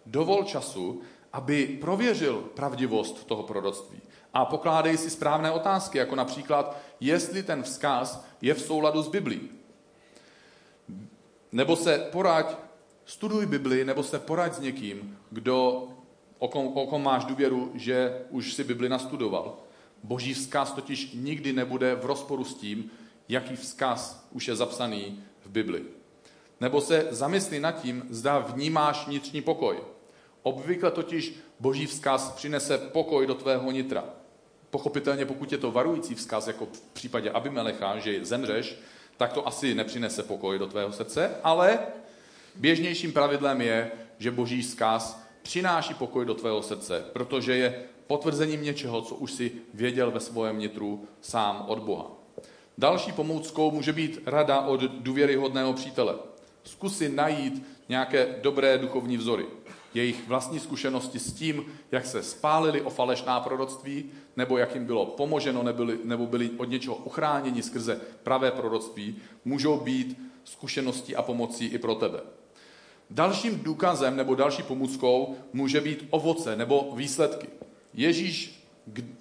Dovol 0.06 0.44
času, 0.44 1.02
aby 1.34 1.78
prověřil 1.82 2.42
pravdivost 2.54 3.28
toho 3.28 3.44
proroctví. 3.44 4.02
A 4.34 4.46
pokládej 4.46 4.98
si 4.98 5.10
správné 5.10 5.52
otázky, 5.52 5.98
jako 5.98 6.16
například, 6.16 6.78
jestli 7.00 7.44
ten 7.44 7.64
vzkaz 7.64 8.26
je 8.42 8.54
v 8.54 8.62
souladu 8.62 9.02
s 9.02 9.08
Biblí. 9.08 9.50
Nebo 11.52 11.76
se 11.76 11.98
poraď, 11.98 12.56
studuj 13.06 13.46
Bibli, 13.46 13.86
nebo 13.86 14.04
se 14.04 14.20
poraď 14.20 14.54
s 14.54 14.60
někým, 14.60 15.18
kdo, 15.32 15.88
o 16.40 16.48
kom, 16.48 16.68
o 16.68 16.88
kom 16.88 17.04
máš 17.04 17.26
důvěru, 17.26 17.72
že 17.74 18.22
už 18.30 18.54
si 18.54 18.64
Bibli 18.64 18.90
nastudoval. 18.90 19.58
Boží 20.04 20.34
vzkaz 20.34 20.72
totiž 20.72 21.12
nikdy 21.14 21.54
nebude 21.54 21.96
v 21.96 22.06
rozporu 22.06 22.44
s 22.44 22.54
tím, 22.54 22.92
jaký 23.30 23.56
vzkaz 23.56 24.28
už 24.32 24.48
je 24.48 24.56
zapsaný 24.56 25.24
v 25.46 25.50
Bibli. 25.50 25.84
Nebo 26.62 26.82
se 26.82 27.08
zamysli 27.10 27.60
nad 27.60 27.72
tím, 27.72 28.04
zda 28.10 28.40
vnímáš 28.40 29.08
vnitřní 29.08 29.42
pokoj. 29.42 29.93
Obvykle 30.44 30.92
totiž 30.92 31.34
boží 31.60 31.86
vzkaz 31.86 32.32
přinese 32.32 32.78
pokoj 32.78 33.28
do 33.28 33.36
tvého 33.36 33.72
nitra. 33.72 34.04
Pochopitelně, 34.70 35.26
pokud 35.26 35.52
je 35.52 35.58
to 35.58 35.72
varující 35.72 36.16
vzkaz, 36.16 36.48
jako 36.48 36.66
v 36.66 36.82
případě 36.82 37.32
Abimelecha, 37.32 38.00
že 38.00 38.26
zemřeš, 38.26 38.80
tak 39.18 39.34
to 39.34 39.48
asi 39.48 39.76
nepřinese 39.76 40.24
pokoj 40.24 40.60
do 40.60 40.68
tvého 40.68 40.92
srdce, 40.92 41.32
ale 41.44 41.80
běžnějším 42.56 43.14
pravidlem 43.14 43.62
je, 43.62 43.92
že 44.18 44.32
boží 44.32 44.62
vzkaz 44.62 45.24
přináší 45.42 45.94
pokoj 45.94 46.26
do 46.26 46.34
tvého 46.34 46.62
srdce, 46.62 47.06
protože 47.14 47.58
je 47.58 47.84
potvrzením 48.08 48.64
něčeho, 48.64 49.02
co 49.02 49.16
už 49.16 49.32
si 49.32 49.52
věděl 49.74 50.12
ve 50.12 50.20
svém 50.20 50.60
nitru 50.60 51.08
sám 51.22 51.66
od 51.68 51.80
Boha. 51.80 52.12
Další 52.78 53.12
pomůckou 53.12 53.72
může 53.72 53.94
být 53.94 54.20
rada 54.26 54.62
od 54.62 54.82
důvěryhodného 54.82 55.74
přítele. 55.74 56.16
Zkus 56.64 56.98
si 56.98 57.10
najít 57.10 57.64
nějaké 57.90 58.36
dobré 58.42 58.78
duchovní 58.78 59.18
vzory 59.18 59.46
jejich 59.94 60.28
vlastní 60.28 60.60
zkušenosti 60.60 61.20
s 61.20 61.34
tím, 61.34 61.66
jak 61.92 62.06
se 62.06 62.24
spálili 62.24 62.82
o 62.82 62.90
falešná 62.90 63.40
proroctví, 63.40 64.12
nebo 64.38 64.58
jak 64.58 64.76
jim 64.76 64.86
bylo 64.86 65.06
pomoženo, 65.06 65.64
nebyli, 65.64 66.00
nebo 66.04 66.26
byli 66.26 66.50
od 66.58 66.70
něčeho 66.70 66.96
uchráněni 66.96 67.64
skrze 67.64 68.02
pravé 68.24 68.52
proroctví, 68.52 69.16
můžou 69.46 69.80
být 69.80 70.18
zkušeností 70.44 71.16
a 71.16 71.22
pomocí 71.22 71.66
i 71.66 71.78
pro 71.78 71.96
tebe. 71.96 72.20
Dalším 73.10 73.60
důkazem 73.60 74.16
nebo 74.16 74.36
další 74.36 74.64
pomůckou 74.64 75.36
může 75.54 75.82
být 75.82 76.08
ovoce 76.10 76.56
nebo 76.56 76.94
výsledky. 76.96 77.48
Ježíš 77.94 78.64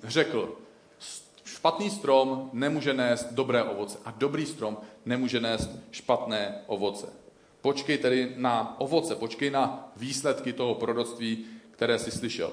řekl, 0.04 0.56
špatný 1.44 1.90
strom 1.90 2.50
nemůže 2.52 2.94
nést 2.94 3.32
dobré 3.32 3.62
ovoce 3.62 3.98
a 4.04 4.10
dobrý 4.10 4.46
strom 4.46 4.78
nemůže 5.06 5.40
nést 5.40 5.70
špatné 5.90 6.62
ovoce. 6.66 7.21
Počkej 7.62 7.98
tedy 7.98 8.34
na 8.36 8.76
ovoce, 8.80 9.14
počkej 9.14 9.50
na 9.50 9.92
výsledky 9.96 10.52
toho 10.52 10.74
proroctví, 10.74 11.46
které 11.70 11.98
jsi 11.98 12.10
slyšel. 12.10 12.52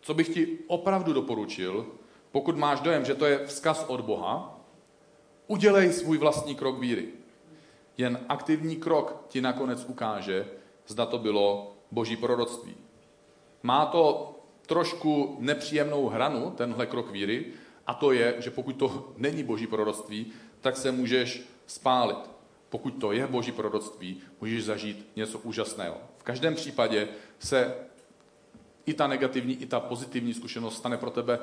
Co 0.00 0.14
bych 0.14 0.28
ti 0.28 0.58
opravdu 0.66 1.12
doporučil, 1.12 1.86
pokud 2.32 2.56
máš 2.56 2.80
dojem, 2.80 3.04
že 3.04 3.14
to 3.14 3.26
je 3.26 3.46
vzkaz 3.46 3.84
od 3.88 4.00
Boha, 4.00 4.60
udělej 5.46 5.92
svůj 5.92 6.18
vlastní 6.18 6.54
krok 6.54 6.78
víry. 6.78 7.08
Jen 7.98 8.20
aktivní 8.28 8.76
krok 8.76 9.24
ti 9.28 9.40
nakonec 9.40 9.84
ukáže, 9.84 10.46
zda 10.86 11.06
to 11.06 11.18
bylo 11.18 11.74
boží 11.90 12.16
proroctví. 12.16 12.74
Má 13.62 13.86
to 13.86 14.34
trošku 14.66 15.36
nepříjemnou 15.40 16.08
hranu, 16.08 16.50
tenhle 16.50 16.86
krok 16.86 17.10
víry, 17.10 17.46
a 17.86 17.94
to 17.94 18.12
je, 18.12 18.34
že 18.38 18.50
pokud 18.50 18.76
to 18.76 19.12
není 19.16 19.42
boží 19.42 19.66
proroctví, 19.66 20.32
tak 20.60 20.76
se 20.76 20.92
můžeš 20.92 21.42
spálit. 21.66 22.37
Pokud 22.68 22.90
to 22.90 23.12
je 23.12 23.26
boží 23.26 23.52
proroctví, 23.52 24.20
můžeš 24.40 24.64
zažít 24.64 25.08
něco 25.16 25.38
úžasného. 25.38 25.96
V 26.18 26.22
každém 26.22 26.54
případě 26.54 27.08
se 27.38 27.74
i 28.86 28.94
ta 28.94 29.06
negativní, 29.06 29.62
i 29.62 29.66
ta 29.66 29.80
pozitivní 29.80 30.34
zkušenost 30.34 30.76
stane 30.76 30.96
pro 30.96 31.10
tebe 31.10 31.38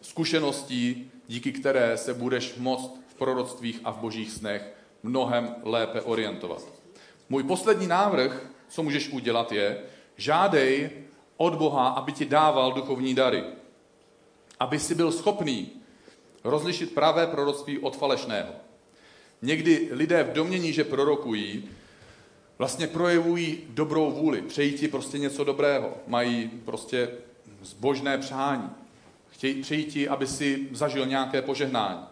zkušeností, 0.00 1.10
díky 1.26 1.52
které 1.52 1.96
se 1.96 2.14
budeš 2.14 2.54
moct 2.56 3.00
v 3.08 3.14
proroctvích 3.14 3.80
a 3.84 3.90
v 3.90 3.98
božích 3.98 4.30
snech 4.30 4.74
mnohem 5.02 5.54
lépe 5.62 6.00
orientovat. 6.00 6.62
Můj 7.28 7.42
poslední 7.42 7.86
návrh, 7.86 8.46
co 8.68 8.82
můžeš 8.82 9.08
udělat, 9.08 9.52
je, 9.52 9.82
žádej 10.16 10.90
od 11.36 11.54
Boha, 11.54 11.88
aby 11.88 12.12
ti 12.12 12.24
dával 12.24 12.72
duchovní 12.72 13.14
dary. 13.14 13.44
Aby 14.60 14.78
si 14.78 14.94
byl 14.94 15.12
schopný 15.12 15.70
rozlišit 16.44 16.94
pravé 16.94 17.26
proroctví 17.26 17.78
od 17.78 17.96
falešného. 17.96 18.67
Někdy 19.42 19.88
lidé 19.92 20.24
v 20.24 20.32
domění, 20.32 20.72
že 20.72 20.84
prorokují, 20.84 21.68
vlastně 22.58 22.86
projevují 22.86 23.58
dobrou 23.68 24.10
vůli, 24.10 24.42
přejí 24.42 24.72
ti 24.72 24.88
prostě 24.88 25.18
něco 25.18 25.44
dobrého, 25.44 25.94
mají 26.06 26.50
prostě 26.64 27.10
zbožné 27.62 28.18
přání, 28.18 28.70
chtějí, 29.30 29.62
přejí 29.62 29.84
ti, 29.84 30.08
aby 30.08 30.26
si 30.26 30.68
zažil 30.72 31.06
nějaké 31.06 31.42
požehnání. 31.42 32.04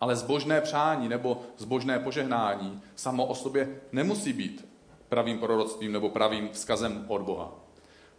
Ale 0.00 0.16
zbožné 0.16 0.60
přání 0.60 1.08
nebo 1.08 1.42
zbožné 1.58 1.98
požehnání 1.98 2.80
samo 2.96 3.26
o 3.26 3.34
sobě 3.34 3.80
nemusí 3.92 4.32
být 4.32 4.68
pravým 5.08 5.38
proroctvím 5.38 5.92
nebo 5.92 6.08
pravým 6.08 6.48
vzkazem 6.52 7.04
od 7.08 7.22
Boha. 7.22 7.52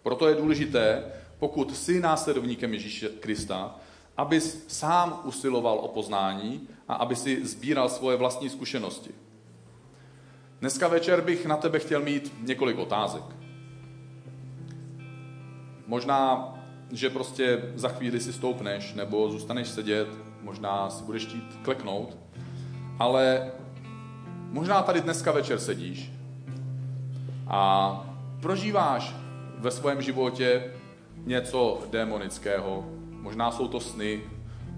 Proto 0.04 0.28
je 0.28 0.36
důležité, 0.36 1.04
pokud 1.40 1.78
jsi 1.78 2.00
následovníkem 2.00 2.74
Ježíše 2.74 3.10
Krista, 3.10 3.80
abys 4.18 4.66
sám 4.68 5.20
usiloval 5.24 5.78
o 5.78 5.88
poznání 5.88 6.68
a 6.88 6.94
aby 6.94 7.16
si 7.16 7.46
sbíral 7.46 7.90
svoje 7.90 8.18
vlastní 8.18 8.50
zkušenosti. 8.50 9.12
Dneska 10.60 10.88
večer 10.88 11.22
bych 11.22 11.46
na 11.46 11.58
tebe 11.58 11.80
chtěl 11.80 12.02
mít 12.02 12.34
několik 12.42 12.78
otázek. 12.78 13.24
Možná, 15.88 16.54
že 16.92 17.10
prostě 17.10 17.72
za 17.76 17.90
chvíli 17.90 18.20
si 18.20 18.34
stoupneš 18.34 18.94
nebo 18.94 19.32
zůstaneš 19.32 19.68
sedět, 19.68 20.08
možná 20.42 20.90
si 20.90 21.04
budeš 21.04 21.26
chtít 21.26 21.60
kleknout, 21.62 22.18
ale 23.00 23.52
možná 24.50 24.82
tady 24.82 25.02
dneska 25.02 25.32
večer 25.32 25.60
sedíš 25.60 26.12
a 27.48 27.92
prožíváš 28.42 29.16
ve 29.58 29.72
svém 29.72 30.02
životě 30.02 30.74
něco 31.18 31.82
démonického. 31.92 32.86
Možná 33.24 33.52
jsou 33.52 33.68
to 33.68 33.80
sny, 33.80 34.22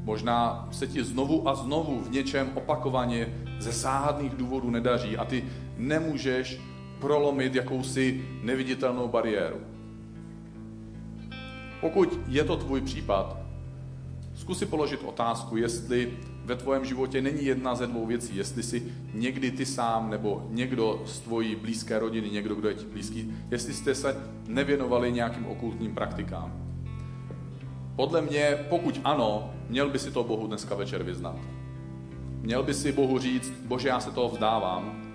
Možná 0.05 0.67
se 0.71 0.87
ti 0.87 1.03
znovu 1.03 1.49
a 1.49 1.55
znovu 1.55 1.99
v 1.99 2.11
něčem 2.11 2.49
opakovaně 2.55 3.33
ze 3.59 3.71
záhadných 3.71 4.35
důvodů 4.35 4.69
nedaří 4.69 5.17
a 5.17 5.25
ty 5.25 5.43
nemůžeš 5.77 6.61
prolomit 6.99 7.55
jakousi 7.55 8.25
neviditelnou 8.43 9.07
bariéru. 9.07 9.57
Pokud 11.81 12.19
je 12.27 12.43
to 12.43 12.57
tvůj 12.57 12.81
případ, 12.81 13.37
zkus 14.35 14.59
si 14.59 14.65
položit 14.65 14.99
otázku, 15.05 15.57
jestli 15.57 16.17
ve 16.45 16.55
tvém 16.55 16.85
životě 16.85 17.21
není 17.21 17.45
jedna 17.45 17.75
ze 17.75 17.87
dvou 17.87 18.05
věcí. 18.05 18.35
Jestli 18.35 18.63
si 18.63 18.83
někdy 19.13 19.51
ty 19.51 19.65
sám 19.65 20.09
nebo 20.09 20.47
někdo 20.49 21.01
z 21.05 21.19
tvojí 21.19 21.55
blízké 21.55 21.99
rodiny, 21.99 22.29
někdo, 22.29 22.55
kdo 22.55 22.69
je 22.69 22.75
ti 22.75 22.85
blízký, 22.85 23.33
jestli 23.51 23.73
jste 23.73 23.95
se 23.95 24.17
nevěnovali 24.47 25.11
nějakým 25.11 25.45
okultním 25.45 25.95
praktikám. 25.95 26.64
Podle 27.95 28.21
mě, 28.21 28.65
pokud 28.69 29.01
ano, 29.03 29.53
měl 29.69 29.89
by 29.89 29.99
si 29.99 30.11
to 30.11 30.23
Bohu 30.23 30.47
dneska 30.47 30.75
večer 30.75 31.03
vyznat. 31.03 31.35
Měl 32.41 32.63
by 32.63 32.73
si 32.73 32.91
Bohu 32.91 33.19
říct, 33.19 33.53
bože, 33.65 33.87
já 33.87 33.99
se 33.99 34.11
toho 34.11 34.29
vzdávám, 34.29 35.05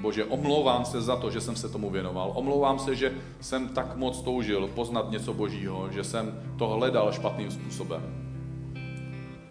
Bože, 0.00 0.24
omlouvám 0.24 0.84
se 0.84 1.02
za 1.02 1.16
to, 1.16 1.30
že 1.30 1.40
jsem 1.40 1.56
se 1.56 1.68
tomu 1.68 1.90
věnoval. 1.90 2.32
Omlouvám 2.34 2.78
se, 2.78 2.94
že 2.94 3.12
jsem 3.40 3.68
tak 3.68 3.96
moc 3.96 4.22
toužil 4.22 4.68
poznat 4.68 5.10
něco 5.10 5.34
božího, 5.34 5.88
že 5.92 6.04
jsem 6.04 6.40
to 6.58 6.68
hledal 6.68 7.12
špatným 7.12 7.50
způsobem. 7.50 8.02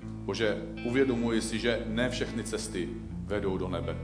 Bože, 0.02 0.58
uvědomuji 0.86 1.42
si, 1.42 1.60
že 1.60 1.84
ne 1.88 2.10
všechny 2.10 2.44
cesty 2.44 2.90
vedou 3.26 3.58
do 3.58 3.68
nebe. 3.68 3.98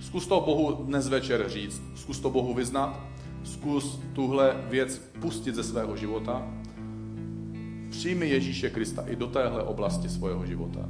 Zkus 0.00 0.26
to 0.26 0.40
Bohu 0.40 0.72
dnes 0.72 1.08
večer 1.08 1.48
říct, 1.48 1.82
zkus 1.94 2.20
to 2.20 2.30
Bohu 2.30 2.54
vyznat, 2.54 3.00
zkus 3.44 4.00
tuhle 4.12 4.56
věc 4.68 4.98
pustit 5.20 5.54
ze 5.54 5.62
svého 5.62 5.96
života. 5.96 6.42
Přijmi 7.90 8.28
Ježíše 8.28 8.70
Krista 8.70 9.04
i 9.06 9.16
do 9.16 9.26
téhle 9.26 9.62
oblasti 9.62 10.08
svého 10.08 10.46
života. 10.46 10.88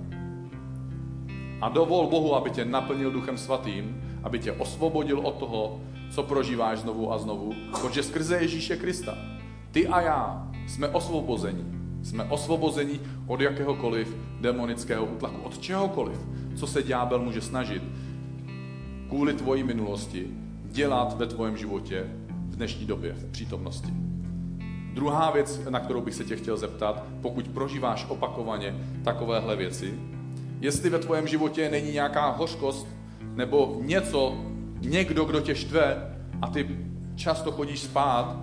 A 1.61 1.69
dovol 1.69 2.07
Bohu, 2.07 2.35
aby 2.35 2.51
tě 2.51 2.65
naplnil 2.65 3.11
Duchem 3.11 3.39
Svatým, 3.39 4.03
aby 4.23 4.39
tě 4.39 4.53
osvobodil 4.53 5.19
od 5.19 5.39
toho, 5.39 5.81
co 6.11 6.23
prožíváš 6.23 6.79
znovu 6.79 7.13
a 7.13 7.19
znovu, 7.19 7.53
protože 7.71 8.03
skrze 8.03 8.37
Ježíše 8.37 8.77
Krista 8.77 9.19
ty 9.71 9.89
a 9.89 10.01
já 10.01 10.49
jsme 10.67 10.89
osvobozeni. 10.89 11.65
Jsme 12.03 12.25
osvobozeni 12.25 13.01
od 13.27 13.41
jakéhokoliv 13.41 14.17
demonického 14.41 15.07
útlaku, 15.07 15.37
od 15.43 15.59
čehokoliv, 15.59 16.19
co 16.55 16.67
se 16.67 16.83
ďábel 16.83 17.19
může 17.19 17.41
snažit 17.41 17.83
kvůli 19.09 19.35
tvojí 19.35 19.63
minulosti 19.63 20.31
dělat 20.65 21.19
ve 21.19 21.27
tvém 21.27 21.57
životě 21.57 22.07
v 22.55 22.57
dnešní 22.57 22.87
době, 22.87 23.13
v 23.13 23.25
přítomnosti. 23.31 23.89
Druhá 24.95 25.31
věc, 25.31 25.61
na 25.69 25.81
kterou 25.81 26.01
bych 26.01 26.15
se 26.15 26.25
tě 26.25 26.37
chtěl 26.37 26.57
zeptat, 26.57 27.05
pokud 27.23 27.49
prožíváš 27.49 28.07
opakovaně 28.09 28.75
takovéhle 29.05 29.57
věci, 29.57 29.95
jestli 30.61 30.91
ve 30.91 30.99
tvém 30.99 31.27
životě 31.27 31.71
není 31.71 31.93
nějaká 31.93 32.31
hořkost 32.31 32.87
nebo 33.35 33.81
něco, 33.83 34.37
někdo, 34.81 35.25
kdo 35.25 35.41
tě 35.41 35.55
štve 35.55 36.17
a 36.43 36.47
ty 36.47 36.79
často 37.17 37.53
chodíš 37.53 37.81
spát 37.81 38.37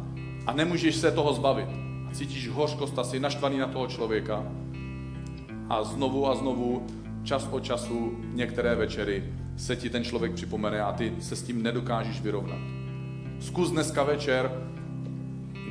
a 0.47 0.53
nemůžeš 0.53 0.95
se 0.95 1.11
toho 1.11 1.33
zbavit. 1.33 1.69
A 2.09 2.13
cítíš 2.13 2.49
hořkost 2.49 2.99
a 2.99 3.03
jsi 3.03 3.19
naštvaný 3.19 3.57
na 3.57 3.67
toho 3.67 3.87
člověka 3.87 4.45
a 5.69 5.83
znovu 5.83 6.27
a 6.27 6.35
znovu, 6.35 6.87
čas 7.23 7.47
od 7.51 7.63
času, 7.63 8.17
některé 8.33 8.75
večery 8.75 9.23
se 9.57 9.75
ti 9.75 9.89
ten 9.89 10.03
člověk 10.03 10.33
připomene 10.33 10.81
a 10.81 10.91
ty 10.91 11.13
se 11.19 11.35
s 11.35 11.43
tím 11.43 11.63
nedokážeš 11.63 12.21
vyrovnat. 12.21 12.80
Zkus 13.41 13.71
dneska 13.71 14.03
večer 14.03 14.51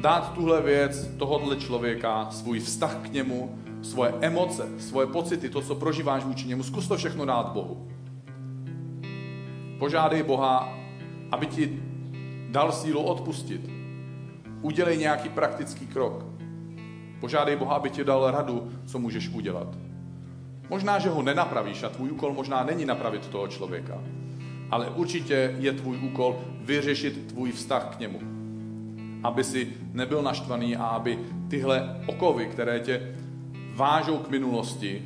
dát 0.01 0.33
tuhle 0.33 0.63
věc 0.63 1.07
tohohle 1.19 1.57
člověka, 1.57 2.31
svůj 2.31 2.61
vztah 2.61 2.97
k 2.97 3.13
němu, 3.13 3.59
svoje 3.83 4.13
emoce, 4.21 4.69
svoje 4.79 5.07
pocity, 5.07 5.49
to, 5.49 5.63
co 5.63 5.75
prožíváš 5.75 6.25
vůči 6.25 6.49
němu, 6.49 6.63
zkus 6.63 6.89
to 6.89 6.97
všechno 6.97 7.25
dát 7.25 7.53
Bohu. 7.53 7.89
Požádej 9.79 10.23
Boha, 10.23 10.79
aby 11.31 11.47
ti 11.47 11.83
dal 12.51 12.73
sílu 12.73 13.03
odpustit. 13.03 13.71
Udělej 14.63 14.99
nějaký 14.99 15.29
praktický 15.29 15.87
krok. 15.87 16.25
Požádej 17.21 17.57
Boha, 17.57 17.75
aby 17.75 17.91
ti 17.91 18.05
dal 18.05 18.31
radu, 18.31 18.73
co 18.87 18.99
můžeš 18.99 19.29
udělat. 19.29 19.79
Možná, 20.71 20.99
že 20.99 21.09
ho 21.09 21.23
nenapravíš 21.23 21.83
a 21.83 21.89
tvůj 21.89 22.11
úkol 22.11 22.33
možná 22.33 22.65
není 22.65 22.85
napravit 22.85 23.29
toho 23.29 23.49
člověka, 23.49 23.99
ale 24.71 24.91
určitě 24.91 25.57
je 25.59 25.73
tvůj 25.73 25.99
úkol 25.99 26.41
vyřešit 26.61 27.27
tvůj 27.27 27.53
vztah 27.53 27.97
k 27.97 27.99
němu. 27.99 28.21
Aby 29.23 29.45
si 29.45 29.73
nebyl 29.93 30.23
naštvaný 30.23 30.77
a 30.77 30.85
aby 30.85 31.19
tyhle 31.49 32.03
okovy, 32.07 32.47
které 32.47 32.81
tě 32.81 33.17
vážou 33.75 34.19
k 34.19 34.31
minulosti, 34.31 35.03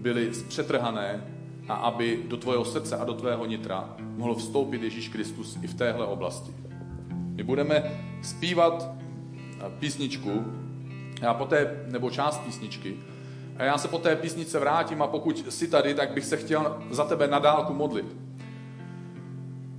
byly 0.00 0.34
zpřetrhané 0.34 1.24
a 1.68 1.74
aby 1.74 2.20
do 2.28 2.36
tvého 2.36 2.64
srdce 2.64 2.96
a 2.96 3.04
do 3.04 3.14
tvého 3.14 3.46
nitra 3.46 3.96
mohl 4.16 4.34
vstoupit 4.34 4.82
Ježíš 4.82 5.08
Kristus 5.08 5.58
i 5.62 5.66
v 5.66 5.74
téhle 5.74 6.06
oblasti. 6.06 6.52
My 7.10 7.42
budeme 7.42 7.82
zpívat 8.22 8.88
písničku, 9.78 10.44
já 11.22 11.34
poté, 11.34 11.84
nebo 11.86 12.10
část 12.10 12.38
písničky, 12.38 12.96
a 13.60 13.64
já 13.64 13.78
se 13.78 13.88
po 13.88 13.98
té 13.98 14.16
písnice 14.16 14.58
vrátím 14.58 15.02
a 15.02 15.06
pokud 15.06 15.44
jsi 15.48 15.68
tady, 15.68 15.94
tak 15.94 16.10
bych 16.10 16.24
se 16.24 16.36
chtěl 16.36 16.78
za 16.90 17.04
tebe 17.04 17.26
na 17.26 17.38
dálku 17.38 17.74
modlit. 17.74 18.16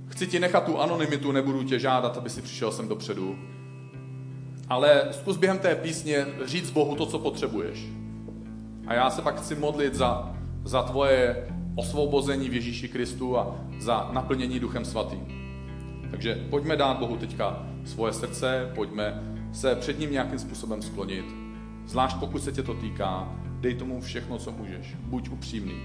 Chci 0.08 0.26
ti 0.26 0.40
nechat 0.40 0.64
tu 0.64 0.80
anonymitu, 0.80 1.32
nebudu 1.32 1.62
tě 1.62 1.78
žádat, 1.78 2.16
aby 2.16 2.30
si 2.30 2.42
přišel 2.42 2.72
sem 2.72 2.88
dopředu. 2.88 3.38
Ale 4.68 5.08
zkus 5.10 5.36
během 5.36 5.58
té 5.58 5.74
písně 5.74 6.26
říct 6.44 6.70
Bohu 6.70 6.96
to, 6.96 7.06
co 7.06 7.18
potřebuješ. 7.18 7.86
A 8.86 8.94
já 8.94 9.10
se 9.10 9.22
pak 9.22 9.36
chci 9.40 9.54
modlit 9.54 9.94
za, 9.94 10.36
za 10.64 10.82
tvoje 10.82 11.48
osvobození 11.76 12.48
v 12.48 12.54
Ježíši 12.54 12.88
Kristu 12.88 13.38
a 13.38 13.56
za 13.78 14.10
naplnění 14.12 14.60
Duchem 14.60 14.84
Svatým. 14.84 15.26
Takže 16.10 16.46
pojďme 16.50 16.76
dát 16.76 16.98
Bohu 16.98 17.16
teďka 17.16 17.66
svoje 17.84 18.12
srdce, 18.12 18.72
pojďme 18.74 19.22
se 19.52 19.74
před 19.74 19.98
ním 19.98 20.12
nějakým 20.12 20.38
způsobem 20.38 20.82
sklonit. 20.82 21.24
Zvlášť 21.86 22.16
pokud 22.16 22.44
se 22.44 22.52
tě 22.52 22.62
to 22.62 22.74
týká, 22.74 23.41
dej 23.62 23.74
tomu 23.74 24.00
všechno, 24.00 24.38
co 24.38 24.52
můžeš. 24.52 24.94
Buď 24.94 25.28
upřímný. 25.28 25.80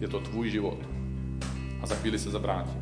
Je 0.00 0.08
to 0.08 0.20
tvůj 0.20 0.50
život. 0.50 0.78
A 1.80 1.86
za 1.86 1.94
chvíli 1.94 2.18
se 2.18 2.30
zavrátím. 2.30 2.81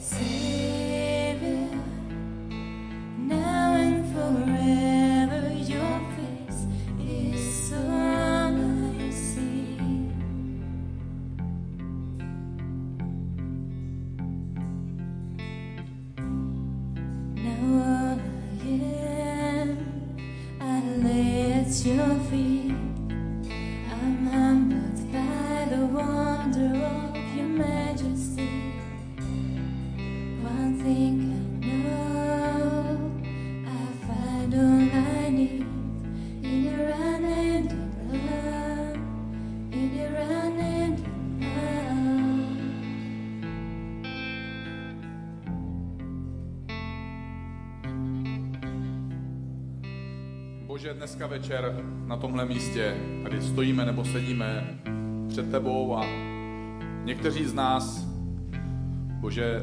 See. 0.00 0.27
Bože, 50.78 50.94
dneska 50.94 51.26
večer 51.26 51.84
na 52.06 52.16
tomhle 52.16 52.44
místě, 52.44 52.96
tady 53.22 53.42
stojíme 53.42 53.86
nebo 53.86 54.04
sedíme 54.04 54.78
před 55.28 55.50
tebou 55.50 55.96
a 55.96 56.06
někteří 57.04 57.44
z 57.44 57.54
nás, 57.54 58.06
Bože, 59.20 59.62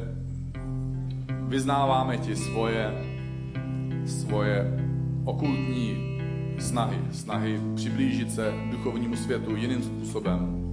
vyznáváme 1.28 2.18
ti 2.18 2.36
svoje, 2.36 3.04
svoje 4.06 4.78
okultní 5.24 6.18
snahy, 6.58 6.98
snahy 7.12 7.60
přiblížit 7.74 8.32
se 8.32 8.52
duchovnímu 8.70 9.16
světu 9.16 9.56
jiným 9.56 9.82
způsobem. 9.82 10.72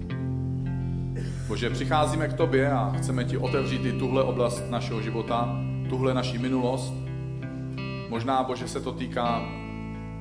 Bože, 1.47 1.69
přicházíme 1.69 2.27
k 2.27 2.33
tobě 2.33 2.71
a 2.71 2.93
chceme 2.97 3.23
ti 3.23 3.37
otevřít 3.37 3.85
i 3.85 3.91
tuhle 3.91 4.23
oblast 4.23 4.63
našeho 4.69 5.01
života, 5.01 5.55
tuhle 5.89 6.13
naší 6.13 6.37
minulost. 6.37 6.93
Možná, 8.09 8.43
Bože, 8.43 8.67
se 8.67 8.81
to 8.81 8.91
týká 8.91 9.62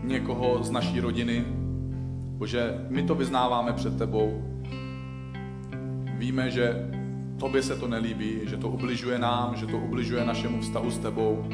někoho 0.02 0.62
z 0.62 0.70
naší 0.70 1.00
rodiny. 1.00 1.44
Bože, 2.36 2.86
my 2.88 3.02
to 3.02 3.14
vyznáváme 3.14 3.72
před 3.72 3.98
tebou. 3.98 4.42
Víme, 6.18 6.50
že 6.50 6.90
tobě 7.38 7.62
se 7.62 7.76
to 7.76 7.88
nelíbí, 7.88 8.40
že 8.44 8.56
to 8.56 8.68
ubližuje 8.68 9.18
nám, 9.18 9.56
že 9.56 9.66
to 9.66 9.78
ubližuje 9.78 10.24
našemu 10.24 10.60
vztahu 10.60 10.90
s 10.90 10.98
tebou. 10.98 11.44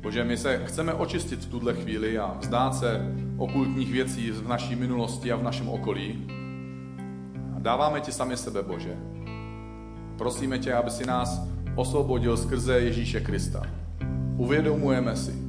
Bože, 0.00 0.24
my 0.24 0.36
se 0.36 0.62
chceme 0.66 0.94
očistit 0.94 1.44
v 1.44 1.50
tuhle 1.50 1.74
chvíli 1.74 2.18
a 2.18 2.36
vzdát 2.40 2.74
se 2.74 3.14
okultních 3.36 3.92
věcí 3.92 4.30
v 4.30 4.48
naší 4.48 4.76
minulosti 4.76 5.32
a 5.32 5.36
v 5.36 5.42
našem 5.42 5.68
okolí. 5.68 6.26
A 7.56 7.58
dáváme 7.58 8.00
ti 8.00 8.12
sami 8.12 8.36
sebe, 8.36 8.62
Bože. 8.62 8.96
Prosíme 10.18 10.58
tě, 10.58 10.74
aby 10.74 10.90
si 10.90 11.06
nás 11.06 11.42
osvobodil 11.74 12.36
skrze 12.36 12.80
Ježíše 12.80 13.20
Krista. 13.20 13.62
Uvědomujeme 14.36 15.16
si, 15.16 15.47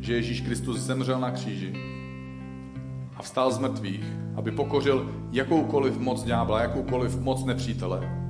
že 0.00 0.14
Ježíš 0.14 0.40
Kristus 0.40 0.80
zemřel 0.80 1.20
na 1.20 1.30
kříži 1.30 1.72
a 3.16 3.22
vstal 3.22 3.50
z 3.50 3.58
mrtvých, 3.58 4.04
aby 4.36 4.50
pokořil 4.50 5.10
jakoukoliv 5.32 5.98
moc 5.98 6.22
ďábla, 6.22 6.62
jakoukoliv 6.62 7.20
moc 7.20 7.44
nepřítele. 7.44 8.28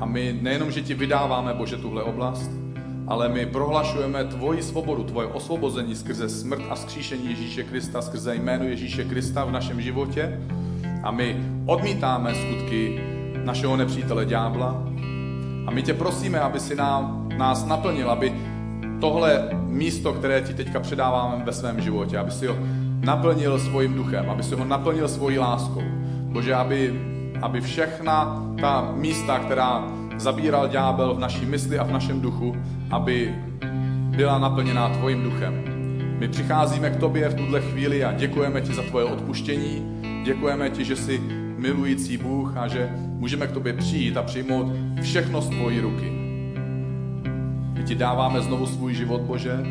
A 0.00 0.06
my 0.06 0.38
nejenom, 0.42 0.70
že 0.70 0.82
ti 0.82 0.94
vydáváme, 0.94 1.54
Bože, 1.54 1.76
tuhle 1.76 2.02
oblast, 2.02 2.50
ale 3.06 3.28
my 3.28 3.46
prohlašujeme 3.46 4.24
tvoji 4.24 4.62
svobodu, 4.62 5.04
tvoje 5.04 5.26
osvobození 5.26 5.94
skrze 5.94 6.28
smrt 6.28 6.62
a 6.70 6.76
skříšení 6.76 7.28
Ježíše 7.28 7.62
Krista, 7.62 8.02
skrze 8.02 8.34
jméno 8.34 8.64
Ježíše 8.64 9.04
Krista 9.04 9.44
v 9.44 9.52
našem 9.52 9.80
životě. 9.80 10.40
A 11.02 11.10
my 11.10 11.36
odmítáme 11.66 12.34
skutky 12.34 13.00
našeho 13.44 13.76
nepřítele 13.76 14.26
ďábla. 14.26 14.84
A 15.66 15.70
my 15.70 15.82
tě 15.82 15.94
prosíme, 15.94 16.40
aby 16.40 16.60
si 16.60 16.76
nám, 16.76 17.28
nás 17.36 17.66
naplnil, 17.66 18.10
aby 18.10 18.49
tohle 19.00 19.48
místo, 19.66 20.12
které 20.12 20.40
ti 20.40 20.54
teďka 20.54 20.80
předáváme 20.80 21.44
ve 21.44 21.52
svém 21.52 21.80
životě, 21.80 22.18
aby 22.18 22.30
si 22.30 22.46
ho 22.46 22.56
naplnil 23.00 23.58
svým 23.58 23.94
duchem, 23.94 24.30
aby 24.30 24.42
si 24.42 24.54
ho 24.54 24.64
naplnil 24.64 25.08
svojí 25.08 25.38
láskou. 25.38 25.82
Bože, 26.22 26.54
aby, 26.54 27.00
aby 27.42 27.60
všechna 27.60 28.44
ta 28.60 28.92
místa, 28.94 29.38
která 29.38 29.88
zabíral 30.16 30.68
ďábel 30.68 31.14
v 31.14 31.18
naší 31.18 31.46
mysli 31.46 31.78
a 31.78 31.84
v 31.84 31.92
našem 31.92 32.20
duchu, 32.20 32.56
aby 32.90 33.34
byla 34.16 34.38
naplněná 34.38 34.88
tvojím 34.88 35.22
duchem. 35.22 35.64
My 36.18 36.28
přicházíme 36.28 36.90
k 36.90 36.96
tobě 36.96 37.28
v 37.28 37.34
tuhle 37.34 37.60
chvíli 37.60 38.04
a 38.04 38.12
děkujeme 38.12 38.60
ti 38.60 38.74
za 38.74 38.82
tvoje 38.82 39.04
odpuštění, 39.04 40.02
děkujeme 40.24 40.70
ti, 40.70 40.84
že 40.84 40.96
jsi 40.96 41.20
milující 41.56 42.16
Bůh 42.16 42.56
a 42.56 42.68
že 42.68 42.90
můžeme 42.94 43.46
k 43.46 43.52
tobě 43.52 43.72
přijít 43.72 44.16
a 44.16 44.22
přijmout 44.22 44.66
všechno 45.02 45.40
z 45.40 45.48
tvojí 45.48 45.80
ruky. 45.80 46.19
My 47.80 47.86
ti 47.86 47.94
dáváme 47.94 48.40
znovu 48.40 48.66
svůj 48.66 48.94
život, 48.94 49.20
Bože. 49.20 49.64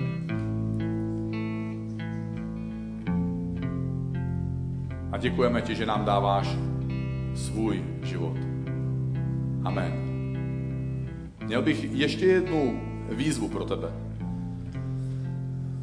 A 5.12 5.18
děkujeme 5.18 5.62
ti, 5.62 5.76
že 5.76 5.86
nám 5.86 6.06
dáváš 6.06 6.58
svůj 7.36 7.84
život. 8.04 8.38
Amen. 9.64 9.94
Měl 11.46 11.62
bych 11.62 11.84
ještě 11.94 12.26
jednu 12.26 12.82
výzvu 13.10 13.48
pro 13.48 13.66
tebe. 13.66 13.88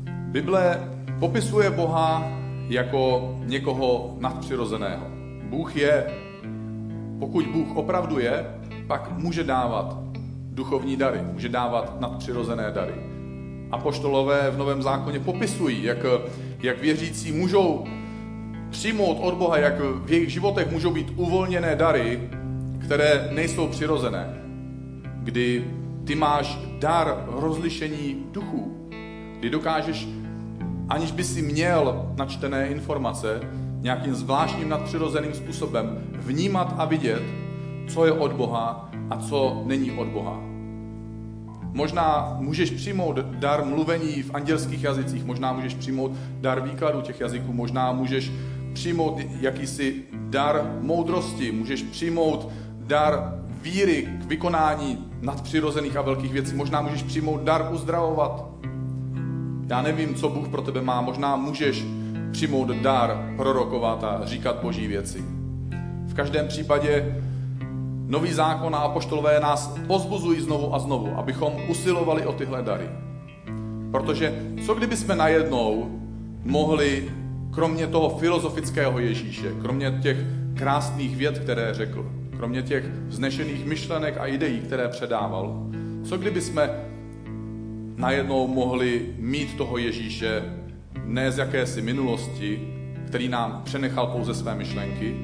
Bible 0.07 0.91
popisuje 1.21 1.71
Boha 1.71 2.29
jako 2.69 3.35
někoho 3.45 4.17
nadpřirozeného. 4.21 5.07
Bůh 5.51 5.77
je, 5.77 6.07
pokud 7.19 7.47
Bůh 7.47 7.77
opravdu 7.77 8.19
je, 8.19 8.47
pak 8.87 9.19
může 9.19 9.45
dávat 9.45 10.06
duchovní 10.57 10.97
dary, 10.97 11.21
může 11.33 11.49
dávat 11.49 12.01
nadpřirozené 12.01 12.71
dary. 12.71 12.95
A 13.71 13.79
poštolové 13.79 14.51
v 14.51 14.59
Novém 14.59 14.83
zákoně 14.83 15.21
popisují, 15.21 15.85
jak, 15.85 15.99
jak 16.63 16.81
věřící 16.81 17.33
můžou 17.33 17.85
přijmout 18.71 19.19
od 19.21 19.35
Boha, 19.35 19.59
jak 19.59 19.81
v 19.81 20.11
jejich 20.13 20.31
životech 20.31 20.73
můžou 20.73 20.91
být 20.91 21.13
uvolněné 21.17 21.77
dary, 21.77 22.31
které 22.85 23.29
nejsou 23.33 23.69
přirozené. 23.69 24.43
Kdy 25.23 25.65
ty 26.05 26.15
máš 26.15 26.59
dar 26.79 27.25
rozlišení 27.29 28.27
duchů, 28.33 28.91
kdy 29.39 29.51
dokážeš, 29.51 30.09
aniž 30.89 31.13
by 31.13 31.25
si 31.25 31.43
měl 31.43 32.13
načtené 32.17 32.67
informace, 32.69 33.41
nějakým 33.81 34.15
zvláštním 34.15 34.69
nadpřirozeným 34.69 35.35
způsobem 35.35 35.99
vnímat 36.13 36.75
a 36.79 36.85
vidět, 36.85 37.23
co 37.89 38.05
je 38.07 38.13
od 38.13 38.33
Boha 38.33 38.91
a 39.11 39.17
co 39.17 39.63
není 39.67 39.93
od 39.93 40.09
Boha. 40.09 40.41
Možná 41.73 42.37
můžeš 42.41 42.71
přijmout 42.71 43.19
dar 43.19 43.65
mluvení 43.65 44.23
v 44.23 44.35
andělských 44.35 44.85
jazycích, 44.85 45.25
možná 45.25 45.53
můžeš 45.53 45.75
přijmout 45.75 46.13
dar 46.41 46.61
výkladu 46.61 47.01
těch 47.01 47.21
jazyků, 47.21 47.53
možná 47.53 47.93
můžeš 47.93 48.33
přijmout 48.73 49.19
jakýsi 49.41 50.03
dar 50.13 50.77
moudrosti, 50.81 51.53
můžeš 51.53 51.83
přijmout 51.83 52.49
dar 52.81 53.43
víry 53.63 54.09
k 54.21 54.25
vykonání 54.25 55.05
nadpřirozených 55.21 55.97
a 55.97 56.03
velkých 56.03 56.33
věcí. 56.33 56.55
Možná 56.55 56.81
můžeš 56.81 57.03
přijmout 57.03 57.41
dar 57.41 57.69
uzdravovat. 57.73 58.47
Já 59.69 59.83
nevím, 59.83 60.15
co 60.15 60.29
Bůh 60.29 60.49
pro 60.49 60.63
tebe 60.63 60.83
má. 60.83 61.01
Možná 61.01 61.37
můžeš 61.37 61.85
přijmout 62.33 62.69
dar 62.69 63.35
prorokovat 63.37 64.05
a 64.05 64.21
říkat 64.25 64.57
boží 64.63 64.87
věci. 64.87 65.25
V 66.07 66.15
každém 66.15 66.49
případě 66.49 67.23
nový 68.07 68.33
zákon 68.33 68.75
a 68.75 68.79
apoštolové 68.79 69.41
nás 69.41 69.75
pozbuzují 69.87 70.41
znovu 70.41 70.75
a 70.75 70.79
znovu, 70.79 71.15
abychom 71.17 71.53
usilovali 71.69 72.27
o 72.27 72.33
tyhle 72.33 72.63
dary. 72.63 72.89
Protože 73.91 74.43
co 74.67 74.75
kdyby 74.75 74.97
jsme 74.97 75.17
najednou 75.17 75.91
mohli, 76.45 77.11
kromě 77.51 77.87
toho 77.87 78.19
filozofického 78.19 78.99
Ježíše, 78.99 79.53
kromě 79.63 79.99
těch 80.03 80.17
krásných 80.55 81.17
věd, 81.17 81.39
které 81.39 81.75
řekl, 81.75 82.13
kromě 82.37 82.63
těch 82.63 82.85
vznešených 83.07 83.67
myšlenek 83.67 84.19
a 84.19 84.27
ideí, 84.27 84.61
které 84.61 84.89
předával, 84.89 85.67
co 86.05 86.19
kdyby 86.19 86.41
jsme 86.41 86.71
najednou 87.97 88.47
mohli 88.47 89.15
mít 89.19 89.57
toho 89.57 89.79
Ježíše 89.79 90.43
ne 91.05 91.33
z 91.33 91.39
jakési 91.39 91.83
minulosti, 91.83 92.75
který 93.07 93.29
nám 93.29 93.63
přenechal 93.65 94.07
pouze 94.07 94.35
své 94.35 94.55
myšlenky, 94.55 95.17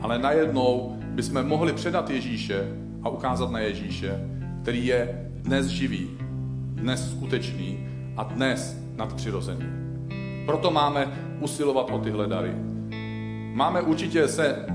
ale 0.00 0.18
najednou 0.18 0.93
bychom 1.14 1.46
mohli 1.46 1.72
předat 1.72 2.10
Ježíše 2.10 2.68
a 3.02 3.08
ukázat 3.08 3.50
na 3.50 3.58
Ježíše, 3.58 4.20
který 4.62 4.86
je 4.86 5.30
dnes 5.34 5.66
živý, 5.66 6.10
dnes 6.74 7.10
skutečný 7.10 7.88
a 8.16 8.22
dnes 8.22 8.80
nadpřirozený. 8.96 9.66
Proto 10.46 10.70
máme 10.70 11.12
usilovat 11.40 11.90
o 11.90 11.98
tyhle 11.98 12.26
dary. 12.26 12.52
Máme 13.54 13.82
určitě 13.82 14.28
se 14.28 14.66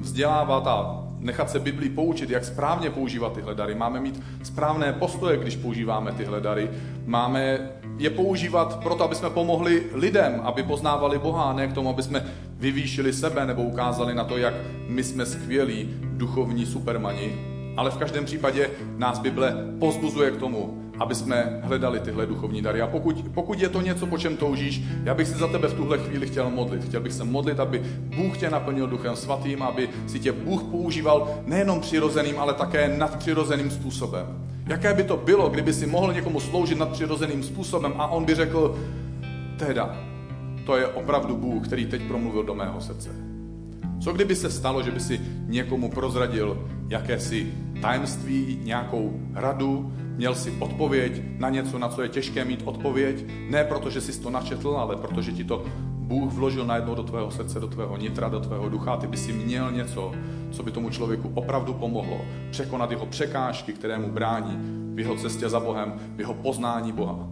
vzdělávat 0.00 0.66
a 0.66 1.04
nechat 1.18 1.50
se 1.50 1.58
Biblii 1.58 1.90
poučit, 1.90 2.30
jak 2.30 2.44
správně 2.44 2.90
používat 2.90 3.32
tyhle 3.32 3.54
dary. 3.54 3.74
Máme 3.74 4.00
mít 4.00 4.22
správné 4.42 4.92
postoje, 4.92 5.36
když 5.36 5.56
používáme 5.56 6.12
tyhle 6.12 6.40
dary. 6.40 6.70
Máme 7.06 7.70
je 7.98 8.10
používat 8.10 8.78
proto, 8.82 9.04
aby 9.04 9.14
jsme 9.14 9.30
pomohli 9.30 9.82
lidem, 9.92 10.40
aby 10.44 10.62
poznávali 10.62 11.18
Boha, 11.18 11.52
ne 11.52 11.68
k 11.68 11.72
tomu, 11.72 11.90
aby 11.90 12.02
jsme 12.02 12.24
vyvýšili 12.58 13.12
sebe 13.12 13.46
nebo 13.46 13.62
ukázali 13.62 14.14
na 14.14 14.24
to, 14.24 14.36
jak 14.38 14.54
my 14.88 15.04
jsme 15.04 15.26
skvělí 15.26 15.88
duchovní 16.02 16.66
supermani. 16.66 17.32
Ale 17.76 17.90
v 17.90 17.96
každém 17.96 18.24
případě 18.24 18.70
nás 18.96 19.18
Bible 19.18 19.54
pozbuzuje 19.78 20.30
k 20.30 20.36
tomu, 20.36 20.84
aby 20.98 21.14
jsme 21.14 21.60
hledali 21.62 22.00
tyhle 22.00 22.26
duchovní 22.26 22.62
dary. 22.62 22.80
A 22.82 22.86
pokud, 22.86 23.24
pokud 23.34 23.60
je 23.60 23.68
to 23.68 23.80
něco, 23.80 24.06
po 24.06 24.18
čem 24.18 24.36
toužíš, 24.36 24.82
já 25.04 25.14
bych 25.14 25.28
si 25.28 25.34
za 25.34 25.48
tebe 25.48 25.68
v 25.68 25.74
tuhle 25.74 25.98
chvíli 25.98 26.26
chtěl 26.26 26.50
modlit. 26.50 26.84
Chtěl 26.84 27.00
bych 27.00 27.12
se 27.12 27.24
modlit, 27.24 27.60
aby 27.60 27.82
Bůh 28.16 28.38
tě 28.38 28.50
naplnil 28.50 28.86
duchem 28.86 29.16
svatým, 29.16 29.62
aby 29.62 29.88
si 30.06 30.20
tě 30.20 30.32
Bůh 30.32 30.62
používal 30.62 31.34
nejenom 31.46 31.80
přirozeným, 31.80 32.38
ale 32.38 32.54
také 32.54 32.96
nadpřirozeným 32.98 33.70
způsobem. 33.70 34.26
Jaké 34.66 34.94
by 34.94 35.04
to 35.04 35.16
bylo, 35.16 35.48
kdyby 35.48 35.72
si 35.72 35.86
mohl 35.86 36.12
někomu 36.12 36.40
sloužit 36.40 36.78
nadpřirozeným 36.78 37.42
způsobem 37.42 37.94
a 37.96 38.06
on 38.06 38.24
by 38.24 38.34
řekl, 38.34 38.78
teda, 39.58 39.96
to 40.66 40.76
je 40.76 40.86
opravdu 40.86 41.36
Bůh, 41.36 41.66
který 41.66 41.86
teď 41.86 42.02
promluvil 42.02 42.42
do 42.42 42.54
mého 42.54 42.80
srdce. 42.80 43.10
Co 44.00 44.12
kdyby 44.12 44.36
se 44.36 44.50
stalo, 44.50 44.82
že 44.82 44.90
by 44.90 45.00
si 45.00 45.20
někomu 45.46 45.90
prozradil 45.90 46.68
jakési 46.88 47.52
tajemství, 47.82 48.60
nějakou 48.64 49.20
radu, 49.34 49.92
měl 50.16 50.34
si 50.34 50.52
odpověď 50.58 51.22
na 51.38 51.50
něco, 51.50 51.78
na 51.78 51.88
co 51.88 52.02
je 52.02 52.08
těžké 52.08 52.44
mít 52.44 52.62
odpověď. 52.64 53.24
Ne 53.50 53.64
proto, 53.64 53.90
že 53.90 54.00
jsi 54.00 54.20
to 54.20 54.30
načetl, 54.30 54.68
ale 54.68 54.96
protože 54.96 55.32
ti 55.32 55.44
to 55.44 55.64
Bůh 56.04 56.32
vložil 56.32 56.66
najednou 56.66 56.94
do 56.94 57.02
tvého 57.02 57.30
srdce, 57.30 57.60
do 57.60 57.66
tvého 57.66 57.96
nitra, 57.96 58.28
do 58.28 58.40
tvého 58.40 58.68
ducha 58.68 58.96
ty 58.96 59.06
by 59.06 59.16
si 59.16 59.32
měl 59.32 59.72
něco, 59.72 60.12
co 60.50 60.62
by 60.62 60.70
tomu 60.70 60.90
člověku 60.90 61.30
opravdu 61.34 61.74
pomohlo 61.74 62.20
překonat 62.50 62.90
jeho 62.90 63.06
překážky, 63.06 63.72
které 63.72 63.98
mu 63.98 64.10
brání 64.12 64.58
v 64.94 64.98
jeho 64.98 65.16
cestě 65.16 65.48
za 65.48 65.60
Bohem, 65.60 65.94
v 66.16 66.20
jeho 66.20 66.34
poznání 66.34 66.92
Boha. 66.92 67.28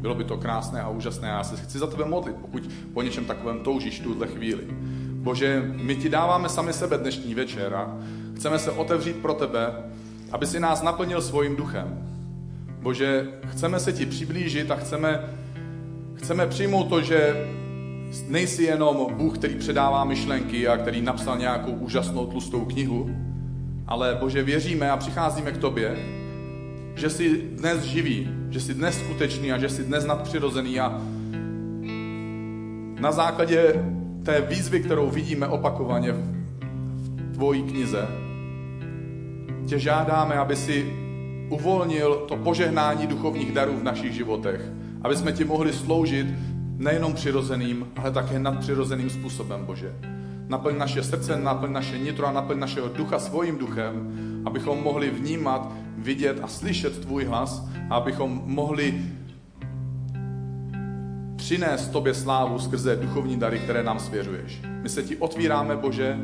Bylo 0.00 0.14
by 0.14 0.24
to 0.24 0.36
krásné 0.36 0.82
a 0.82 0.88
úžasné. 0.88 1.28
Já 1.28 1.44
se 1.44 1.56
chci 1.56 1.78
za 1.78 1.86
tebe 1.86 2.04
modlit, 2.04 2.36
pokud 2.36 2.62
po 2.94 3.02
něčem 3.02 3.24
takovém 3.24 3.58
toužíš 3.58 4.00
tuhle 4.00 4.26
chvíli. 4.26 4.64
Bože, 5.10 5.72
my 5.82 5.96
ti 5.96 6.08
dáváme 6.08 6.48
sami 6.48 6.72
sebe 6.72 6.98
dnešní 6.98 7.34
večer 7.34 7.74
a 7.74 7.98
chceme 8.36 8.58
se 8.58 8.70
otevřít 8.70 9.16
pro 9.16 9.34
tebe, 9.34 9.72
aby 10.32 10.46
si 10.46 10.60
nás 10.60 10.82
naplnil 10.82 11.22
svým 11.22 11.56
duchem. 11.56 11.98
Bože, 12.82 13.26
chceme 13.46 13.80
se 13.80 13.92
ti 13.92 14.06
přiblížit 14.06 14.70
a 14.70 14.76
chceme, 14.76 15.24
chceme 16.14 16.46
přijmout 16.46 16.88
to, 16.88 17.02
že 17.02 17.46
nejsi 18.28 18.62
jenom 18.62 19.14
Bůh, 19.14 19.38
který 19.38 19.54
předává 19.54 20.04
myšlenky 20.04 20.68
a 20.68 20.76
který 20.76 21.02
napsal 21.02 21.38
nějakou 21.38 21.72
úžasnou 21.72 22.26
tlustou 22.26 22.64
knihu, 22.64 23.10
ale 23.86 24.16
Bože, 24.20 24.42
věříme 24.42 24.90
a 24.90 24.96
přicházíme 24.96 25.52
k 25.52 25.58
tobě, 25.58 25.96
že 26.94 27.10
jsi 27.10 27.42
dnes 27.42 27.82
živý, 27.82 28.28
že 28.50 28.60
jsi 28.60 28.74
dnes 28.74 28.98
skutečný 28.98 29.52
a 29.52 29.58
že 29.58 29.68
jsi 29.68 29.84
dnes 29.84 30.04
nadpřirozený 30.04 30.80
a 30.80 31.00
na 33.00 33.12
základě 33.12 33.84
té 34.22 34.40
výzvy, 34.40 34.80
kterou 34.80 35.10
vidíme 35.10 35.46
opakovaně 35.46 36.12
v 36.12 37.32
tvojí 37.34 37.62
knize, 37.62 38.06
tě 39.66 39.78
žádáme, 39.78 40.34
aby 40.34 40.56
si 40.56 40.92
uvolnil 41.48 42.14
to 42.14 42.36
požehnání 42.36 43.06
duchovních 43.06 43.52
darů 43.52 43.76
v 43.76 43.82
našich 43.82 44.12
životech, 44.12 44.60
aby 45.02 45.16
jsme 45.16 45.32
ti 45.32 45.44
mohli 45.44 45.72
sloužit 45.72 46.26
nejenom 46.76 47.14
přirozeným, 47.14 47.86
ale 47.96 48.10
také 48.10 48.38
nadpřirozeným 48.38 49.10
způsobem, 49.10 49.64
Bože. 49.64 49.94
Naplň 50.48 50.78
naše 50.78 51.02
srdce, 51.02 51.36
naplň 51.36 51.72
naše 51.72 51.98
nitro 51.98 52.26
a 52.26 52.32
naplň 52.32 52.58
našeho 52.58 52.88
ducha 52.88 53.18
svým 53.18 53.58
duchem, 53.58 54.12
abychom 54.44 54.82
mohli 54.82 55.10
vnímat, 55.10 55.72
vidět 55.98 56.40
a 56.42 56.48
slyšet 56.48 57.00
tvůj 57.00 57.24
hlas 57.24 57.68
a 57.90 57.94
abychom 57.94 58.42
mohli 58.44 59.02
přinést 61.36 61.88
tobě 61.88 62.14
slávu 62.14 62.58
skrze 62.58 62.96
duchovní 62.96 63.36
dary, 63.36 63.58
které 63.58 63.82
nám 63.82 63.98
svěřuješ. 63.98 64.62
My 64.82 64.88
se 64.88 65.02
ti 65.02 65.16
otvíráme, 65.16 65.76
Bože, 65.76 66.18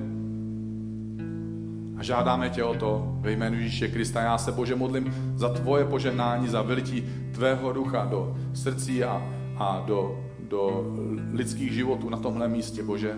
a 1.98 2.02
žádáme 2.02 2.50
tě 2.50 2.64
o 2.64 2.74
to 2.74 3.16
ve 3.20 3.32
jménu 3.32 3.56
Ježíše 3.56 3.88
Krista. 3.88 4.20
Já 4.20 4.38
se, 4.38 4.52
Bože, 4.52 4.76
modlím 4.76 5.32
za 5.36 5.48
tvoje 5.48 5.84
požehnání, 5.84 6.48
za 6.48 6.62
vylití 6.62 7.04
tvého 7.34 7.72
ducha 7.72 8.04
do 8.04 8.36
srdcí 8.54 9.04
a, 9.04 9.22
a 9.58 9.84
do, 9.86 10.24
do 10.52 10.84
lidských 11.32 11.72
životů 11.72 12.10
na 12.10 12.18
tomhle 12.18 12.48
místě, 12.48 12.82
Bože. 12.82 13.16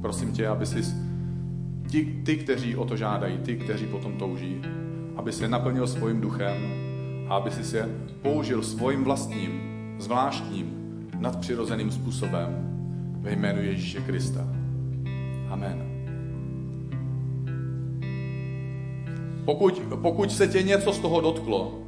Prosím 0.00 0.32
tě, 0.32 0.48
aby 0.48 0.66
jsi 0.66 0.82
ti, 1.88 2.22
ty, 2.24 2.36
kteří 2.36 2.76
o 2.76 2.84
to 2.84 2.96
žádají, 2.96 3.38
ty, 3.38 3.56
kteří 3.56 3.86
potom 3.86 4.12
touží, 4.12 4.62
aby 5.16 5.32
se 5.32 5.48
naplnil 5.48 5.86
svým 5.86 6.20
duchem 6.20 6.56
a 7.28 7.34
aby 7.34 7.50
si 7.50 7.64
se 7.64 7.90
použil 8.22 8.62
svým 8.62 9.04
vlastním, 9.04 9.60
zvláštním, 9.98 10.72
nadpřirozeným 11.18 11.90
způsobem 11.90 12.48
ve 13.20 13.32
jménu 13.32 13.62
Ježíše 13.62 14.00
Krista. 14.00 14.48
Amen. 15.50 15.82
Pokud, 19.44 19.82
pokud 20.02 20.32
se 20.32 20.48
tě 20.48 20.62
něco 20.62 20.92
z 20.92 20.98
toho 20.98 21.20
dotklo, 21.20 21.78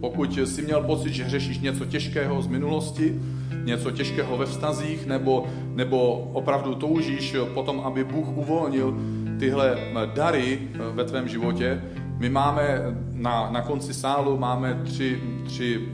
pokud 0.00 0.38
jsi 0.38 0.62
měl 0.62 0.80
pocit, 0.82 1.12
že 1.12 1.28
řešíš 1.28 1.58
něco 1.58 1.84
těžkého 1.84 2.42
z 2.42 2.46
minulosti, 2.46 3.20
něco 3.64 3.90
těžkého 3.90 4.36
ve 4.36 4.46
vztazích, 4.46 5.06
nebo, 5.06 5.46
nebo 5.74 6.12
opravdu 6.32 6.74
toužíš 6.74 7.36
potom, 7.54 7.80
aby 7.80 8.04
Bůh 8.04 8.36
uvolnil 8.36 8.96
tyhle 9.38 9.78
dary 10.14 10.58
ve 10.94 11.04
tvém 11.04 11.28
životě, 11.28 11.82
my 12.18 12.28
máme 12.28 12.80
na, 13.12 13.50
na 13.50 13.60
konci 13.60 13.94
sálu 13.94 14.38
máme 14.38 14.80
tři, 14.84 15.20
tři 15.46 15.88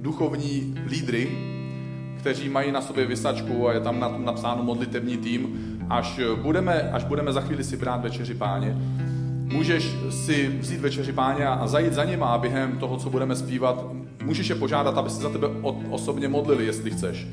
duchovní 0.00 0.74
lídry, 0.86 1.28
kteří 2.18 2.48
mají 2.48 2.72
na 2.72 2.80
sobě 2.80 3.06
vysačku 3.06 3.68
a 3.68 3.72
je 3.72 3.80
tam 3.80 4.00
na 4.00 4.08
tom 4.08 4.24
napsáno 4.24 4.62
modlitevní 4.62 5.16
tým. 5.16 5.48
Až 5.90 6.20
budeme, 6.42 6.90
až 6.90 7.04
budeme 7.04 7.32
za 7.32 7.40
chvíli 7.40 7.64
si 7.64 7.76
brát 7.76 8.02
večeři 8.02 8.34
páně, 8.34 8.76
můžeš 9.44 9.94
si 10.10 10.48
vzít 10.48 10.80
večeři 10.80 11.12
páně 11.12 11.46
a 11.46 11.66
zajít 11.66 11.92
za 11.92 12.04
nima 12.04 12.26
a 12.26 12.38
během 12.38 12.78
toho, 12.78 12.96
co 12.96 13.10
budeme 13.10 13.36
zpívat, 13.36 13.84
můžeš 14.24 14.48
je 14.48 14.54
požádat, 14.54 14.98
aby 14.98 15.10
se 15.10 15.22
za 15.22 15.28
tebe 15.28 15.48
osobně 15.90 16.28
modlili, 16.28 16.66
jestli 16.66 16.90
chceš. 16.90 17.26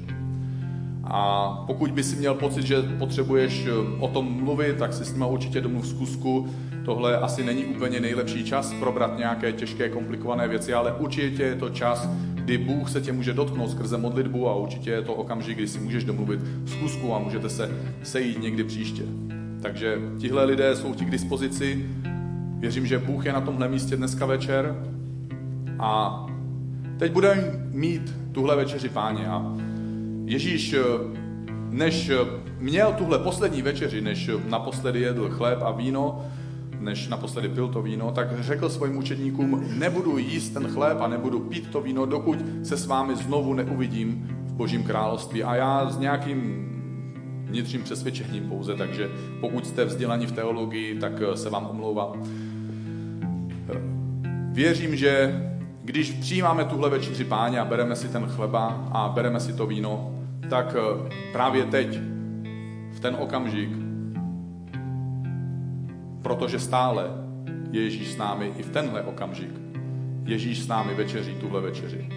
A 1.03 1.49
pokud 1.67 1.91
by 1.91 2.03
si 2.03 2.15
měl 2.15 2.33
pocit, 2.33 2.65
že 2.65 2.81
potřebuješ 2.81 3.65
eh, 3.65 3.71
o 3.99 4.07
tom 4.07 4.43
mluvit, 4.43 4.77
tak 4.77 4.93
si 4.93 5.05
s 5.05 5.13
nima 5.13 5.25
určitě 5.25 5.61
domluv 5.61 5.87
zkusku. 5.87 6.47
Tohle 6.85 7.17
asi 7.17 7.43
není 7.43 7.65
úplně 7.65 7.99
nejlepší 7.99 8.43
čas 8.43 8.73
probrat 8.79 9.17
nějaké 9.17 9.51
těžké, 9.51 9.89
komplikované 9.89 10.47
věci, 10.47 10.73
ale 10.73 10.93
určitě 10.93 11.43
je 11.43 11.55
to 11.55 11.69
čas, 11.69 12.09
kdy 12.33 12.57
Bůh 12.57 12.89
se 12.89 13.01
tě 13.01 13.11
může 13.11 13.33
dotknout 13.33 13.71
skrze 13.71 13.97
modlitbu 13.97 14.49
a 14.49 14.55
určitě 14.55 14.91
je 14.91 15.01
to 15.01 15.13
okamžik, 15.13 15.57
kdy 15.57 15.67
si 15.67 15.79
můžeš 15.79 16.03
domluvit 16.03 16.39
zkusku 16.65 17.13
a 17.13 17.19
můžete 17.19 17.49
se 17.49 17.71
sejít 18.03 18.41
někdy 18.41 18.63
příště. 18.63 19.03
Takže 19.61 19.97
tihle 20.17 20.45
lidé 20.45 20.75
jsou 20.75 20.93
ti 20.93 21.05
k 21.05 21.11
dispozici. 21.11 21.85
Věřím, 22.59 22.85
že 22.85 22.99
Bůh 22.99 23.25
je 23.25 23.33
na 23.33 23.41
tomhle 23.41 23.67
místě 23.67 23.97
dneska 23.97 24.25
večer. 24.25 24.75
A 25.79 26.25
teď 26.97 27.11
budeme 27.11 27.43
mít 27.71 28.15
tuhle 28.31 28.55
večeři 28.55 28.89
páně. 28.89 29.27
A 29.27 29.55
Ježíš, 30.25 30.75
než 31.69 32.11
měl 32.59 32.93
tuhle 32.93 33.19
poslední 33.19 33.61
večeři, 33.61 34.01
než 34.01 34.29
naposledy 34.49 34.99
jedl 34.99 35.29
chléb 35.29 35.61
a 35.61 35.71
víno, 35.71 36.25
než 36.79 37.07
naposledy 37.07 37.49
pil 37.49 37.67
to 37.67 37.81
víno, 37.81 38.11
tak 38.11 38.43
řekl 38.43 38.69
svým 38.69 38.97
učedníkům, 38.97 39.65
nebudu 39.77 40.17
jíst 40.17 40.49
ten 40.49 40.67
chléb 40.67 41.01
a 41.01 41.07
nebudu 41.07 41.39
pít 41.39 41.69
to 41.71 41.81
víno, 41.81 42.05
dokud 42.05 42.37
se 42.63 42.77
s 42.77 42.87
vámi 42.87 43.15
znovu 43.15 43.53
neuvidím 43.53 44.27
v 44.47 44.53
Božím 44.53 44.83
království. 44.83 45.43
A 45.43 45.55
já 45.55 45.89
s 45.89 45.99
nějakým 45.99 46.68
vnitřním 47.49 47.83
přesvědčením 47.83 48.49
pouze, 48.49 48.75
takže 48.75 49.09
pokud 49.41 49.67
jste 49.67 49.85
vzdělaní 49.85 50.25
v 50.25 50.31
teologii, 50.31 50.99
tak 50.99 51.13
se 51.35 51.49
vám 51.49 51.65
omlouvám. 51.65 52.23
Věřím, 54.51 54.95
že 54.95 55.41
když 55.83 56.11
přijímáme 56.11 56.65
tuhle 56.65 56.89
večeři 56.89 57.23
páně 57.23 57.59
a 57.59 57.65
bereme 57.65 57.95
si 57.95 58.07
ten 58.07 58.25
chleba 58.25 58.89
a 58.91 59.09
bereme 59.09 59.39
si 59.39 59.53
to 59.53 59.67
víno, 59.67 60.15
tak 60.49 60.75
eh, 60.75 61.09
právě 61.31 61.65
teď, 61.65 61.99
v 62.91 62.99
ten 62.99 63.15
okamžik, 63.19 63.69
protože 66.21 66.59
stále 66.59 67.05
je 67.71 67.83
Ježíš 67.83 68.11
s 68.11 68.17
námi 68.17 68.53
i 68.57 68.63
v 68.63 68.69
tenhle 68.69 69.01
okamžik, 69.03 69.51
Ježíš 70.25 70.59
s 70.59 70.67
námi 70.67 70.93
večeří 70.93 71.35
tuhle 71.35 71.61
večeři. 71.61 72.09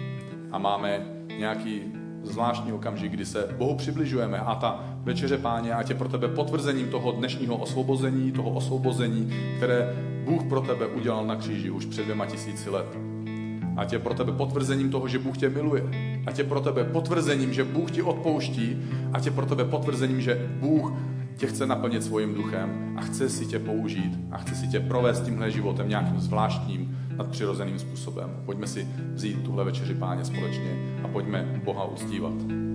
A 0.51 0.57
máme 0.57 1.05
nějaký 1.37 1.81
zvláštní 2.23 2.73
okamžik, 2.73 3.11
kdy 3.11 3.25
se 3.25 3.55
Bohu 3.57 3.75
přibližujeme 3.75 4.39
a 4.39 4.55
ta 4.55 4.83
večeře 5.03 5.37
páně, 5.37 5.73
ať 5.73 5.89
je 5.89 5.95
pro 5.95 6.09
tebe 6.09 6.27
potvrzením 6.27 6.87
toho 6.87 7.11
dnešního 7.11 7.57
osvobození, 7.57 8.31
toho 8.31 8.49
osvobození, 8.49 9.33
které 9.57 9.95
Bůh 10.25 10.43
pro 10.43 10.61
tebe 10.61 10.87
udělal 10.87 11.25
na 11.25 11.35
kříži 11.35 11.69
už 11.69 11.85
před 11.85 12.03
dvěma 12.03 12.25
tisíci 12.25 12.69
let. 12.69 12.97
Ať 13.77 13.93
je 13.93 13.99
pro 13.99 14.13
tebe 14.13 14.31
potvrzením 14.31 14.89
toho, 14.89 15.07
že 15.07 15.19
Bůh 15.19 15.37
tě 15.37 15.49
miluje. 15.49 15.83
Ať 16.25 16.37
je 16.37 16.43
pro 16.43 16.59
tebe 16.59 16.83
potvrzením, 16.83 17.53
že 17.53 17.63
Bůh 17.63 17.91
ti 17.91 18.01
odpouští. 18.01 18.77
Ať 19.13 19.25
je 19.25 19.31
pro 19.31 19.45
tebe 19.45 19.65
potvrzením, 19.65 20.21
že 20.21 20.49
Bůh 20.59 20.93
tě 21.37 21.47
chce 21.47 21.65
naplnit 21.67 22.03
svým 22.03 22.33
duchem 22.33 22.93
a 22.97 23.01
chce 23.01 23.29
si 23.29 23.45
tě 23.45 23.59
použít 23.59 24.19
a 24.31 24.37
chce 24.37 24.55
si 24.55 24.67
tě 24.67 24.79
provést 24.79 25.21
tímhle 25.21 25.51
životem 25.51 25.89
nějakým 25.89 26.19
zvláštním, 26.19 26.97
nadpřirozeným 27.17 27.79
způsobem. 27.79 28.29
Pojďme 28.45 28.67
si 28.67 28.87
vzít 29.13 29.43
tuhle 29.43 29.63
večeři 29.63 29.95
páně 29.95 30.25
společně 30.25 30.99
a 31.03 31.07
pojďme 31.07 31.61
Boha 31.65 31.85
uctívat. 31.85 32.72